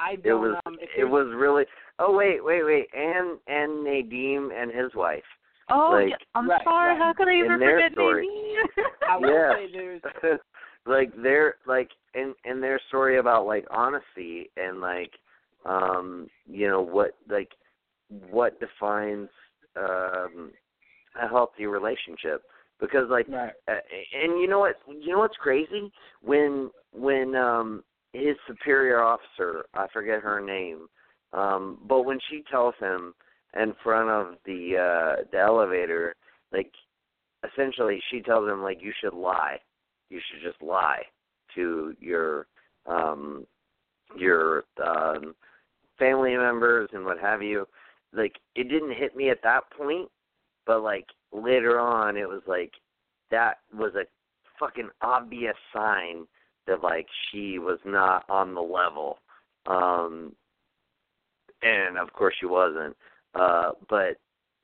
[0.00, 0.40] I it don't.
[0.40, 1.64] was um, it was really.
[1.98, 5.22] Oh wait, wait, wait, and and Nadeem and his wife.
[5.70, 6.94] Oh, Like- yeah, I'm Right, sorry.
[6.94, 6.98] right.
[6.98, 8.26] How could I In even forget story.
[8.26, 8.84] Nadeem?
[9.08, 9.54] I will yeah.
[9.54, 10.02] say there's
[10.86, 15.12] like their like in in their story about like honesty and like
[15.64, 17.50] um you know what like
[18.30, 19.28] what defines
[19.76, 20.50] um
[21.22, 22.42] a healthy relationship
[22.80, 23.52] because like right.
[23.68, 23.74] uh,
[24.22, 29.86] and you know what you know what's crazy when when um his superior officer i
[29.92, 30.86] forget her name
[31.32, 33.14] um but when she tells him
[33.60, 36.14] in front of the uh the elevator
[36.52, 36.72] like
[37.44, 39.58] essentially she tells him like you should lie.
[40.08, 41.02] You should just lie
[41.54, 42.46] to your
[42.86, 43.46] um
[44.16, 45.34] your um
[45.98, 47.66] family members and what have you.
[48.12, 50.08] Like it didn't hit me at that point
[50.66, 52.72] but like later on it was like
[53.30, 54.04] that was a
[54.58, 56.26] fucking obvious sign
[56.66, 59.18] that like she was not on the level
[59.66, 60.32] um
[61.62, 62.96] and of course she wasn't
[63.34, 64.16] uh but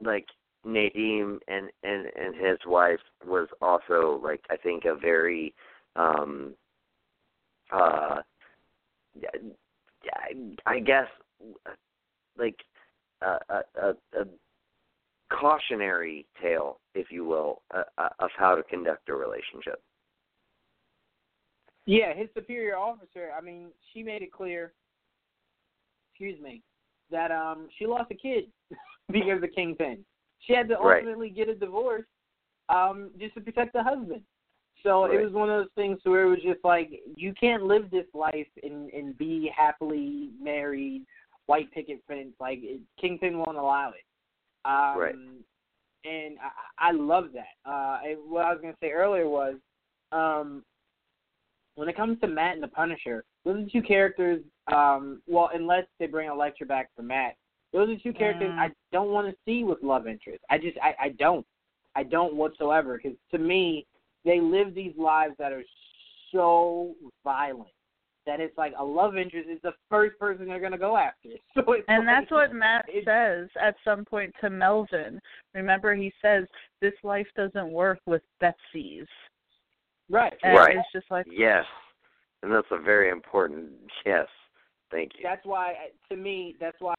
[0.03, 0.27] like
[0.67, 5.55] Nadeem and and and his wife was also like I think a very
[5.95, 6.55] um
[7.73, 8.21] uh
[10.15, 10.33] I,
[10.67, 11.07] I guess
[12.39, 12.57] like
[13.23, 14.25] a a, a,
[15.33, 19.83] cautionary tale, if you will, uh, uh, of how to conduct a relationship.
[21.87, 23.31] Yeah, his superior officer.
[23.37, 24.73] I mean, she made it clear.
[26.13, 26.63] Excuse me,
[27.11, 28.47] that um she lost a kid
[29.11, 30.05] because of Kingpin.
[30.41, 30.99] She had to Right.
[31.03, 32.05] ultimately get a divorce
[32.69, 34.23] um just to protect the husband.
[34.83, 37.91] So it was one of those things where it was just like you can't live
[37.91, 41.03] this life and and be happily married,
[41.47, 42.35] white picket fence.
[42.41, 44.05] Like it, Kingpin won't allow it.
[44.65, 45.15] Um, Right.
[46.05, 46.39] And
[46.79, 47.71] I, I love that.
[47.71, 49.57] Uh, what I was gonna say earlier was,
[50.13, 50.63] um,
[51.77, 54.43] when it comes to Matt and the Punisher, those are two characters.
[54.73, 57.37] Um, well, unless they bring Elektra back for Matt,
[57.73, 58.59] those are two characters Mm.
[58.59, 60.43] I don't want to see with love interest.
[60.51, 61.47] I just, I, I don't,
[61.95, 62.99] I don't whatsoever.
[63.01, 63.87] Because to me,
[64.25, 65.65] they live these lives that are
[66.33, 67.71] so violent
[68.27, 71.29] that it's like a love interest is the first person they're gonna go after.
[71.55, 75.21] So it's And like, that's what Matt says at some point to Melvin.
[75.55, 76.45] Remember, he says,
[76.81, 79.07] This life doesn't work with Betsy's.
[80.11, 80.33] Right.
[80.43, 80.77] And Right.
[80.77, 81.65] it's just like, Yes,
[82.43, 83.71] and that's a very important
[84.05, 84.27] yes.
[84.91, 85.21] Thank you.
[85.25, 85.75] that's why
[86.09, 86.95] to me that's why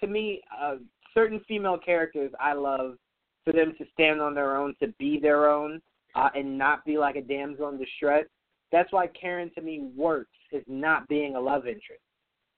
[0.00, 0.76] to me uh,
[1.14, 2.96] certain female characters I love
[3.44, 5.80] for them to stand on their own to be their own
[6.14, 8.24] uh, and not be like a damsel in distress.
[8.70, 12.02] That's why Karen to me works is not being a love interest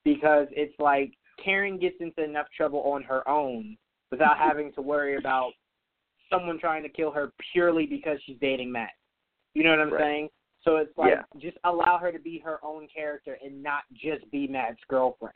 [0.04, 1.12] because it's like
[1.42, 3.76] Karen gets into enough trouble on her own
[4.10, 5.52] without having to worry about
[6.30, 8.90] someone trying to kill her purely because she's dating Matt.
[9.58, 10.00] You know what I'm Right.
[10.00, 10.30] saying?
[10.60, 11.24] So it's like Yeah.
[11.38, 15.34] just allow her to be her own character and not just be Matt's girlfriend.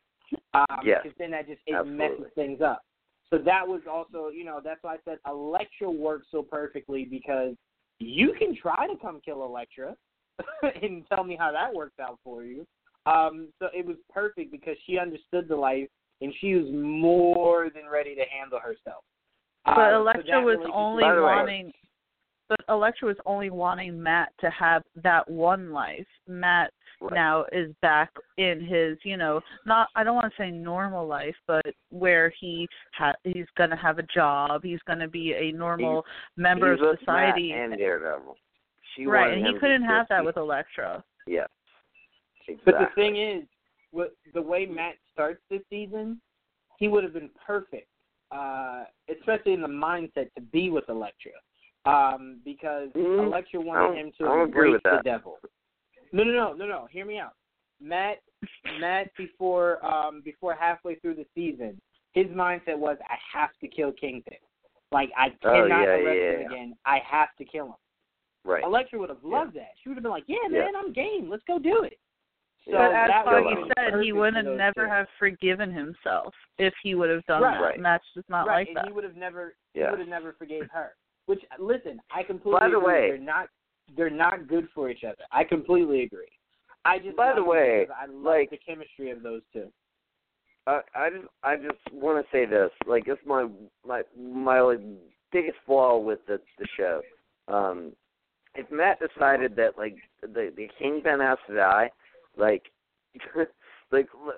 [0.54, 1.02] Um, Yes.
[1.02, 2.20] Because then that just it Absolutely.
[2.20, 2.84] messes things up.
[3.28, 7.56] So that was also, you know, that's why I said Elektra works so perfectly because
[7.98, 9.96] you can try to come kill Elektra
[10.82, 12.64] and tell me how that works out for you.
[13.06, 15.88] Um, so it was perfect because she understood the life
[16.20, 19.02] and she was more than ready to handle herself.
[19.64, 21.72] but Uh, so Elektra that was only By the way- wanting.
[22.52, 26.06] But Elektra was only wanting Matt to have that one life.
[26.28, 26.70] Matt
[27.00, 27.14] Right.
[27.14, 31.34] now is back in his, you know, not I don't want to say normal life,
[31.48, 35.50] but where he ha- he's going to have a job, he's going to be a
[35.50, 36.04] normal
[36.36, 37.50] member He's of with society.
[37.52, 38.36] Matt and Daredevil.
[38.94, 41.02] She right, and he couldn't have that be- with Elektra.
[41.26, 41.48] Yes.
[42.64, 43.44] But the thing is,
[43.90, 46.20] with the way Matt starts this season,
[46.78, 47.88] he would have been perfect,
[48.30, 51.32] uh, especially in the mindset to be with Elektra,
[51.84, 53.26] um, because Mhm.
[53.26, 55.38] Elektra wanted him I to don't embrace the devil.
[56.12, 56.86] No, no, no, no, no.
[56.86, 57.34] Hear me out.
[57.80, 58.18] Matt,
[58.78, 61.80] Matt, before um, before halfway through the season,
[62.12, 64.36] his mindset was, I have to kill Kingpin.
[64.92, 66.06] Like I Oh, cannot yeah, arrest
[66.36, 66.46] him yeah.
[66.46, 66.76] again.
[66.84, 67.74] I have to kill him.
[68.44, 68.62] Right.
[68.62, 69.70] Elektra would have loved that.
[69.82, 70.64] She would have been like, "Yeah, Yeah.
[70.64, 71.28] man, I'm game.
[71.30, 71.98] Let's go do it."
[72.66, 74.90] So but as that Foggy was said, he would have never two.
[74.90, 77.54] have forgiven himself if he would have done Right.
[77.54, 77.60] that.
[77.64, 77.76] Right.
[77.76, 78.86] And that's just not right, like and that.
[78.86, 79.86] he would have never, Yeah.
[79.86, 80.94] he would have never forgave her.
[81.26, 82.92] Which, listen, I completely By the agree.
[82.92, 83.48] way- they're not,
[83.96, 85.24] they're not good for each other.
[85.30, 86.28] I completely agree.
[86.84, 89.70] I just, By the way, I love like- the chemistry of those two.
[90.66, 92.70] I I just I just want to say this.
[92.86, 93.48] Like it's my
[93.84, 94.78] my my like,
[95.32, 97.02] biggest flaw with the the show.
[97.48, 97.92] Um,
[98.54, 101.90] if Matt decided that like the the kingpin has to die,
[102.36, 102.70] like
[103.90, 104.36] like let,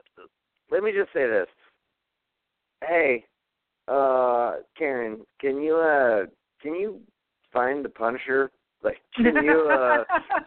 [0.70, 1.48] let me just say this.
[2.82, 3.24] Hey,
[3.89, 6.24] uh, Karen, can you uh
[6.65, 7.01] can you
[7.53, 8.51] find the Punisher?
[8.82, 10.03] Like, can you uh?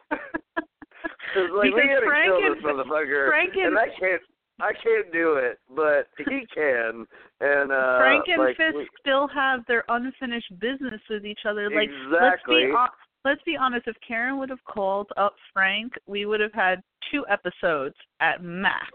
[0.10, 3.28] 'cause, like, we Because gotta Frank kill this motherfucker.
[3.30, 4.22] Frank and- and I can't
[4.60, 7.06] I can't do it, but he can.
[7.42, 11.70] And uh Frank and like, Fisk we- still have their unfinished business with each other.
[11.70, 12.66] Like let's exactly.
[12.66, 12.90] be hon-
[13.24, 13.88] let's be honest.
[13.88, 16.82] If Karen would have called up Frank, we would have had
[17.12, 18.92] two episodes at max,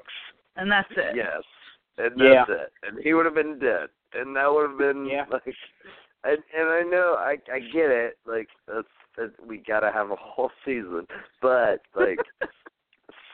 [0.57, 1.15] and that's it.
[1.15, 1.43] Yes,
[1.99, 2.45] and Yeah.
[2.49, 2.73] that's it.
[2.89, 5.27] And he would have been dead, and that would have been Yeah.
[5.31, 5.45] like.
[6.25, 8.19] And and I know I I get it.
[8.27, 8.87] Like that's
[9.17, 11.07] that we gotta have a whole season,
[11.41, 12.19] but like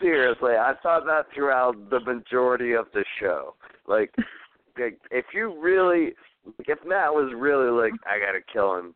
[0.01, 3.55] seriously, I thought that throughout the majority of the show.
[3.87, 4.13] Like,
[4.79, 6.13] like if you really,
[6.61, 8.95] if Matt was really like, I gotta kill him,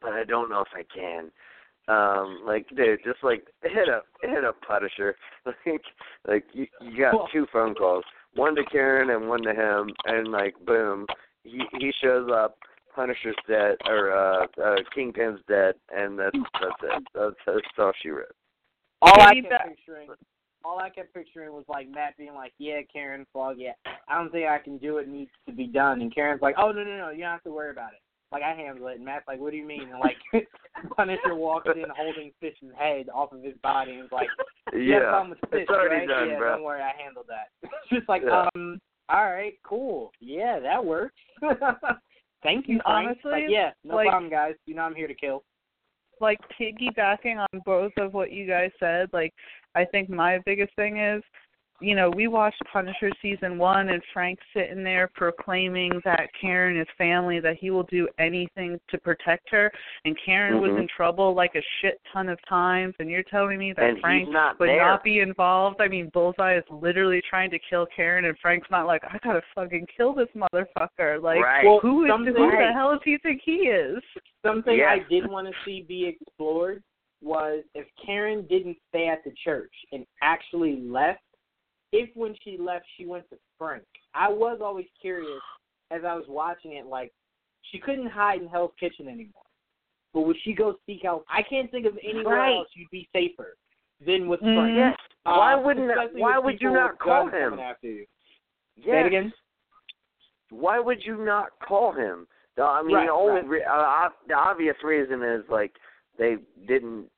[0.00, 1.30] but I don't know if I can.
[1.88, 5.16] Um, like, dude, just like hit a hit a Punisher.
[5.66, 5.80] Like,
[6.26, 9.90] like you you got Well- two phone calls, one to Karen and one to him,
[10.04, 11.06] and like, boom,
[11.44, 12.58] he he shows up.
[12.98, 17.02] Punisher's dead, or uh, uh Kingpin's dead, and that's that's it.
[17.14, 18.34] That's, that's all she wrote.
[19.00, 20.08] All I kept picturing,
[20.64, 23.74] all I kept picturing was like Matt being like, "Yeah, Karen, Fog, yeah,
[24.08, 25.06] I don't think I can do it.
[25.06, 27.52] needs to be done," and Karen's like, "Oh no, no, no, you don't have to
[27.52, 28.00] worry about it.
[28.32, 30.16] Like I handle it." And Matt's like, "What do you mean?" And like
[30.96, 34.28] Punisher walks in holding Fisk's head off of his body and is like,
[34.72, 36.08] "You have a Yeah, with Fisk, it's already right?
[36.08, 36.56] done, yeah, bro.
[36.56, 38.48] don't worry, I handled that." It's just like, Yeah.
[38.56, 41.14] um, all right, cool, yeah, that works.
[42.42, 43.08] Thank you, Frank.
[43.08, 44.54] Honestly, like, yeah, no like- problem, guys.
[44.66, 45.42] You know I'm here to kill.
[46.20, 49.32] like piggybacking on both of what you guys said, like
[49.76, 51.22] I think my biggest thing is,
[51.80, 56.86] you know, we watched Punisher season one and Frank sitting there proclaiming that Karen is
[56.96, 59.70] family, that he will do anything to protect her
[60.04, 60.80] and Karen was Mhm.
[60.80, 64.28] in trouble like a shit ton of times and you're telling me that and Frank
[64.28, 64.78] not would there.
[64.78, 65.80] not be involved.
[65.80, 69.42] I mean, Bullseye is literally trying to kill Karen, and Frank's not like, I gotta
[69.54, 71.22] fucking kill this motherfucker.
[71.22, 71.64] Like, Right.
[71.64, 74.02] Well, who is who the hell does he think he is?
[74.42, 74.90] Something Yeah.
[74.92, 76.82] I did want to see be explored
[77.20, 81.22] was if Karen didn't stay at the church and actually left,
[81.92, 83.84] if when she left she went to Frank.
[84.14, 85.40] I was always curious
[85.90, 87.12] as I was watching it, like
[87.70, 89.42] she couldn't hide in Hell's Kitchen anymore.
[90.14, 91.24] But would she go seek out?
[91.28, 92.56] I can't think of anywhere Right.
[92.56, 93.56] else you'd be safer
[94.04, 94.40] than with.
[94.40, 94.76] Frank.
[94.76, 94.96] Yes.
[95.24, 95.90] Why Uh, wouldn't?
[95.90, 97.58] especially Why would you not call him?
[97.58, 98.06] After you.
[98.76, 99.06] Yes.
[99.06, 99.32] again.
[100.50, 102.26] Why would you not call him?
[102.56, 103.46] I mean, Right, the only right.
[103.48, 105.78] re- uh, the obvious reason is like
[106.16, 107.08] they didn't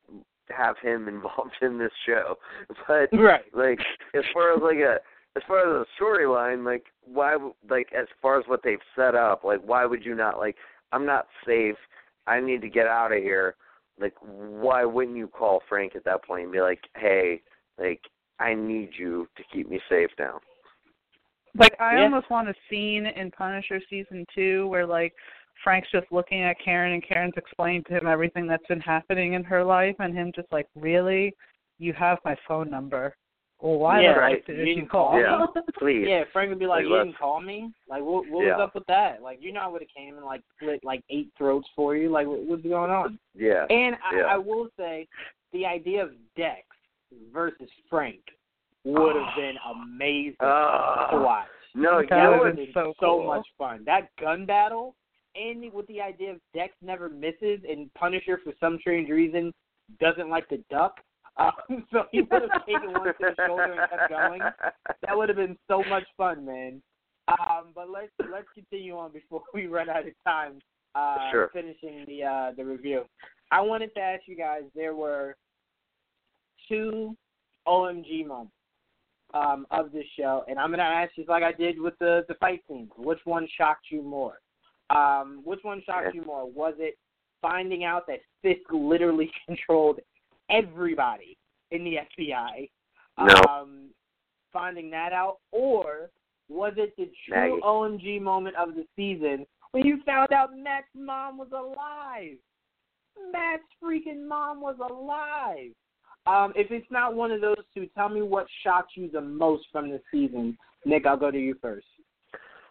[0.50, 2.36] have him involved in this show,
[2.88, 3.44] but Right.
[3.54, 3.80] like
[4.14, 4.98] as far as like a
[5.36, 9.14] as far as a storyline, like why w- like as far as what they've set
[9.14, 10.56] up, like why would you not like
[10.92, 11.76] I'm not safe.
[12.26, 13.54] I need to get out of here.
[14.00, 17.42] Like why wouldn't you call Frank at that point and be like, "Hey,
[17.78, 18.00] like
[18.38, 20.40] I need you to keep me safe now."
[21.58, 22.04] Like I Yeah.
[22.04, 25.14] almost want a scene in Punisher season two where like
[25.62, 29.44] Frank's just looking at Karen and Karen's explaining to him everything that's been happening in
[29.44, 31.34] her life and him just like, Really?
[31.78, 33.14] You have my phone number.
[33.60, 34.38] Well why Yeah, right.
[34.38, 35.10] fuck did You you didn't call?
[35.10, 35.46] call Yeah.
[35.78, 36.06] Please.
[36.08, 37.70] Yeah, Frank would be like, Like, "You let's- didn't call me.
[37.88, 38.56] Like, what, what Yeah.
[38.56, 39.22] was up with that?
[39.22, 42.08] Like, you know, I would have came and like split like eight throats for you.
[42.10, 43.66] Like, what, what's going on?" Yeah.
[43.68, 44.22] And I, Yeah.
[44.24, 45.06] I will say,
[45.52, 46.62] the idea of Dex
[47.32, 48.20] versus Frank
[48.84, 51.08] would have been amazing Ah.
[51.10, 51.46] to watch.
[51.74, 53.84] No, That you would've been It's so so much fun.
[53.84, 54.94] That gun battle,
[55.34, 59.52] and with the idea of Dex never misses, and Punisher for some strange reason
[60.00, 60.96] doesn't like to duck.
[61.36, 64.40] Um, so he would have taken one to the shoulder and kept going.
[65.06, 66.82] That would have been so much fun, man.
[67.28, 70.58] Um, but let's let's continue on before we run out of time.
[70.94, 71.50] Uh, Sure.
[71.52, 73.04] Finishing the uh, the review,
[73.52, 74.62] I wanted to ask you guys.
[74.74, 75.36] There were
[76.68, 77.16] two
[77.68, 78.52] OMG moments
[79.34, 82.34] um, of this show, and I'm gonna ask you like I did with the the
[82.34, 82.90] fight scenes.
[82.96, 84.40] Which one shocked you more?
[84.94, 86.50] Um, which one shocked you more?
[86.50, 86.98] Was it
[87.40, 90.00] finding out that Fisk literally controlled
[90.50, 91.36] everybody
[91.70, 92.68] in the FBI?
[93.18, 93.34] No.
[93.48, 93.90] Um,
[94.52, 96.10] finding that out, or
[96.48, 97.62] was it the true Maggie.
[97.62, 102.36] OMG moment of the season when you found out Matt's mom was alive?
[103.32, 105.70] Matt's freaking mom was alive.
[106.26, 109.64] Um, if it's not one of those two, tell me what shocked you the most
[109.72, 110.56] from the season.
[110.84, 111.86] Nick, I'll go to you first.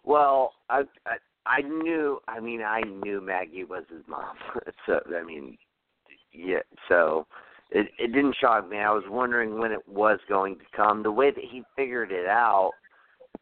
[0.03, 1.17] Well, I, I
[1.49, 2.19] I knew.
[2.27, 4.35] I mean, I knew Maggie was his mom.
[4.85, 5.57] so I mean,
[6.31, 6.59] yeah.
[6.87, 7.25] So
[7.71, 8.77] it it didn't shock me.
[8.77, 11.03] I was wondering when it was going to come.
[11.03, 12.71] The way that he figured it out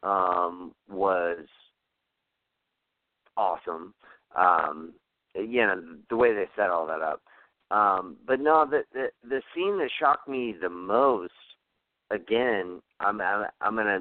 [0.02, 1.38] um, was
[3.36, 3.94] awesome.
[4.36, 4.94] Um,
[5.34, 7.20] you know, the way they set all that up.
[7.70, 11.32] Um, but no, the, the the scene that shocked me the most,
[12.10, 14.00] again, I'm I'm, I'm gonna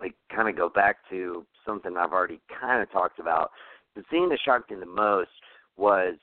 [0.00, 3.50] like kind of go back to something I've already kind of talked about.
[3.96, 5.30] The scene that shocked me the most
[5.76, 6.14] was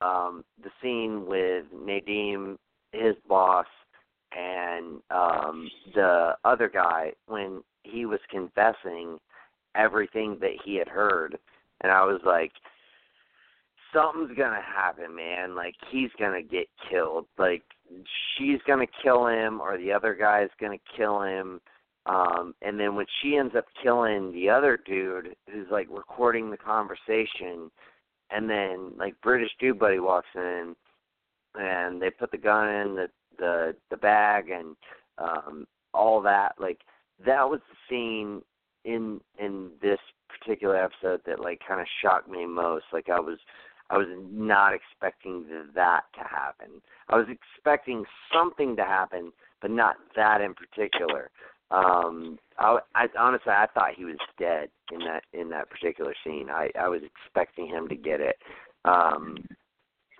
[0.00, 2.56] um, the scene with Nadeem,
[2.92, 3.66] his boss,
[4.36, 9.18] and um the other guy when he was confessing
[9.74, 11.36] everything that he had heard
[11.80, 12.52] and I was like
[13.92, 15.54] something's gonna happen, man.
[15.54, 17.26] Like he's gonna get killed.
[17.38, 17.62] Like
[18.36, 21.60] she's gonna kill him or the other guy's gonna kill him.
[22.06, 26.56] Um and then when she ends up killing the other dude who's like recording the
[26.56, 27.70] conversation
[28.30, 30.74] and then like British dude buddy walks in
[31.54, 33.08] and they put the gun in the
[33.38, 34.76] the the bag and
[35.18, 36.80] um all that like
[37.24, 38.42] that was the scene
[38.84, 39.98] in in this
[40.28, 42.84] particular episode that like kind of shocked me most.
[42.92, 43.38] Like i was
[43.90, 45.44] i was not expecting
[45.74, 46.80] that to happen.
[47.08, 51.30] I was expecting something to happen but not that in particular
[51.70, 56.48] um i i honestly i thought he was dead in that in that particular scene.
[56.50, 58.36] I i was expecting him to get it.
[58.84, 59.36] Um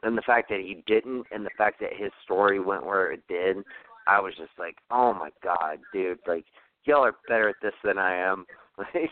[0.02, 3.22] and the fact that he didn't and the fact that his story went where it
[3.28, 3.58] did
[4.06, 6.44] i was just like oh my god dude like
[6.84, 8.44] y'all are better at this than i am.
[8.94, 9.10] Like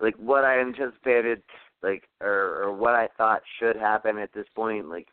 [0.00, 1.42] like what i anticipated
[1.82, 5.08] like or or what i thought should happen at this point like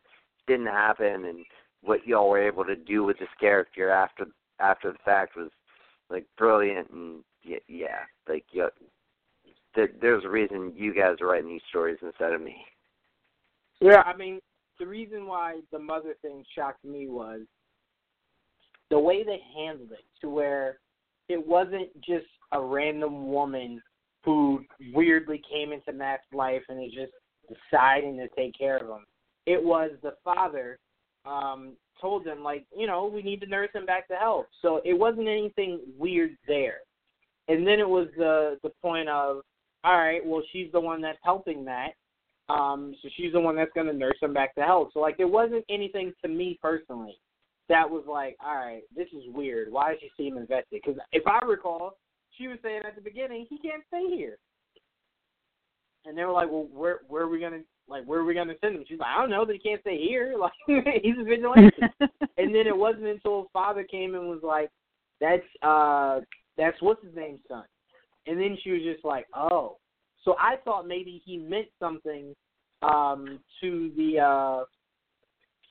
[0.48, 1.26] didn't happen.
[1.26, 1.46] And
[1.82, 4.26] what y'all were able to do with this character after
[4.60, 5.50] after the fact was
[6.10, 8.68] like brilliant and yeah, yeah like yeah,
[9.76, 12.56] th- there's a reason you guys are writing these stories instead of me
[13.80, 14.40] Yeah, I mean,
[14.80, 17.42] the reason why the mother thing shocked me was
[18.90, 20.80] the way they handled it, to where
[21.30, 23.82] it wasn't just a random woman
[24.24, 24.64] who
[24.94, 27.12] weirdly came into Matt's life and is just
[27.48, 29.06] deciding to take care of him.
[29.46, 30.80] It was the father
[31.26, 34.48] um told them like, you know, we need to nurse him back to health.
[34.62, 36.80] So it wasn't anything weird there.
[37.48, 39.42] And then it was the the point of,
[39.84, 41.94] all right, well she's the one that's helping Matt.
[42.50, 44.90] Um, so she's the one that's gonna nurse him back to health.
[44.94, 47.18] So like there wasn't anything to me personally
[47.70, 49.72] that was like, all right, this is weird.
[49.72, 50.82] Why does she seem invested?
[50.84, 51.98] Because if I recall,
[52.38, 54.38] she was saying at the beginning he can't stay here,
[56.06, 58.54] and they were like, well, where where are we gonna like where are we gonna
[58.62, 58.84] send him?
[58.88, 60.36] She's like, I don't know, he can't stay here.
[60.40, 60.52] Like
[61.04, 61.72] he's a vigilante.
[62.38, 64.70] and then it wasn't until his father came and was like,
[65.20, 66.22] that's uh
[66.58, 67.64] that's what's his name's son.
[68.26, 69.78] And then she was just like, oh.
[70.24, 72.36] So I thought maybe he meant something
[72.82, 74.64] um to the uh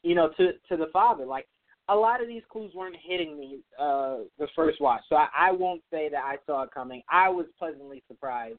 [0.03, 1.47] you know to to the father like
[1.89, 5.53] a lot of these clues weren't hitting me uh the first watch so I, I
[5.53, 8.59] won't say that i saw it coming i was pleasantly surprised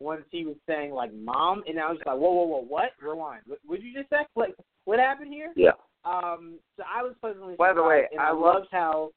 [0.00, 2.90] once he was saying like mom and i was just like whoa whoa whoa what?
[3.00, 3.42] Rewind.
[3.46, 4.26] What would you just say?
[4.34, 4.54] Like
[4.84, 5.52] what happened here?
[5.56, 5.72] Yeah.
[6.04, 9.10] Um so i was pleasantly By the way, and I i, love- loved how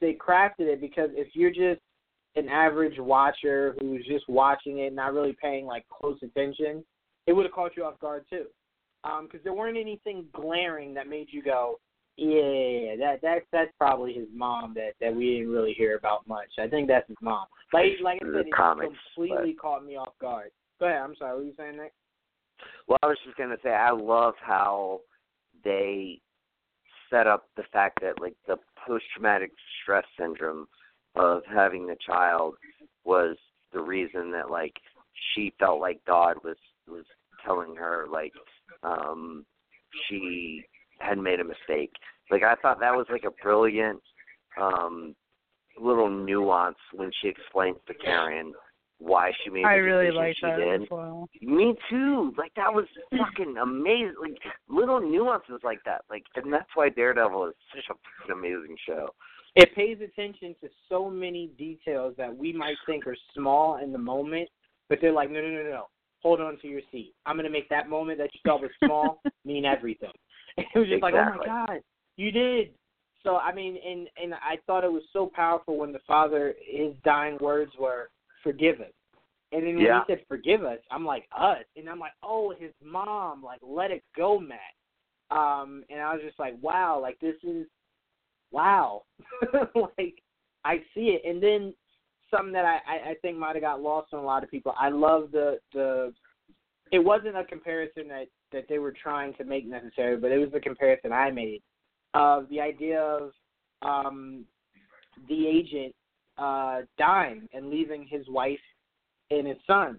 [0.00, 1.80] they crafted it because if you're just
[2.36, 6.84] an average watcher who's just watching it not really paying like close attention
[7.26, 8.46] it would have caught you off guard too.
[9.22, 11.78] Because there weren't anything glaring that made you go,
[12.16, 16.48] yeah, that that that's probably his mom that that we didn't really hear about much.
[16.58, 17.46] I think that's his mom.
[17.72, 20.50] Like like I said, it comics, completely caught me off guard.
[20.78, 21.00] Go ahead.
[21.02, 21.32] I'm sorry.
[21.32, 21.92] What were you saying, Nick?
[22.88, 25.00] Well, I was just gonna say I love how
[25.64, 26.20] they
[27.10, 28.56] set up the fact that like the
[28.86, 29.50] post traumatic
[29.82, 30.66] stress syndrome
[31.16, 32.54] of having the child
[33.04, 33.36] was
[33.72, 34.74] the reason that like
[35.34, 36.56] she felt like God was
[36.88, 37.04] was
[37.44, 38.32] telling her like
[38.82, 39.44] um
[40.08, 40.62] she
[41.00, 41.92] had made a mistake.
[42.30, 44.00] Like I thought that was like a brilliant
[44.60, 45.14] um
[45.80, 48.52] little nuance when she explains to Karen
[48.98, 50.82] why she made the I really decision like she that did.
[50.82, 51.28] as well.
[51.40, 52.32] Me too.
[52.36, 54.14] Like that was fucking amazing.
[54.20, 56.02] Like little nuances like that.
[56.10, 59.08] Like and that's why Daredevil is such a fucking amazing show.
[59.56, 63.98] It pays attention to so many details that we might think are small in the
[63.98, 64.48] moment,
[64.88, 65.86] but they're like, no, no, no, no.
[66.22, 67.14] Hold on to your seat.
[67.26, 70.12] I'm gonna make that moment that you thought was small mean everything.
[70.74, 71.80] It was just like, oh my god,
[72.16, 72.70] you did.
[73.22, 76.94] So I mean, and and I thought it was so powerful when the father, his
[77.04, 78.10] dying words were,
[78.42, 78.92] "Forgive us."
[79.52, 80.00] And then when Yeah.
[80.06, 83.90] he said, "Forgive us," I'm like, "Us," and I'm like, "Oh, his mom, like, let
[83.90, 84.58] it go, Matt."
[85.30, 87.66] Um, and I was just like, "Wow, like this is,
[88.50, 89.04] wow."
[89.98, 90.22] like
[90.64, 91.74] I see it, and then
[92.30, 94.74] something that I I, I think might have got lost on a lot of people.
[94.78, 96.14] I love the the.
[96.92, 100.50] It wasn't a comparison that that they were trying to make necessary, but it was
[100.52, 101.62] the comparison I made
[102.14, 103.32] of the idea of
[103.82, 104.44] um
[105.28, 105.94] the agent
[106.38, 108.58] uh dying and leaving his wife
[109.30, 109.98] and his son,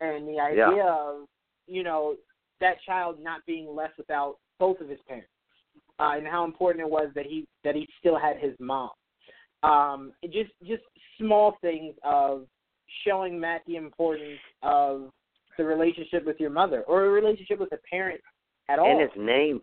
[0.00, 0.94] and the idea Yeah.
[0.94, 1.28] of
[1.66, 2.16] you know
[2.60, 5.30] that child not being left without both of his parents,
[5.98, 8.90] uh, and how important it was that he that he still had his mom.
[9.62, 10.82] Um, just just
[11.18, 12.46] small things of
[13.04, 15.10] showing Matt the importance of
[15.60, 18.18] the relationship with your mother or a relationship with a parent
[18.70, 18.90] at all.
[18.90, 19.60] And his name.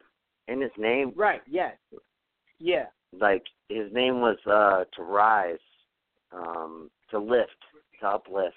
[0.47, 1.11] And his name.
[1.15, 1.41] Right.
[1.49, 1.73] Yes.
[2.59, 2.85] Yeah.
[3.19, 5.57] like his name was uh to rise,
[6.31, 7.57] um, to lift,
[7.99, 8.55] to uplift.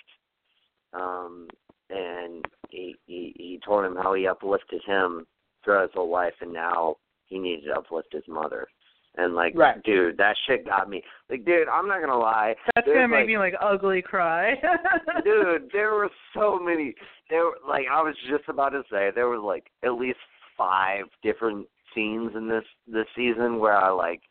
[0.92, 1.48] Um
[1.88, 5.26] and he he he told him how he uplifted him
[5.64, 6.96] throughout his whole life and now
[7.26, 8.66] he needed to uplift his mother.
[9.16, 9.82] And like, right.
[9.82, 11.02] dude, that shit got me.
[11.28, 12.54] Like, dude, I'm not gonna lie.
[12.74, 14.54] That's There's gonna make like, me like ugly cry.
[15.24, 16.94] dude, there were so many.
[17.28, 20.18] There, were, like, I was just about to say, there was like at least
[20.56, 24.22] five different scenes in this this season where I like,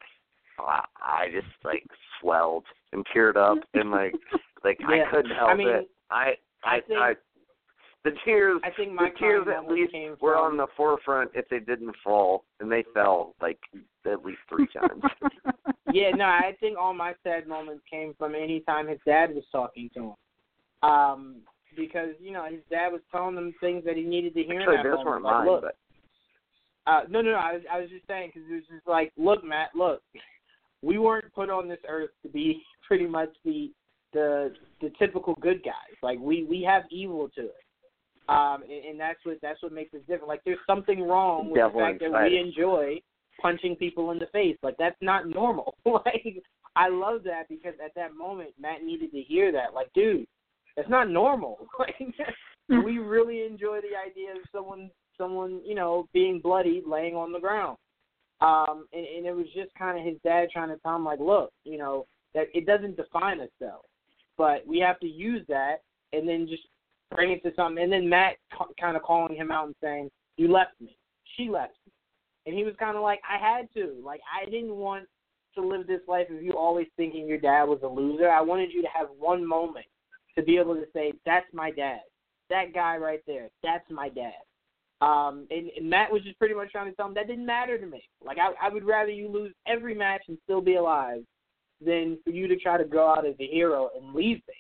[0.59, 1.83] I, I just like
[2.21, 4.13] swelled and teared up and like,
[4.63, 5.03] like Yeah.
[5.07, 5.89] I couldn't help I mean, it.
[6.09, 6.33] I,
[6.63, 7.13] I, I think- I,
[8.05, 8.61] the tears.
[8.63, 11.93] I think my the tears at least were from, on the forefront if they didn't
[12.01, 13.59] fall, and they fell like
[14.05, 15.01] at least three times.
[15.91, 19.43] yeah, no, I think all my sad moments came from any time his dad was
[19.51, 20.89] talking to him.
[20.89, 21.35] Um,
[21.75, 24.77] because you know his dad was telling him things that he needed to hear Actually,
[24.77, 25.05] in that those moment.
[25.07, 25.75] weren't Like, mine, look, but
[26.91, 27.37] uh, no, no, no.
[27.37, 30.01] I was, I was just saying because it was just like, look, Matt, look,
[30.81, 33.71] we weren't put on this earth to be pretty much the
[34.13, 35.95] the the typical good guys.
[36.01, 37.63] Like we we have evil to it.
[38.27, 40.27] Um, and, and that's what that's what makes us different.
[40.27, 43.01] Like there's something wrong with Devil the fact that we enjoy
[43.41, 44.57] punching people in the face.
[44.63, 45.75] Like that's not normal.
[45.85, 46.43] like
[46.75, 49.73] I love that because at that moment Matt needed to hear that.
[49.73, 50.25] Like, dude,
[50.75, 51.57] that's not normal.
[51.79, 57.31] Like we really enjoy the idea of someone someone, you know, being bloody laying on
[57.31, 57.77] the ground.
[58.41, 61.19] Um, and, and it was just kind of his dad trying to tell him like,
[61.19, 63.81] look, you know, that it doesn't define us though,
[64.37, 65.77] but we have to use that
[66.13, 66.63] and then just
[67.13, 67.83] bring it to something.
[67.83, 70.95] And then Matt c- kind of calling him out and saying, "You left me.
[71.35, 71.91] She left me,"
[72.45, 74.01] and he was kind of like, "I had to.
[74.03, 75.05] Like, I didn't want
[75.55, 78.29] to live this life of you always thinking your dad was a loser.
[78.29, 79.85] I wanted you to have one moment
[80.37, 82.01] to be able to say, "That's my dad.
[82.49, 83.49] That guy right there.
[83.63, 84.33] That's my dad."
[85.01, 87.77] Um, and, and Matt was just pretty much trying to tell him that didn't matter
[87.77, 88.03] to me.
[88.23, 91.23] Like, I, I would rather you lose every match and still be alive
[91.83, 94.55] than for you to try to go out as a hero and leave me.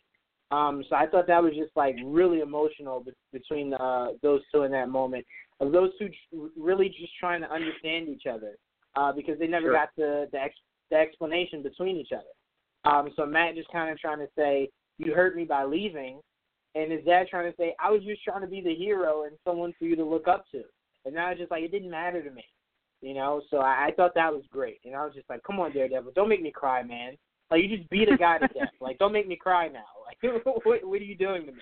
[0.51, 4.63] Um, so I thought that was just like really emotional be- between uh, those two
[4.63, 5.25] in that moment
[5.59, 6.09] of those two
[6.57, 8.55] really just trying to understand each other
[8.95, 9.73] uh, because they never Sure.
[9.73, 10.55] got the the, ex-
[10.89, 12.23] the explanation between each other.
[12.85, 16.21] Um, so Matt just kind of trying to say you hurt me by leaving,
[16.75, 19.37] and his dad trying to say I was just trying to be the hero and
[19.45, 20.63] someone for you to look up to,
[21.05, 22.45] and now it's just like it didn't matter to me,
[23.01, 23.41] you know.
[23.49, 26.13] So I, I thought that was great, and I was just like, come on, Daredevil,
[26.15, 27.17] don't make me cry, man.
[27.51, 28.69] Like you just beat a guy to death.
[28.79, 29.85] Like don't make me cry now.
[30.05, 31.61] Like what what are you doing to me?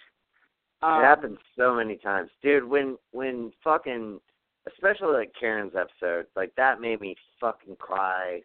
[0.82, 2.64] Um, it happens so many times, dude.
[2.64, 4.20] When when fucking,
[4.68, 8.42] especially like Karen's episode, like that made me fucking cry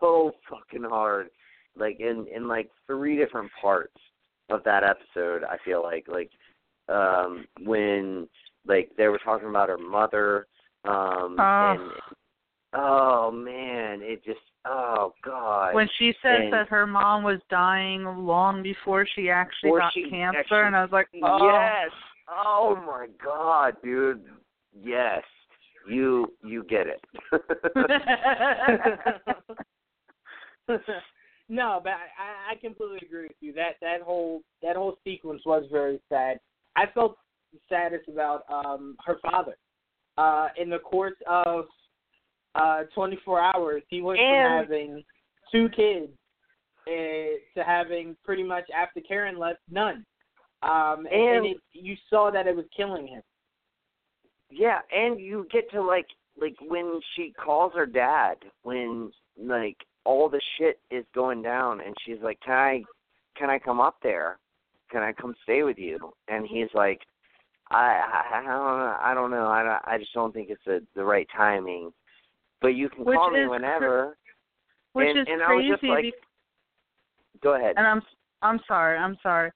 [0.00, 1.28] so fucking hard.
[1.76, 3.96] Like in in like three different parts
[4.50, 6.30] of that episode, I feel like like
[6.88, 8.28] um when
[8.66, 10.46] like they were talking about her mother,
[10.84, 11.72] um Oh.
[11.72, 11.90] and
[12.74, 15.74] oh man, it just oh god.
[15.74, 19.92] when she said And- that her mom was dying long before she actually Before got
[19.92, 21.50] she cancer, actually- and I was like, oh.
[21.50, 21.90] Yes.
[22.28, 24.22] Oh my god, dude.
[24.80, 25.22] Yes.
[25.88, 27.00] You you get it.
[31.48, 33.52] no, but I, I completely agree with you.
[33.54, 36.38] That that whole that whole sequence was very sad.
[36.76, 37.16] I felt
[37.68, 39.56] saddest about um her father.
[40.18, 41.64] Uh in the course of
[42.54, 45.04] uh 24 hours, he went And- from having
[45.52, 46.12] two kids
[46.86, 46.90] uh,
[47.54, 50.04] to having pretty much after Karen left none.
[50.62, 53.22] Um and, and it, you saw that it was killing him.
[54.50, 56.06] yeah, and you get to like
[56.40, 61.94] like when she calls her dad when like all the shit is going down and
[62.04, 62.82] she's like, Can I
[63.36, 64.38] can I come up there?
[64.90, 66.12] Can I come stay with you?
[66.28, 67.00] And he's like
[67.70, 68.00] I
[68.32, 69.46] I, I don't know I don't know.
[69.46, 71.92] I don't, I just don't think it's the the right timing.
[72.60, 74.16] But you can Which call me is cr- whenever.
[74.92, 76.12] Which and, is and I was crazy just like, be-
[77.42, 77.74] Go ahead.
[77.76, 78.02] and I'm
[78.42, 79.50] I'm sorry, I'm sorry.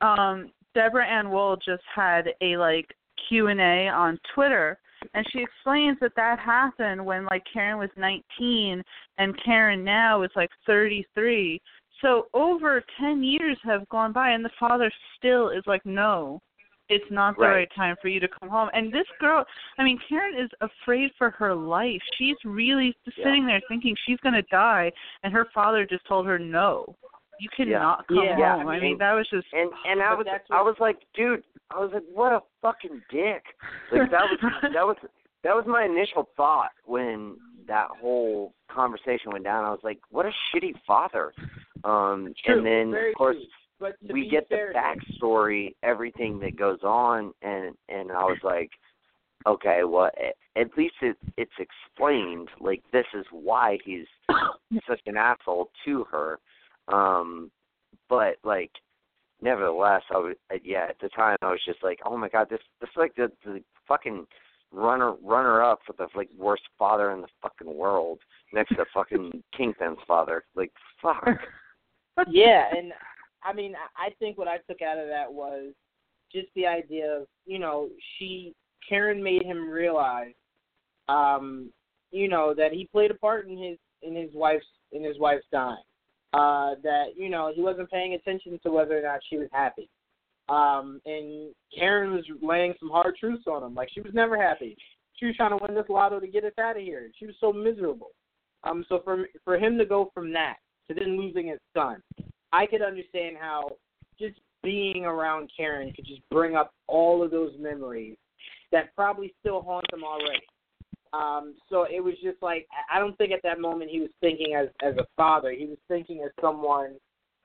[0.00, 2.86] Um, Deborah Ann Woll just had a like
[3.28, 4.78] Q and A on Twitter,
[5.14, 8.82] and she explains that that happened when like Karen was 19
[9.18, 11.60] and Karen now is like 33.
[12.00, 16.40] So over 10 years have gone by, and the father still is like, no,
[16.88, 17.54] it's not the Right.
[17.54, 18.70] right time for you to come home.
[18.72, 19.44] And this girl,
[19.78, 22.00] I mean, Karen is afraid for her life.
[22.16, 23.24] She's really Yeah.
[23.24, 24.92] sitting there thinking she's going to die,
[25.22, 26.96] and her father just told her, no,
[27.40, 28.30] you cannot come Yeah.
[28.32, 28.38] home.
[28.40, 29.46] Yeah, I mean, and- that was just.
[29.52, 33.02] And and I was that's I was like, dude, I was like, what a fucking
[33.10, 33.44] dick.
[33.92, 34.38] Like that was
[34.74, 34.96] that was
[35.44, 37.36] that was my initial thought when
[37.66, 39.64] that whole conversation went down.
[39.64, 41.32] I was like, what a shitty father.
[41.84, 43.46] Um True, and then very of course true.
[43.80, 48.24] But to we be get fair, the backstory, everything that goes on and and I
[48.24, 48.70] was like
[49.46, 50.10] okay, well,
[50.56, 52.48] at least it, it's explained.
[52.60, 54.06] Like this is why he's
[54.88, 56.38] such an asshole to her.
[56.88, 57.50] Um,
[58.08, 58.70] but like,
[59.40, 60.86] nevertheless, I was yeah.
[60.88, 63.30] At the time, I was just like, oh my god, this this is like the
[63.44, 64.26] the fucking
[64.72, 68.18] runner runner up for the like worst father in the fucking world
[68.52, 70.44] next to fucking Kingpin's father.
[70.54, 70.72] Like
[71.02, 71.24] fuck.
[72.28, 72.92] yeah, and
[73.42, 75.72] I mean, I think what I took out of that was
[76.32, 77.88] just the idea of you know
[78.18, 78.54] she
[78.88, 80.34] Karen made him realize,
[81.08, 81.70] um,
[82.10, 85.46] you know, that he played a part in his in his wife's in his wife's
[85.52, 85.76] dying.
[86.34, 89.88] Uh, that you know he wasn't paying attention to whether or not she was happy.
[90.48, 93.74] Um, and Karen was laying some hard truths on him.
[93.74, 94.76] Like she was never happy.
[95.14, 97.10] She was trying to win this lotto to get us out of here.
[97.18, 98.10] She was so miserable.
[98.64, 100.56] Um, so for for him to go from that
[100.88, 102.02] to then losing his son,
[102.52, 103.68] I could understand how
[104.18, 108.16] just being around Karen could just bring up all of those memories
[108.72, 110.44] that probably still haunt him already.
[111.12, 114.54] Um, so it was just like I don't think at that moment he was thinking
[114.54, 115.52] as as a father.
[115.52, 116.96] He was thinking as someone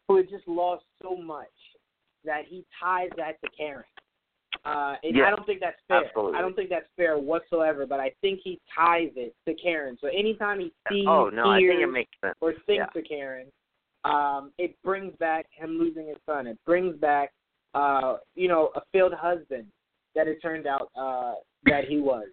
[0.08, 1.48] who had just lost so much
[2.26, 3.86] that he ties that to Karen.
[4.66, 6.06] Uh, and yeah, I don't think that's fair.
[6.06, 6.38] Absolutely.
[6.38, 7.86] I don't think that's fair whatsoever.
[7.86, 9.98] But I think he ties it to Karen.
[10.00, 12.36] So anytime he sees, oh no, hears, I think it makes sense.
[12.42, 13.00] or thinks yeah.
[13.00, 13.48] of Karen,
[14.06, 16.48] um, it brings back him losing his son.
[16.48, 17.32] It brings back,
[17.74, 19.66] uh, you know, a failed husband
[20.16, 21.36] that it turned out uh,
[21.66, 22.28] that he was.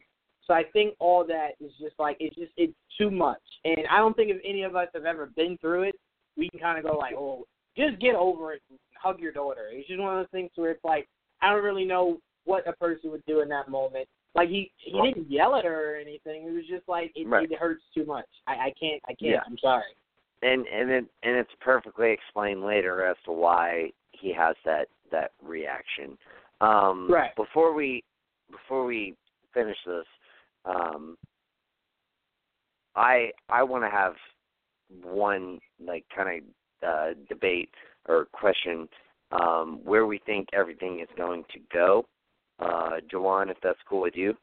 [0.46, 3.40] So I think all that is just like it's just it's too much.
[3.64, 5.94] And I don't think if any of us have ever been through it,
[6.36, 7.44] we can kind of go like, oh,
[7.76, 9.68] just get over it and hug your daughter.
[9.70, 11.08] It's just one of those things where it's like
[11.40, 14.08] I don't really know what a person would do in that moment.
[14.34, 16.46] Like he he didn't yell at her or anything.
[16.46, 17.50] It was just like it, right.
[17.50, 18.26] it hurts too much.
[18.46, 19.32] I I can't I can't.
[19.32, 19.40] Yeah.
[19.46, 19.84] I'm sorry.
[20.42, 25.32] And and it and it's perfectly explained later as to why he has that that
[25.42, 26.16] reaction.
[26.60, 27.34] Um, right.
[27.36, 28.04] Before we
[28.50, 29.14] before we
[29.52, 30.04] finish this,
[30.64, 31.16] um,
[32.96, 34.14] I I want to have
[35.02, 36.42] one like kind
[36.82, 37.70] of uh, debate
[38.08, 38.88] or question
[39.32, 42.06] um, where we think everything is going to go.
[42.58, 44.34] Uh, Jawan, if that's cool with you.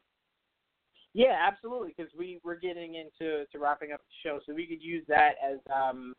[1.14, 1.94] Yeah, absolutely.
[1.96, 5.32] Because we we're getting into to wrapping up the show, so we could use that
[5.44, 6.14] as um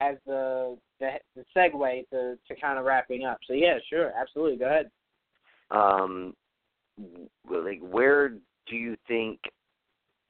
[0.00, 3.38] as the the, the segue to to kind of wrapping up.
[3.46, 4.58] So yeah, sure, absolutely.
[4.58, 4.90] Go ahead.
[5.70, 6.34] Um,
[7.50, 8.30] like where
[8.68, 9.40] do you think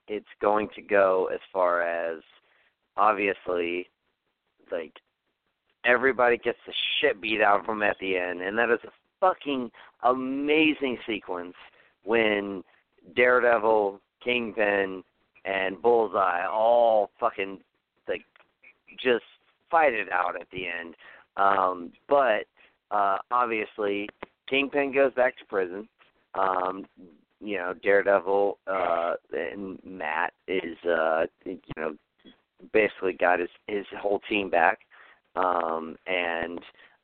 [0.08, 2.22] it's going to go as far as
[2.96, 3.88] obviously
[4.70, 4.92] like
[5.84, 8.90] everybody gets the shit beat out of them at the end and that is a
[9.20, 9.70] fucking
[10.02, 11.54] amazing sequence
[12.04, 12.62] when
[13.14, 15.02] Daredevil, Kingpin,
[15.44, 17.60] and Bullseye all fucking
[18.08, 18.22] like
[19.02, 19.24] just
[19.70, 20.94] fight it out at the end.
[21.36, 22.46] Um, but
[22.90, 24.08] uh, obviously,
[24.48, 25.88] Kingpin goes back to prison.
[26.34, 26.86] Um,
[27.40, 31.94] you know, Daredevil uh, and Matt is uh, you know
[32.72, 34.80] basically got his his whole team back,
[35.36, 36.60] um, and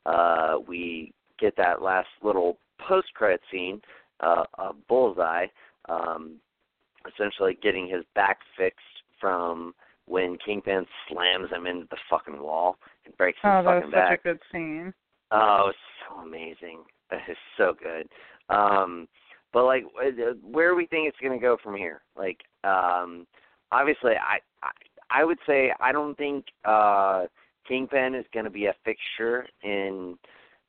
[0.06, 2.56] uh, we get that last little
[2.88, 3.80] post credit scene
[4.20, 5.46] uh, of Bullseye
[5.88, 6.36] um,
[7.06, 8.80] essentially getting his back fixed
[9.20, 9.74] from
[10.06, 13.66] when Kingpin slams him into the fucking wall and breaks his fucking back.
[13.66, 14.10] oh, that was back.
[14.10, 14.94] such a good scene.
[15.30, 15.78] Oh, it's
[16.08, 16.84] so amazing.
[17.28, 18.08] It's so good.
[18.48, 19.06] Um,
[19.52, 19.84] but like,
[20.42, 22.00] where do we think it's going to go from here?
[22.16, 23.26] Like, um,
[23.70, 24.70] obviously, I, I
[25.10, 27.26] I would say I don't think uh,
[27.68, 30.16] Kingpin is going to be a fixture in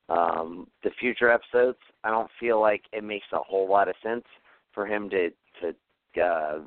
[0.10, 1.78] um, the future episodes.
[2.04, 4.26] I don't feel like it makes a whole lot of sense
[4.74, 5.30] for him to
[5.62, 6.60] to uh,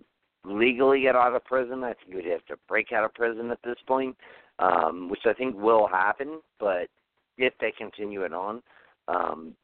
[0.45, 1.85] legally get out of prison.
[1.85, 4.17] I think he would have to break out of prison at this point,
[4.59, 6.41] um, which I think will happen.
[6.59, 6.89] But
[7.37, 8.63] if they continue it on,
[9.09, 9.55] um,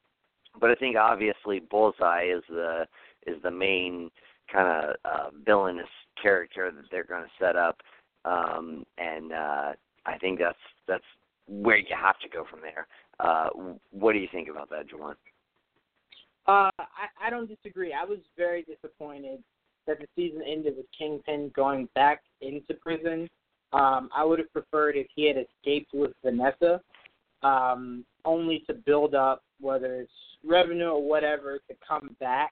[0.59, 2.85] but I think obviously Bullseye is the
[3.25, 4.11] is the main
[4.51, 5.87] kind of uh, villainous
[6.21, 7.77] character that they're going to set up,
[8.25, 9.71] um, and uh,
[10.05, 10.57] I think that's
[10.87, 11.03] that's
[11.47, 12.87] where you have to go from there.
[13.19, 13.49] Uh,
[13.91, 15.15] what do you think about that, Juwan?
[16.47, 17.93] Uh, I, I don't disagree.
[17.93, 19.43] I was very disappointed
[19.87, 23.29] that the season ended with Kingpin going back into prison.
[23.71, 26.81] Um, I would have preferred if he had escaped with Vanessa,
[27.41, 30.11] um, only to build up whether it's
[30.45, 32.51] revenue or whatever to come back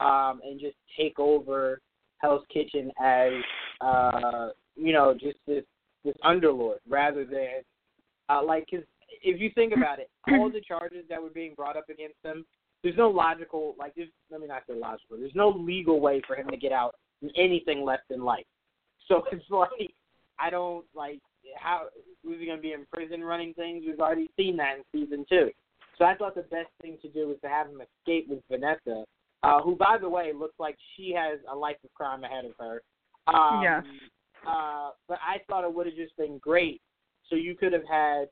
[0.00, 1.80] um, and just take over
[2.18, 3.32] Hell's Kitchen as
[3.80, 5.64] uh, you know just this
[6.04, 7.62] this underlord rather than
[8.28, 8.86] uh, like because
[9.22, 12.44] if you think about it, all the charges that were being brought up against him
[12.86, 15.18] there's no logical like there's let me not say logical.
[15.18, 18.46] There's no legal way for him to get out in anything less than life.
[19.08, 19.92] So it's like
[20.38, 21.20] I don't like
[21.58, 21.86] how
[22.24, 23.84] was he gonna be in prison running things?
[23.86, 25.50] We've already seen that in season two.
[25.98, 29.04] So I thought the best thing to do was to have him escape with Vanessa
[29.42, 32.52] uh, who, by the way, looks like she has a life of crime ahead of
[32.58, 32.82] her.
[33.28, 33.82] Um, yes.
[34.46, 36.80] Uh, but I thought it would have just been great.
[37.28, 38.26] So you could have had,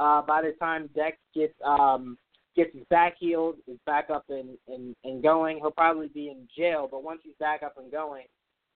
[0.00, 2.16] uh, by the time Dex gets um,
[2.56, 6.48] gets his back healed, is back up and, and, and going, he'll probably be in
[6.56, 6.88] jail.
[6.90, 8.24] But once he's back up and going,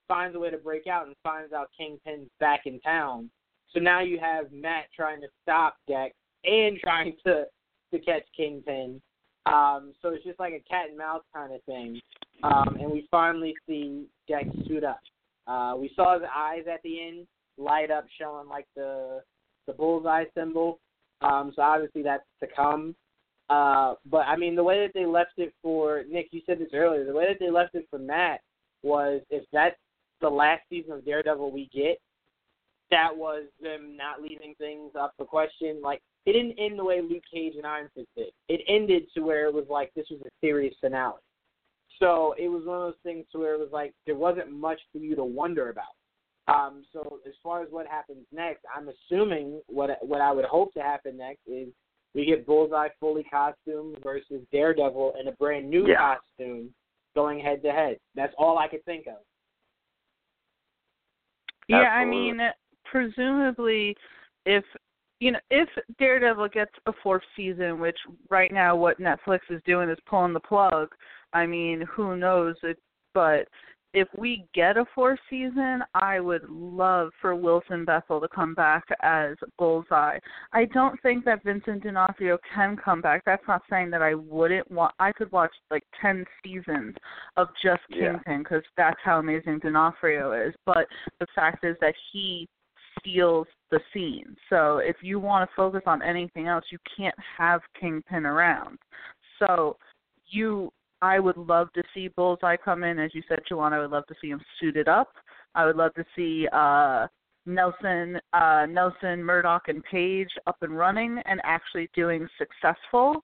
[0.08, 3.30] finds a way to break out and finds out Kingpin's back in town.
[3.72, 7.44] So now you have Matt trying to stop Dex and trying to
[7.92, 9.00] to catch Kingpin.
[9.46, 12.00] Um, so it's just like a cat and mouse kind of thing.
[12.42, 15.00] Um, and we finally see Dex suit up.
[15.46, 17.26] Uh, we saw the eyes at the end
[17.56, 19.22] light up, showing like the
[19.66, 20.78] the bullseye symbol.
[21.22, 22.94] Um, so obviously that's to come.
[23.48, 26.68] Uh, but I mean, the way that they left it for Nick, you said this
[26.74, 27.04] earlier.
[27.04, 28.40] The way that they left it for Matt
[28.82, 29.76] was if that's
[30.20, 32.00] the last season of Daredevil we get,
[32.90, 35.80] that was them not leaving things up for question.
[35.82, 38.28] Like it didn't end the way Luke Cage and Iron Fist did.
[38.48, 41.20] It ended to where it was like this was a series finale.
[42.00, 44.80] So it was one of those things to where it was like there wasn't much
[44.92, 45.84] for you to wonder about.
[46.48, 50.74] Um, so as far as what happens next, I'm assuming what what I would hope
[50.74, 51.68] to happen next is
[52.14, 56.18] we get Bullseye fully costumed versus Daredevil in a brand new Yeah.
[56.38, 56.74] costume
[57.14, 57.98] going head to head.
[58.14, 59.24] That's all I could think of.
[61.68, 62.32] Yeah, I Absolutely.
[62.32, 62.52] mean,
[62.84, 63.96] presumably,
[64.44, 64.64] if
[65.20, 65.68] you know, if
[65.98, 70.40] Daredevil gets a fourth season, which right now what Netflix is doing is pulling the
[70.40, 70.94] plug.
[71.32, 72.54] I mean, who knows?
[72.62, 72.78] It,
[73.14, 73.48] but
[73.96, 78.84] if we get a fourth season, I would love for Wilson Bethel to come back
[79.02, 80.18] as Bullseye.
[80.52, 83.22] I don't think that Vincent D'Onofrio can come back.
[83.24, 84.94] That's not saying that I wouldn't want.
[84.98, 86.94] I could watch like ten seasons
[87.38, 88.12] of just Yeah.
[88.12, 90.54] Kingpin because that's how amazing D'Onofrio is.
[90.66, 90.86] But
[91.18, 92.46] the fact is that he
[92.98, 94.36] steals the scene.
[94.50, 98.78] So if you want to focus on anything else, you can't have Kingpin around.
[99.38, 99.78] So
[100.28, 100.70] you
[101.02, 104.06] I would love to see Bullseye come in, as you said, Joanna, I would love
[104.06, 105.12] to see him suited up.
[105.54, 107.06] I would love to see uh
[107.46, 113.22] Nelson, uh, Nelson, Murdoch, and Page up and running and actually doing successful,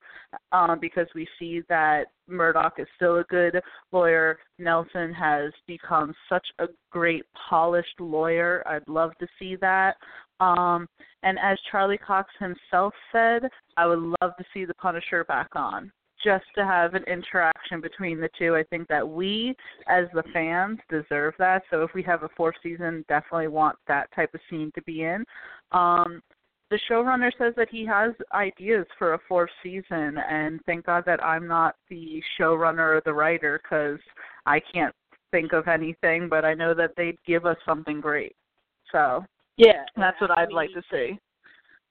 [0.53, 4.39] um, because we see that Murdoch is still a good lawyer.
[4.59, 8.62] Nelson has become such a great, polished lawyer.
[8.66, 9.97] I'd love to see that.
[10.39, 10.89] Um,
[11.24, 13.43] and as Charlie Cox himself said,
[13.77, 15.90] I would love to see the Punisher back on
[16.23, 18.55] just to have an interaction between the two.
[18.55, 19.55] I think that we,
[19.89, 21.62] as the fans, deserve that.
[21.70, 25.03] So if we have a fourth season, definitely want that type of scene to be
[25.03, 25.24] in.
[25.73, 26.23] Um,
[26.70, 31.23] the showrunner says that he has ideas for a fourth season, and thank God that
[31.23, 33.99] I'm not the showrunner or the writer because
[34.47, 34.94] I can't
[35.31, 36.28] think of anything.
[36.31, 38.35] But I know that they'd give us something great.
[38.90, 39.24] So
[39.57, 41.19] Yeah, that's what I I'd like to see.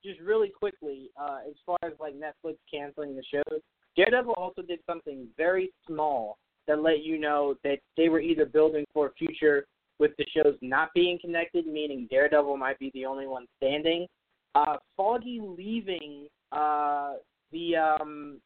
[0.03, 3.61] just really quickly, uh, as far as like Netflix canceling the shows,
[3.95, 6.37] Daredevil also did something very small
[6.67, 9.65] that let you know that they were either building for a future
[9.99, 14.07] with the shows not being connected, meaning Daredevil might be the only one standing.
[14.55, 17.13] Uh, Foggy leaving uh,
[17.51, 18.39] the um,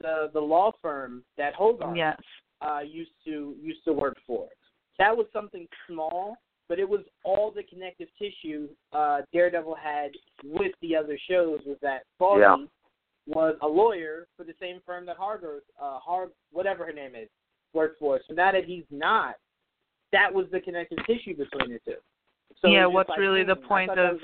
[0.00, 2.16] the the law firm that Hogarth Yes.
[2.62, 4.48] uh, used to used to work for.
[4.98, 6.36] That was something small,
[6.68, 10.12] but it was all the connective tissue uh, Daredevil had
[10.44, 11.60] with the other shows.
[11.66, 12.56] Was that Foggy Yeah.
[13.26, 17.28] Was a lawyer for the same firm that Hargrove, uh, Har whatever her name is,
[17.72, 18.20] worked for.
[18.26, 19.34] So now that he's not,
[20.12, 21.98] that was the connective tissue between the two.
[22.60, 24.20] So Yeah, what's like, really the hmm, I point of-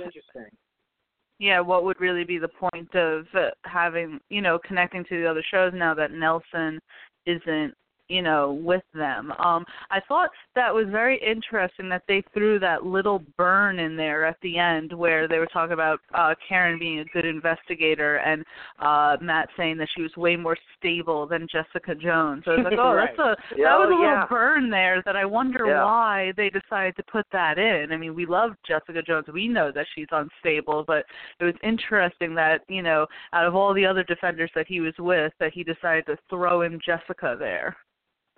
[1.38, 5.30] yeah, what would really be the point of uh, having, you know, connecting to the
[5.30, 6.80] other shows now that Nelson
[7.26, 7.74] isn't,
[8.08, 9.32] you know, with them?
[9.32, 14.24] Um, I thought that was very interesting that they threw that little burn in there
[14.24, 18.44] at the end where they were talking about uh, Karen being a good investigator and
[18.78, 22.42] uh, Matt saying that she was way more stable than Jessica Jones.
[22.44, 23.10] So I was like, oh, Right.
[23.16, 24.26] that's a Yeah, that was a little yeah.
[24.28, 25.84] burn there that I wonder Yeah.
[25.84, 27.92] why they decided to put that in.
[27.92, 29.26] I mean, we love Jessica Jones.
[29.32, 31.04] We know that she's unstable, but
[31.40, 34.94] it was interesting that, you know, out of all the other defenders that he was
[34.98, 37.76] with, that he decided to throw in Jessica there.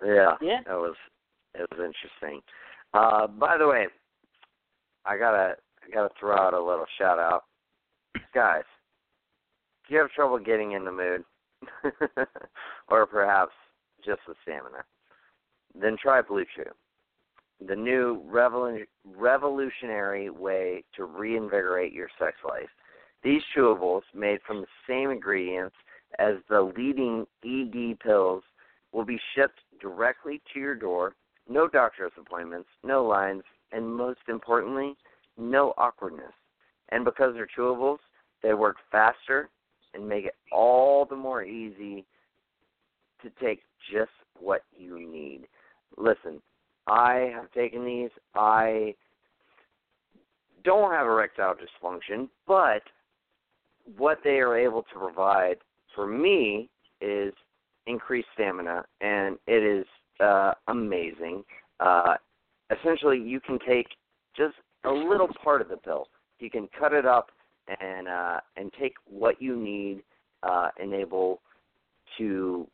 [0.03, 0.61] Yeah, Yeah.
[0.65, 0.95] that was
[1.55, 2.41] it was interesting.
[2.93, 3.87] Uh, by the way,
[5.05, 5.55] I gotta
[5.85, 7.45] I gotta throw out a little shout out,
[8.33, 8.63] guys.
[9.83, 11.23] If you have trouble getting in the mood,
[12.89, 13.53] or perhaps
[14.05, 14.83] just the stamina,
[15.79, 16.63] then try Blue Chew,
[17.67, 22.69] the new revolu- revolutionary way to reinvigorate your sex life.
[23.23, 25.75] These chewables, made from the same ingredients
[26.19, 28.43] as the leading ED pills,
[28.91, 31.15] will be shipped directly to your door.
[31.47, 34.95] No doctor's appointments, no lines, and most importantly,
[35.37, 36.33] no awkwardness.
[36.89, 37.99] And because they're chewables,
[38.41, 39.49] they work faster
[39.93, 42.05] and make it all the more easy
[43.21, 43.61] to take
[43.91, 45.47] just what you need.
[45.97, 46.41] Listen,
[46.87, 48.09] I have taken these.
[48.35, 48.95] I
[50.63, 52.81] don't have erectile dysfunction, but
[53.97, 55.57] what they are able to provide
[55.95, 56.69] for me
[57.01, 57.33] is
[57.87, 59.85] increased stamina, and it is
[60.19, 61.43] uh, amazing.
[61.79, 62.15] Uh,
[62.77, 63.87] essentially, you can take
[64.35, 66.07] just a little part of the pill.
[66.39, 67.29] You can cut it up
[67.79, 70.01] and uh, and take what you need,
[70.43, 71.41] uh, enable
[72.17, 72.67] to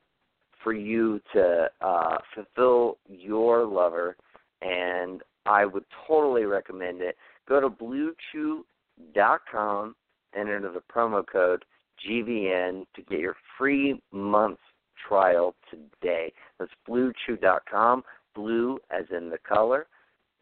[0.63, 4.15] for you to uh, fulfill your lover,
[4.61, 7.17] and I would totally recommend it.
[7.47, 9.95] Go to BlueChew.com
[10.35, 11.63] enter the promo code
[12.07, 14.59] GVN to get your free month
[15.07, 16.31] trial today.
[16.59, 18.03] That's BlueChew.com.
[18.33, 19.87] Blue as in the color.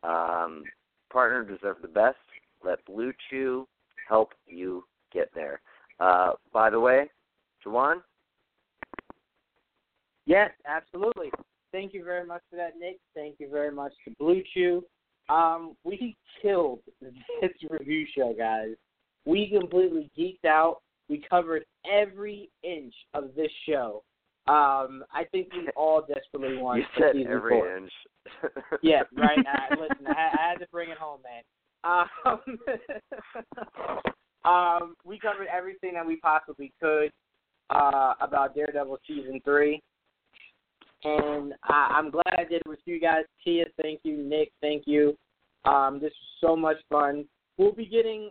[0.03, 0.63] Um,
[1.11, 2.17] partner deserve the best.
[2.63, 3.67] Let Blue Chew
[4.07, 5.61] help you get there.
[5.99, 7.09] Uh, by the way,
[7.65, 8.01] Jawan,
[10.25, 11.31] Yes, absolutely.
[11.71, 12.97] Thank you very much for that, Nick.
[13.13, 14.83] Thank you very much to Blue Chew.
[15.29, 17.13] Um, we killed this
[17.69, 18.75] review show, guys.
[19.25, 20.77] We completely geeked out.
[21.09, 24.03] We covered every inch of this show.
[24.45, 27.77] Um, I think we all desperately want you said season every four.
[27.77, 27.91] inch.
[28.81, 29.39] Yeah, right.
[29.39, 31.43] Uh, listen, I, I had to bring it home, man.
[31.85, 32.39] Um,
[34.45, 37.11] um, we covered everything that we possibly could
[37.69, 39.81] uh, about Daredevil season three,
[41.05, 43.23] and I, I'm glad I did it with you guys.
[43.43, 44.17] Tia, thank you.
[44.23, 45.17] Nick, thank you.
[45.65, 47.25] Um, this was so much fun.
[47.57, 48.29] We'll be getting,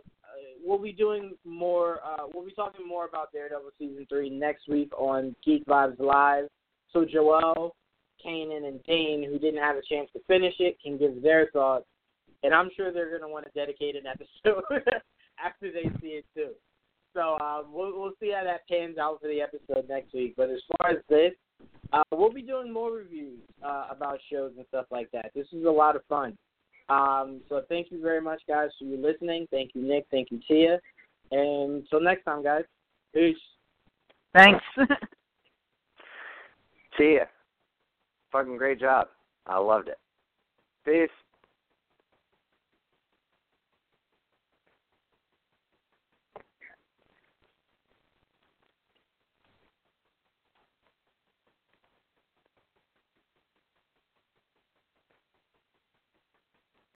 [0.63, 1.99] we'll be doing more.
[2.05, 6.45] Uh, we'll be talking more about Daredevil season three next week on Geek Vibes Live.
[6.91, 7.75] So Joel,
[8.25, 11.85] Kanan, and Dane, who didn't have a chance to finish it, can give their thoughts,
[12.43, 14.63] and I'm sure they're going to want to dedicate an episode
[15.43, 16.51] after they see it too.
[17.13, 20.33] So uh, we'll we'll see how that pans out for the episode next week.
[20.35, 21.33] But as far as this,
[21.91, 25.31] uh, we'll be doing more reviews uh, about shows and stuff like that.
[25.35, 26.35] This is a lot of fun.
[26.89, 29.47] Um, so thank you very much, guys, for you listening.
[29.51, 30.05] Thank you, Nick.
[30.11, 30.79] Thank you, Tia.
[31.31, 32.63] And until next time, guys.
[33.13, 33.37] Peace.
[34.33, 34.63] Thanks.
[36.97, 37.25] See ya.
[38.31, 39.07] Fucking great job.
[39.45, 39.97] I loved it.
[40.85, 41.09] Peace.